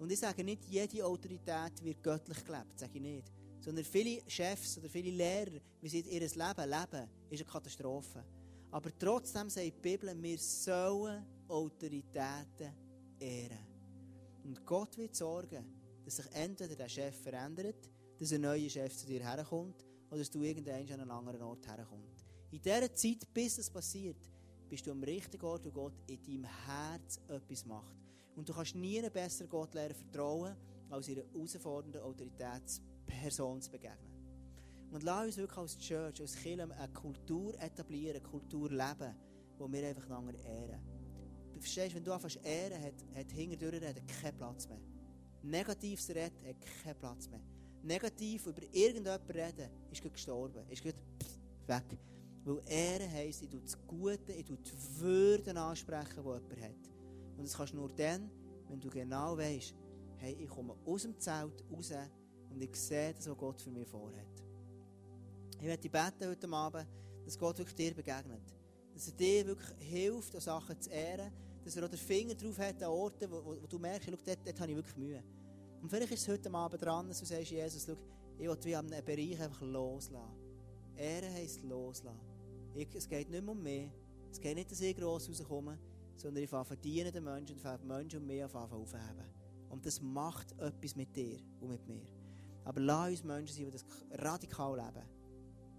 Und 0.00 0.10
ich 0.10 0.18
sage 0.18 0.42
nicht, 0.42 0.64
jede 0.64 1.06
Autorität 1.06 1.84
wird 1.84 2.02
göttlich 2.02 2.44
gelebt, 2.44 2.76
sage 2.76 2.96
ich 2.96 3.00
nicht. 3.00 3.30
Sondern 3.60 3.84
viele 3.84 4.28
Chefs 4.28 4.76
oder 4.78 4.88
viele 4.88 5.12
Lehrer, 5.12 5.60
wie 5.80 5.88
sie 5.88 6.00
ihr 6.00 6.18
Leben 6.18 6.34
leben, 6.34 7.08
ist 7.30 7.42
eine 7.42 7.48
Katastrophe. 7.48 8.24
Aber 8.72 8.90
trotzdem 8.98 9.48
sagt 9.48 9.66
die 9.66 9.70
Bibel, 9.70 10.20
wir 10.20 10.38
sollen 10.38 11.24
Autoritäten 11.46 12.74
ehren. 13.20 13.67
Und 14.48 14.64
Gott 14.64 14.96
wird 14.96 15.14
sorgen, 15.14 15.62
dass 16.06 16.16
sich 16.16 16.26
entweder 16.32 16.74
der 16.74 16.88
Chef 16.88 17.14
verändert, 17.20 17.90
dass 18.18 18.32
ein 18.32 18.40
neuer 18.40 18.70
Chef 18.70 18.96
zu 18.96 19.06
dir 19.06 19.20
herkommt 19.22 19.84
oder 20.08 20.20
dass 20.20 20.30
du 20.30 20.40
irgendwann 20.40 20.90
an 20.90 21.00
einen 21.00 21.10
anderen 21.10 21.42
Ort 21.42 21.66
herkommst. 21.68 22.24
In 22.50 22.62
dieser 22.62 22.94
Zeit, 22.94 23.28
bis 23.34 23.56
das 23.56 23.68
passiert, 23.68 24.16
bist 24.70 24.86
du 24.86 24.92
am 24.92 25.02
richtigen 25.02 25.44
Ort, 25.44 25.66
wo 25.66 25.70
Gott 25.70 25.92
in 26.06 26.22
deinem 26.22 26.46
Herz 26.64 27.20
etwas 27.28 27.66
macht. 27.66 27.94
Und 28.36 28.48
du 28.48 28.54
kannst 28.54 28.74
nie 28.74 28.98
einen 28.98 29.12
besseren 29.12 29.50
Gott 29.50 29.74
lernen 29.74 29.94
vertrauen, 29.94 30.56
als 30.88 31.10
einer 31.10 31.24
herausfordernden 31.30 32.00
Autoritätsperson 32.00 33.60
zu 33.60 33.70
begegnen. 33.70 34.14
Und 34.90 35.02
lass 35.02 35.26
uns 35.26 35.36
wirklich 35.36 35.58
als 35.58 35.78
Church, 35.78 36.22
als 36.22 36.36
Kirche 36.36 36.62
eine 36.62 36.92
Kultur 36.94 37.52
etablieren, 37.60 38.16
eine 38.16 38.24
Kultur 38.26 38.70
leben, 38.70 39.14
wo 39.58 39.70
wir 39.70 39.86
einfach 39.86 40.06
einander 40.06 40.38
ehren. 40.38 40.97
Du 41.58 41.62
verstehst, 41.62 41.92
wenn 41.96 42.04
du 42.04 42.12
anfängst 42.12 42.38
ehren, 42.44 42.80
hat, 42.80 42.94
hat 43.16 43.32
hinterdurch 43.32 43.82
reden 43.82 44.06
keinen 44.06 44.36
Platz 44.36 44.68
mehr. 44.68 44.78
Negatives 45.42 46.08
Reden 46.10 46.46
hat 46.46 46.56
keinen 46.84 46.98
Platz 47.00 47.28
mehr. 47.28 47.40
Negativ 47.82 48.46
über 48.46 48.62
irgendjemanden 48.72 49.28
reden, 49.28 49.68
ist 49.90 50.00
gestorben, 50.00 50.62
ist 50.68 50.84
weg. 50.84 50.94
Weil 52.44 52.62
Ehren 52.64 53.10
heisst, 53.10 53.42
ich 53.42 53.48
tue 53.48 53.60
das 53.60 53.76
Gute, 53.88 54.32
ich 54.32 54.44
tue 54.44 54.56
die 54.56 55.00
Würden 55.00 55.56
ansprechen, 55.56 56.14
die 56.14 56.28
jemand 56.28 56.60
hat. 56.60 56.90
Und 57.36 57.44
das 57.44 57.56
kannst 57.56 57.72
du 57.72 57.78
nur 57.78 57.88
dann, 57.88 58.30
wenn 58.68 58.78
du 58.78 58.88
genau 58.88 59.36
weißt, 59.36 59.74
hey, 60.18 60.36
ich 60.38 60.48
komme 60.48 60.76
aus 60.86 61.02
dem 61.02 61.18
Zelt 61.18 61.64
raus 61.72 61.92
und 62.50 62.62
ich 62.62 62.76
sehe 62.76 63.14
das, 63.14 63.28
was 63.28 63.36
Gott 63.36 63.60
für 63.60 63.70
mich 63.70 63.88
vorhat. 63.88 64.44
Ich 65.58 65.66
werde 65.66 65.88
beten 65.88 66.28
heute 66.28 66.48
Abend, 66.52 66.86
dass 67.24 67.36
Gott 67.36 67.58
wirklich 67.58 67.74
dir 67.74 67.94
begegnet. 67.94 68.54
Dass 68.94 69.08
er 69.08 69.14
dir 69.14 69.46
wirklich 69.46 69.76
hilft, 69.80 70.36
an 70.36 70.40
Sachen 70.40 70.80
zu 70.80 70.90
ehren. 70.90 71.32
Dass 71.68 71.76
er 71.76 71.84
auch 71.84 71.90
den 71.90 71.98
Finger 71.98 72.34
drauf 72.34 72.58
hat 72.60 72.82
an 72.82 72.88
Orten, 72.88 73.30
wo, 73.30 73.44
wo, 73.44 73.62
wo 73.62 73.66
du 73.66 73.78
merkst, 73.78 74.08
schau, 74.08 74.16
dort, 74.24 74.38
dort 74.42 74.58
habe 74.58 74.70
ich 74.70 74.76
wirklich 74.78 74.96
Mühe. 74.96 75.22
Und 75.82 75.90
vielleicht 75.90 76.12
ist 76.12 76.22
es 76.22 76.28
heute 76.28 76.50
Abend 76.50 76.82
dran, 76.82 77.06
dass 77.06 77.20
du 77.20 77.26
sagst, 77.26 77.50
Jesus, 77.50 77.84
schau, 77.86 77.92
ich 78.38 78.48
will 78.48 78.56
wie 78.64 78.74
an 78.74 78.90
einem 78.90 79.04
Bereich 79.04 79.38
einfach 79.38 79.60
loslassen. 79.60 80.32
Ehren 80.96 81.30
heisst 81.34 81.62
loslassen. 81.62 82.18
Ich, 82.74 82.88
es 82.94 83.06
geht 83.06 83.28
nicht 83.28 83.44
mehr 83.44 83.52
um 83.52 83.62
mich. 83.62 83.90
Es 84.32 84.40
geht 84.40 84.54
nicht, 84.54 84.72
dass 84.72 84.80
ich 84.80 84.96
gross 84.96 85.28
rauskomme, 85.28 85.78
sondern 86.16 86.42
ich 86.42 86.48
fange 86.48 86.64
verdienen 86.64 87.12
den 87.12 87.24
Menschen 87.24 87.56
und 87.56 87.60
fange 87.60 87.84
Menschen 87.84 88.20
um 88.20 88.26
mich 88.26 88.42
aufheben. 88.42 89.28
Und 89.68 89.84
das 89.84 90.00
macht 90.00 90.52
etwas 90.52 90.96
mit 90.96 91.14
dir 91.14 91.38
und 91.60 91.68
mit 91.68 91.86
mir. 91.86 92.06
Aber 92.64 92.80
lass 92.80 93.10
uns 93.10 93.24
Menschen 93.24 93.54
sein, 93.54 93.66
die 93.66 93.72
das 93.72 93.84
radikal 94.12 94.74
leben. 94.74 95.06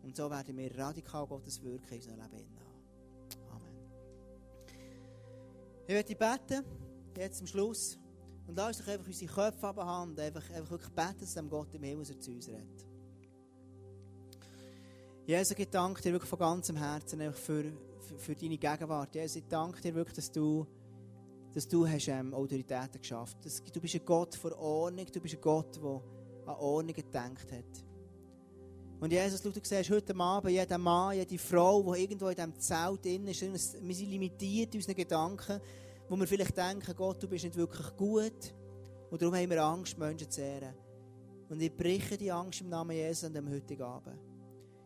Und 0.03 0.15
so 0.15 0.29
werden 0.29 0.55
wir 0.55 0.77
radikal 0.77 1.25
Gottes 1.25 1.63
Wirken 1.63 1.89
in 1.89 1.95
unserem 1.95 2.19
Leben 2.19 2.59
haben. 2.59 2.68
Ich 5.89 5.95
werde 5.95 6.15
beten, 6.15 6.65
jetzt 7.17 7.39
zum 7.39 7.47
Schluss. 7.47 7.97
Und 8.45 8.55
lass 8.55 8.77
doch 8.77 8.89
einfach 8.89 9.07
unsere 9.07 9.33
Köpfe 9.33 9.67
abhanden 9.69 10.19
einfach, 10.19 10.47
einfach 10.51 10.69
wirklich 10.69 10.91
beten, 10.91 11.19
dass 11.21 11.33
dem 11.33 11.49
Gott 11.49 11.73
im 11.73 11.81
Himmel 11.81 12.05
zu 12.05 12.29
uns 12.29 12.47
redet. 12.47 12.85
Jesus, 15.25 15.57
ich 15.57 15.67
danke 15.67 15.99
dir 16.03 16.11
wirklich 16.11 16.29
von 16.29 16.37
ganzem 16.37 16.75
Herzen 16.75 17.19
für, 17.33 17.63
für, 18.01 18.19
für 18.19 18.35
deine 18.35 18.59
Gegenwart. 18.59 19.15
Jesus, 19.15 19.37
ich 19.37 19.47
danke 19.47 19.81
dir 19.81 19.95
wirklich, 19.95 20.17
dass 20.17 20.31
du, 20.31 20.67
dass 21.55 21.67
du 21.67 21.87
hast, 21.87 22.07
ähm, 22.07 22.35
Autoritäten 22.35 23.01
geschafft 23.01 23.37
hast. 23.43 23.75
Du 23.75 23.81
bist 23.81 23.95
ein 23.95 24.05
Gott 24.05 24.35
vor 24.35 24.55
Ordnung, 24.59 25.07
du 25.11 25.19
bist 25.19 25.33
ein 25.33 25.41
Gott, 25.41 25.75
der 25.75 26.03
an 26.45 26.55
Ordnung 26.59 26.93
gedacht 26.93 27.51
hat. 27.51 27.88
Und 28.99 29.11
Jesus, 29.13 29.41
du 29.41 29.51
siehst 29.51 29.89
heute 29.89 30.13
Abend 30.15 30.51
jeden 30.51 30.81
Mann, 30.81 31.15
jede 31.15 31.37
Frau, 31.37 31.93
die 31.93 32.01
irgendwo 32.01 32.27
in 32.27 32.35
diesem 32.35 32.59
Zelt 32.59 33.05
drin 33.05 33.27
ist, 33.27 33.41
wir 33.41 33.95
sind 33.95 34.09
limitiert 34.09 34.73
in 34.73 34.81
unseren 34.81 34.95
Gedanken, 34.95 35.61
wo 36.09 36.17
wir 36.17 36.27
vielleicht 36.27 36.57
denken, 36.57 36.93
Gott, 36.97 37.23
du 37.23 37.27
bist 37.29 37.45
nicht 37.45 37.55
wirklich 37.55 37.95
gut. 37.95 38.53
Und 39.09 39.21
darum 39.21 39.35
haben 39.35 39.49
wir 39.49 39.63
Angst, 39.63 39.97
Menschen 39.97 40.29
zu 40.29 40.41
ehren. 40.41 40.73
Und 41.47 41.61
ich 41.61 41.75
breche 41.75 42.17
die 42.17 42.29
Angst 42.29 42.59
im 42.59 42.69
Namen 42.69 42.91
Jesus 42.91 43.23
an 43.23 43.33
dem 43.33 43.49
heutigen 43.49 43.83
Abend. 43.83 44.19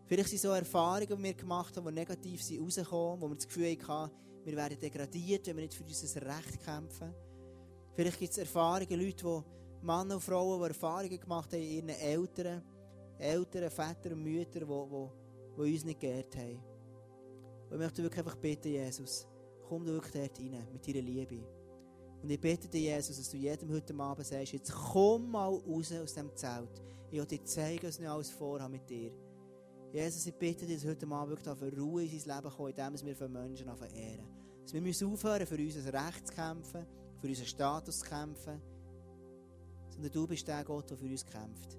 Vielleicht 0.06 0.30
sind 0.30 0.41
so 0.41 0.49
Erfahrungen, 0.49 1.08
die 1.17 1.23
wir 1.23 1.34
gemacht 1.34 1.76
haben, 1.76 1.88
die 1.88 1.93
negativ 1.93 2.43
sind, 2.43 2.62
rausgekommen, 2.62 3.19
wo 3.19 3.30
wir 3.30 3.36
das 3.36 3.47
Gefühl 3.47 3.76
hatten, 3.88 4.13
wir 4.45 4.56
werden 4.56 4.80
degradiert, 4.80 5.47
wenn 5.47 5.58
wir 5.58 5.63
nicht 5.63 5.73
für 5.73 5.84
unser 5.84 6.21
Recht 6.21 6.63
kämpfen. 6.63 7.13
Vielleicht 7.95 8.19
gibt 8.19 8.32
es 8.32 8.38
Erfahrungen, 8.38 8.99
Leute, 8.99 9.23
die 9.82 9.86
Männer 9.86 10.15
und 10.15 10.21
Frauen, 10.21 10.62
die 10.62 10.67
Erfahrungen 10.67 11.19
gemacht 11.19 11.52
haben 11.52 11.62
in 11.62 11.88
ihren 11.88 11.89
Eltern, 11.89 12.62
Eltern, 13.23 13.69
Väter 13.69 14.15
Mütter, 14.15 14.59
die, 14.59 14.65
die, 14.65 15.63
die 15.63 15.73
uns 15.73 15.86
nicht 15.86 15.99
geehrt 15.99 16.36
haben. 16.36 16.59
Und 17.69 17.73
ich 17.73 17.77
möchte 17.79 18.03
wirklich 18.03 18.19
einfach 18.19 18.36
bitten, 18.36 18.67
Jesus, 18.67 19.27
komm 19.67 19.86
du 19.86 19.93
wirklich 19.93 20.13
dort 20.13 20.39
rein, 20.39 20.67
mit 20.71 20.88
deiner 20.88 21.01
Liebe. 21.01 21.39
Und 22.21 22.29
ich 22.29 22.39
bitte 22.39 22.67
dich, 22.67 22.83
Jesus, 22.83 23.17
dass 23.17 23.29
du 23.29 23.38
jedem 23.38 23.71
heute 23.71 23.93
Abend 23.95 24.25
sagst, 24.25 24.53
jetzt 24.53 24.71
komm 24.71 25.31
mal 25.31 25.47
raus 25.47 25.91
aus 25.91 26.13
diesem 26.13 26.36
Zelt. 26.36 26.81
Ich 27.12 27.19
will 27.19 27.25
dir 27.25 27.43
zeigen, 27.43 27.88
was 27.88 27.99
ich 27.99 28.07
alles 28.07 28.29
vorhabe 28.29 28.73
mit 28.73 28.89
dir. 28.89 29.12
Jesus, 29.91 30.25
ich 30.25 30.33
bitte 30.33 30.65
dich, 30.65 30.81
dass 30.81 30.89
heute 30.89 31.07
Abend 31.07 31.31
wirklich 31.31 31.49
auf 31.49 31.62
Ruhe 31.77 32.03
in 32.03 32.19
sein 32.19 32.38
Leben 32.38 32.55
kommt, 32.55 32.77
indem 32.77 33.05
wir 33.07 33.15
für 33.15 33.29
Menschen 33.29 33.67
ehren. 33.67 34.27
Dass 34.63 34.73
wir 34.73 34.81
müssen 34.81 35.12
aufhören, 35.12 35.45
für 35.45 35.57
unser 35.57 35.93
Recht 35.93 36.27
zu 36.27 36.33
kämpfen, 36.33 36.86
für 37.19 37.27
unseren 37.27 37.47
Status 37.47 37.99
zu 37.99 38.05
kämpfen. 38.09 38.62
Sondern 39.89 40.12
du 40.12 40.27
bist 40.27 40.47
der 40.47 40.63
Gott, 40.63 40.89
der 40.89 40.97
für 40.97 41.05
uns 41.05 41.25
kämpft. 41.25 41.77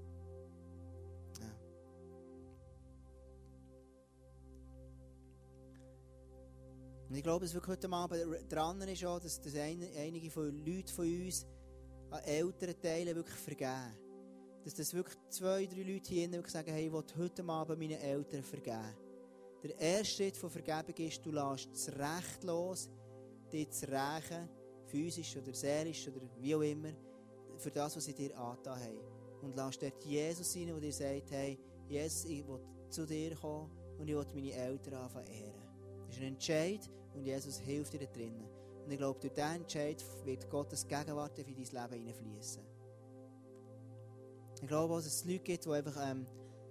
Und 7.15 7.19
ich 7.19 7.23
glaube, 7.23 7.45
dass 7.45 7.55
wirklich 7.55 7.77
heute 7.77 7.89
Abend 7.93 8.53
dran 8.53 8.81
ist, 8.81 9.05
auch, 9.05 9.21
dass, 9.21 9.41
dass 9.41 9.55
einige 9.55 10.29
von 10.33 10.53
Leuten 10.67 10.89
von 10.89 11.07
uns 11.07 11.47
an 12.11 12.21
älteren 12.25 12.75
Teilen 12.83 13.15
wirklich 13.15 13.37
vergeben 13.37 13.97
dass 14.65 14.75
das 14.75 14.93
wirklich 14.93 15.17
zwei, 15.29 15.65
drei 15.67 15.83
Leute 15.83 16.13
hier 16.13 16.33
wirklich 16.33 16.53
sagen, 16.53 16.73
hey, 16.73 16.87
ich 16.87 16.93
will 16.93 17.05
heute 17.17 17.45
Abend 17.45 17.79
meinen 17.79 18.01
Eltern 18.01 18.43
vergeben. 18.43 18.97
Der 19.63 19.79
erste 19.79 20.07
Schritt 20.07 20.37
von 20.37 20.51
Vergebung 20.51 21.07
ist, 21.07 21.25
du 21.25 21.31
lässt 21.31 21.69
das 21.71 21.89
Recht 21.91 22.43
los, 22.43 22.91
dich 23.53 23.71
zu 23.71 23.87
rächen, 23.87 24.49
physisch 24.87 25.37
oder 25.37 25.55
seelisch 25.55 26.09
oder 26.09 26.27
wie 26.41 26.57
auch 26.57 26.63
immer, 26.63 26.95
für 27.59 27.71
das, 27.71 27.95
was 27.95 28.07
sie 28.07 28.15
dir 28.15 28.37
angetan 28.37 28.81
haben. 28.81 28.99
Und 29.41 29.55
lass 29.55 29.79
dort 29.79 30.05
Jesus 30.05 30.57
rein, 30.57 30.67
der 30.67 30.81
dir 30.81 30.93
sagt, 30.93 31.31
hey, 31.31 31.61
Jesus, 31.87 32.25
ich 32.25 32.45
will 32.45 32.59
zu 32.89 33.07
dir 33.07 33.37
kommen 33.37 33.71
und 34.01 34.09
ich 34.09 34.17
will 34.17 34.27
meine 34.35 34.53
Eltern 34.53 34.95
ehren. 35.29 35.63
Das 36.09 36.17
ist 36.17 36.23
ein 36.23 36.27
Entscheid 36.27 36.91
und 37.15 37.25
Jesus 37.25 37.59
hilft 37.59 37.93
dir 37.93 38.01
da 38.01 38.07
drinnen. 38.07 38.49
Und 38.85 38.91
ich 38.91 38.99
glaube, 38.99 39.19
durch 39.21 39.33
diesen 39.33 39.55
Entscheid 39.55 40.05
wird 40.25 40.51
Gottes 40.51 40.87
Gegenwart 40.87 41.39
in 41.39 41.45
dein 41.45 41.55
Leben 41.55 42.05
hineinfließen. 42.05 42.63
Ich 44.61 44.69
glaube 44.69 44.95
auch, 44.95 44.99
dass 44.99 45.07
es 45.07 45.25
Leute 45.25 45.41
gibt, 45.41 45.65
die 45.65 45.71
einfach 45.71 46.11
ähm, 46.11 46.27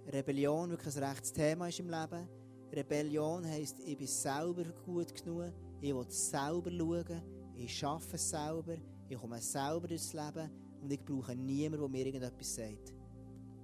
Rebellion 0.06 0.70
wirklich 0.70 0.96
ein 0.96 1.04
rechtes 1.04 1.32
Thema 1.32 1.68
ist 1.68 1.80
im 1.80 1.90
Leben. 1.90 2.28
Rebellion 2.72 3.46
heisst, 3.46 3.78
ich 3.80 3.96
bin 3.96 4.06
selber 4.06 4.64
gut 4.84 5.14
genug, 5.14 5.52
ich 5.80 5.94
will 5.94 6.04
selber 6.08 6.70
schauen, 6.70 7.22
ich 7.54 7.84
arbeite 7.84 8.18
selber, 8.18 8.76
ich 9.08 9.18
komme 9.18 9.40
selber 9.40 9.88
durchs 9.88 10.12
Leben 10.12 10.50
und 10.82 10.92
ich 10.92 11.04
brauche 11.04 11.36
niemanden, 11.36 11.80
der 11.80 11.88
mir 11.88 12.06
irgendetwas 12.06 12.54
sagt. 12.54 12.92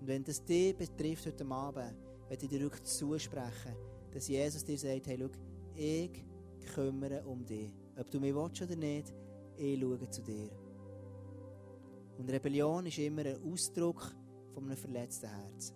Und 0.01 0.07
wenn 0.07 0.25
das 0.25 0.45
dich 0.45 0.77
betrifft 0.77 1.27
heute 1.27 1.45
Abend, 1.47 1.95
werde 2.29 2.45
ich 2.45 2.49
dir 2.49 2.61
wirklich 2.61 2.85
zusprechen, 2.85 3.77
dass 4.13 4.29
Jesus 4.29 4.65
dir 4.65 4.79
sagt, 4.79 5.07
hey, 5.07 5.19
schau, 5.19 5.29
ich 5.75 6.25
kümmere 6.67 7.25
um 7.25 7.45
dich. 7.45 7.73
Ob 7.97 8.11
du 8.11 8.21
mich 8.21 8.35
willst 8.35 8.63
oder 8.63 8.77
nicht, 8.77 9.13
ich 9.57 9.81
schaue 9.81 10.11
zu 10.11 10.23
dir. 10.23 10.51
Und 12.19 12.31
Rebellion 12.31 12.87
ist 12.87 12.99
immer 12.99 13.25
ein 13.25 13.43
Ausdruck 13.43 14.15
von 14.53 14.65
einem 14.65 14.77
verletzten 14.77 15.29
Herzen. 15.29 15.75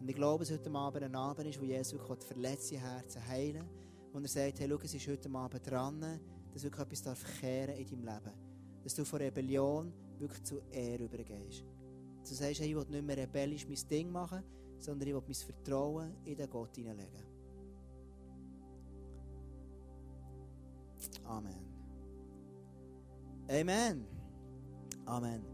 Und 0.00 0.08
ich 0.08 0.14
glaube, 0.14 0.44
dass 0.44 0.52
heute 0.52 0.70
Abend 0.70 1.02
ein 1.02 1.14
Abend 1.14 1.48
ist, 1.48 1.60
wo 1.60 1.64
Jesus 1.64 1.94
wirklich 1.94 2.28
verletzte 2.28 2.78
Herzen 2.78 3.26
heilen 3.26 3.64
Und 4.12 4.22
er 4.24 4.28
sagt, 4.28 4.60
hey, 4.60 4.68
schau, 4.68 4.78
es 4.82 4.94
ist 4.94 5.08
heute 5.08 5.30
Abend 5.30 5.70
dran, 5.70 6.20
dass 6.52 6.62
wirklich 6.62 6.82
etwas 6.82 7.02
darf 7.02 7.40
kehren 7.40 7.76
in 7.76 7.86
deinem 7.86 8.04
Leben. 8.04 8.32
Dass 8.84 8.94
du 8.94 9.04
von 9.04 9.20
Rebellion 9.20 9.92
wirklich 10.18 10.42
zu 10.44 10.60
Ehre 10.70 11.04
übergehst. 11.04 11.64
Dass 12.20 12.30
du 12.30 12.34
sagst, 12.36 12.60
hey, 12.60 12.68
ich 12.68 12.76
will 12.76 12.86
nicht 12.88 13.06
mehr 13.06 13.16
rebellisch 13.16 13.66
mein 13.66 13.88
Ding 13.90 14.10
machen, 14.10 14.42
sondern 14.78 15.08
ich 15.08 15.14
will 15.14 15.22
mein 15.26 15.34
Vertrauen 15.34 16.14
in 16.24 16.36
den 16.36 16.48
Gott 16.48 16.76
hineinlegen. 16.76 17.27
Amen. 21.28 21.64
Amen. 23.50 24.06
Amen. 25.06 25.48